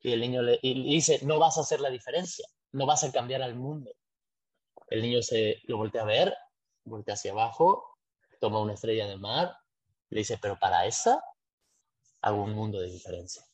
[0.00, 3.42] Y el niño le, dice, no vas a hacer la diferencia, no vas a cambiar
[3.42, 3.90] al mundo.
[4.88, 6.36] El niño se lo voltea a ver,
[6.84, 7.98] voltea hacia abajo,
[8.40, 9.56] toma una estrella del mar,
[10.10, 11.22] le dice, pero para esa
[12.24, 13.44] hago un mundo de diferencia.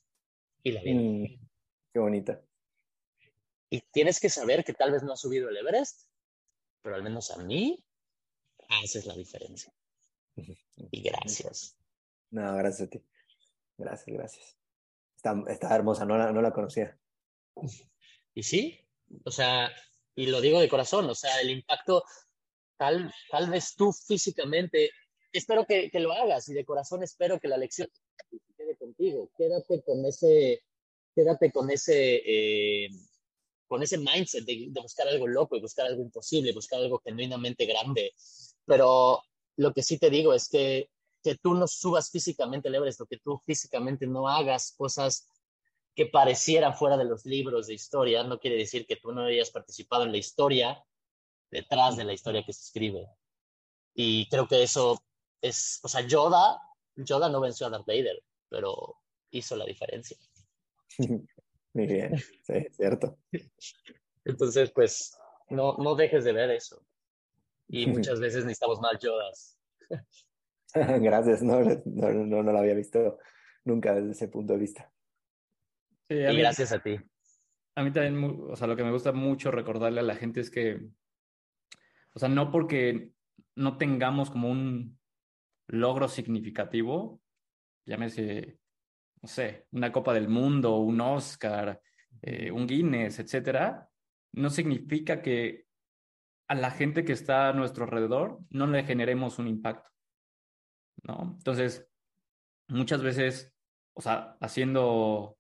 [0.63, 1.01] Y la vida.
[1.01, 1.49] Mm,
[1.93, 2.41] qué bonita.
[3.69, 6.09] Y tienes que saber que tal vez no has subido el Everest,
[6.83, 7.85] pero al menos a mí
[8.83, 9.73] haces la diferencia.
[10.37, 11.77] Y gracias.
[12.31, 13.05] No, gracias a ti.
[13.77, 14.57] Gracias, gracias.
[15.17, 16.97] Está, está hermosa, no la, no la conocía.
[18.35, 18.79] Y sí,
[19.25, 19.71] o sea,
[20.15, 22.05] y lo digo de corazón, o sea, el impacto,
[22.77, 24.91] tal, tal vez tú físicamente,
[25.33, 27.89] espero que, que lo hagas y de corazón espero que la lección
[28.81, 29.31] contigo.
[29.37, 30.65] Quédate con ese,
[31.15, 32.89] quédate con ese, eh,
[33.69, 38.13] con ese mindset de, buscar algo loco y buscar algo imposible, buscar algo genuinamente grande.
[38.65, 39.23] Pero
[39.57, 40.91] lo que sí te digo es que,
[41.23, 45.29] que tú no subas físicamente el Everest, o que tú físicamente no hagas cosas
[45.95, 49.51] que parecieran fuera de los libros de historia, no quiere decir que tú no hayas
[49.51, 50.83] participado en la historia
[51.51, 53.07] detrás de la historia que se escribe.
[53.95, 55.03] Y creo que eso
[55.43, 56.61] es, o sea, Yoda,
[56.97, 58.97] Yoda no venció a Darth Vader, pero
[59.31, 60.17] hizo la diferencia.
[61.73, 63.17] Muy bien, sí, cierto.
[64.25, 65.17] Entonces, pues,
[65.49, 66.85] no, no dejes de ver eso.
[67.69, 69.59] Y muchas veces necesitamos más yodas.
[70.75, 73.19] Gracias, no, no, no, no, lo había visto
[73.65, 74.93] nunca desde ese punto de vista.
[76.09, 76.97] y gracias a ti.
[77.75, 80.51] A mí también, o sea, lo que me gusta mucho recordarle a la gente es
[80.51, 80.81] que,
[82.15, 83.13] o sea, no porque
[83.57, 84.99] no tengamos como un
[85.67, 87.21] logro significativo,
[87.91, 88.59] llámese,
[89.21, 91.81] no sé, una Copa del Mundo, un Oscar,
[92.23, 93.89] eh, un Guinness, etcétera,
[94.33, 95.67] no significa que
[96.49, 99.91] a la gente que está a nuestro alrededor no le generemos un impacto,
[101.03, 101.35] ¿no?
[101.37, 101.89] Entonces,
[102.69, 103.53] muchas veces,
[103.95, 105.37] o sea, haciendo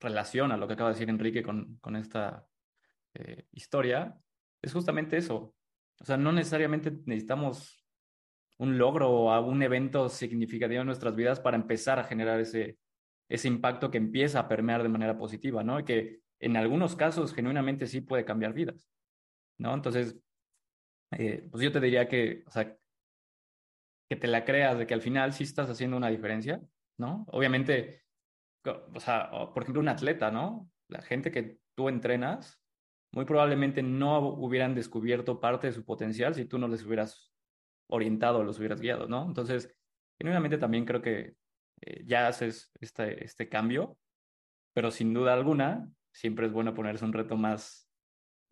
[0.00, 2.46] relación a lo que acaba de decir Enrique con, con esta
[3.14, 4.16] eh, historia,
[4.62, 5.54] es justamente eso.
[6.00, 7.79] O sea, no necesariamente necesitamos
[8.60, 12.76] un logro o a un evento significativo en nuestras vidas para empezar a generar ese,
[13.26, 15.80] ese impacto que empieza a permear de manera positiva, ¿no?
[15.80, 18.86] Y que en algunos casos genuinamente sí puede cambiar vidas,
[19.58, 19.72] ¿no?
[19.72, 20.14] Entonces,
[21.12, 22.76] eh, pues yo te diría que, o sea,
[24.10, 26.60] que te la creas de que al final sí estás haciendo una diferencia,
[26.98, 27.24] ¿no?
[27.28, 28.02] Obviamente,
[28.66, 30.68] o sea, por ejemplo, un atleta, ¿no?
[30.88, 32.60] La gente que tú entrenas,
[33.12, 37.29] muy probablemente no hubieran descubierto parte de su potencial si tú no les hubieras
[37.90, 39.26] orientado, los hubieras guiado, ¿no?
[39.26, 39.74] Entonces,
[40.18, 41.34] genuinamente también creo que
[41.82, 43.98] eh, ya haces este, este cambio,
[44.74, 47.88] pero sin duda alguna, siempre es bueno ponerse un reto más,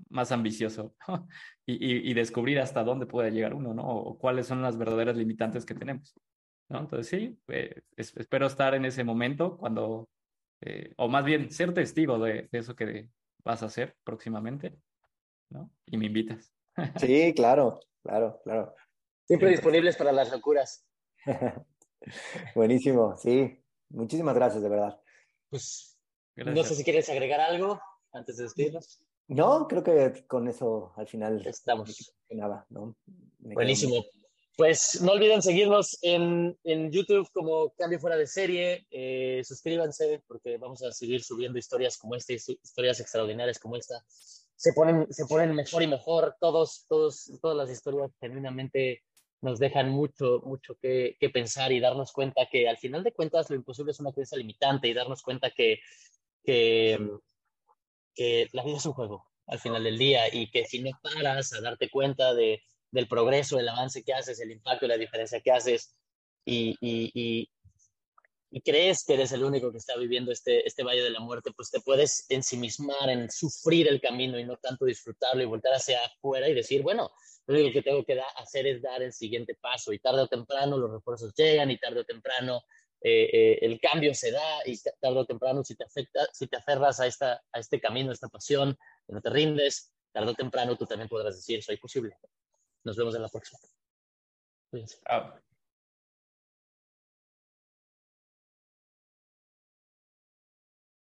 [0.08, 0.94] más ambicioso
[1.66, 3.86] y, y, descubrir hasta dónde puede llegar uno, ¿no?
[3.86, 6.14] O cuáles son las verdaderas limitantes que tenemos,
[6.68, 6.80] ¿no?
[6.80, 10.08] Entonces, sí, eh, espero estar en ese momento cuando,
[10.60, 13.10] eh, o más bien ser testigo de, de eso que
[13.44, 14.78] vas a hacer próximamente,
[15.50, 15.70] ¿no?
[15.86, 16.52] Y me invitas.
[16.96, 18.74] Sí, claro, claro, claro.
[19.28, 20.86] Siempre disponibles para las locuras.
[22.54, 23.62] Buenísimo, sí.
[23.90, 24.98] Muchísimas gracias, de verdad.
[25.50, 25.98] Pues
[26.34, 27.78] no sé si quieres agregar algo
[28.12, 29.04] antes de despedirnos.
[29.26, 32.14] No, creo que con eso al final estamos.
[32.30, 32.96] Nada, ¿no?
[33.38, 34.02] Buenísimo.
[34.56, 38.86] Pues no olviden seguirnos en, en YouTube como Cambio Fuera de Serie.
[38.90, 44.02] Eh, suscríbanse porque vamos a seguir subiendo historias como esta, historias extraordinarias como esta.
[44.56, 46.34] Se ponen, se ponen mejor y mejor.
[46.40, 49.02] Todos, todos, todas las historias genuinamente
[49.40, 53.56] nos dejan mucho, mucho que, pensar y darnos cuenta que al final de cuentas lo
[53.56, 55.80] imposible es una creencia limitante y darnos cuenta que,
[56.42, 56.98] que,
[58.14, 61.52] que la vida es un juego al final del día y que si no paras
[61.52, 65.40] a darte cuenta de, del progreso, el avance que haces, el impacto y la diferencia
[65.40, 65.94] que haces
[66.44, 67.50] y, y, y,
[68.50, 71.52] y, crees que eres el único que está viviendo este, este valle de la muerte,
[71.54, 76.04] pues te puedes ensimismar en sufrir el camino y no tanto disfrutarlo y voltar hacia
[76.04, 77.10] afuera y decir, bueno,
[77.48, 80.76] lo único que tengo que hacer es dar el siguiente paso y tarde o temprano
[80.76, 82.62] los refuerzos llegan y tarde o temprano
[83.00, 86.56] eh, eh, el cambio se da y tarde o temprano si te afecta, si te
[86.56, 88.76] aferras a, esta, a este camino, a esta pasión,
[89.06, 92.16] no te rindes, tarde o temprano tú también podrás decir, soy posible.
[92.84, 93.58] Nos vemos en la próxima.
[94.70, 94.98] Cuídense.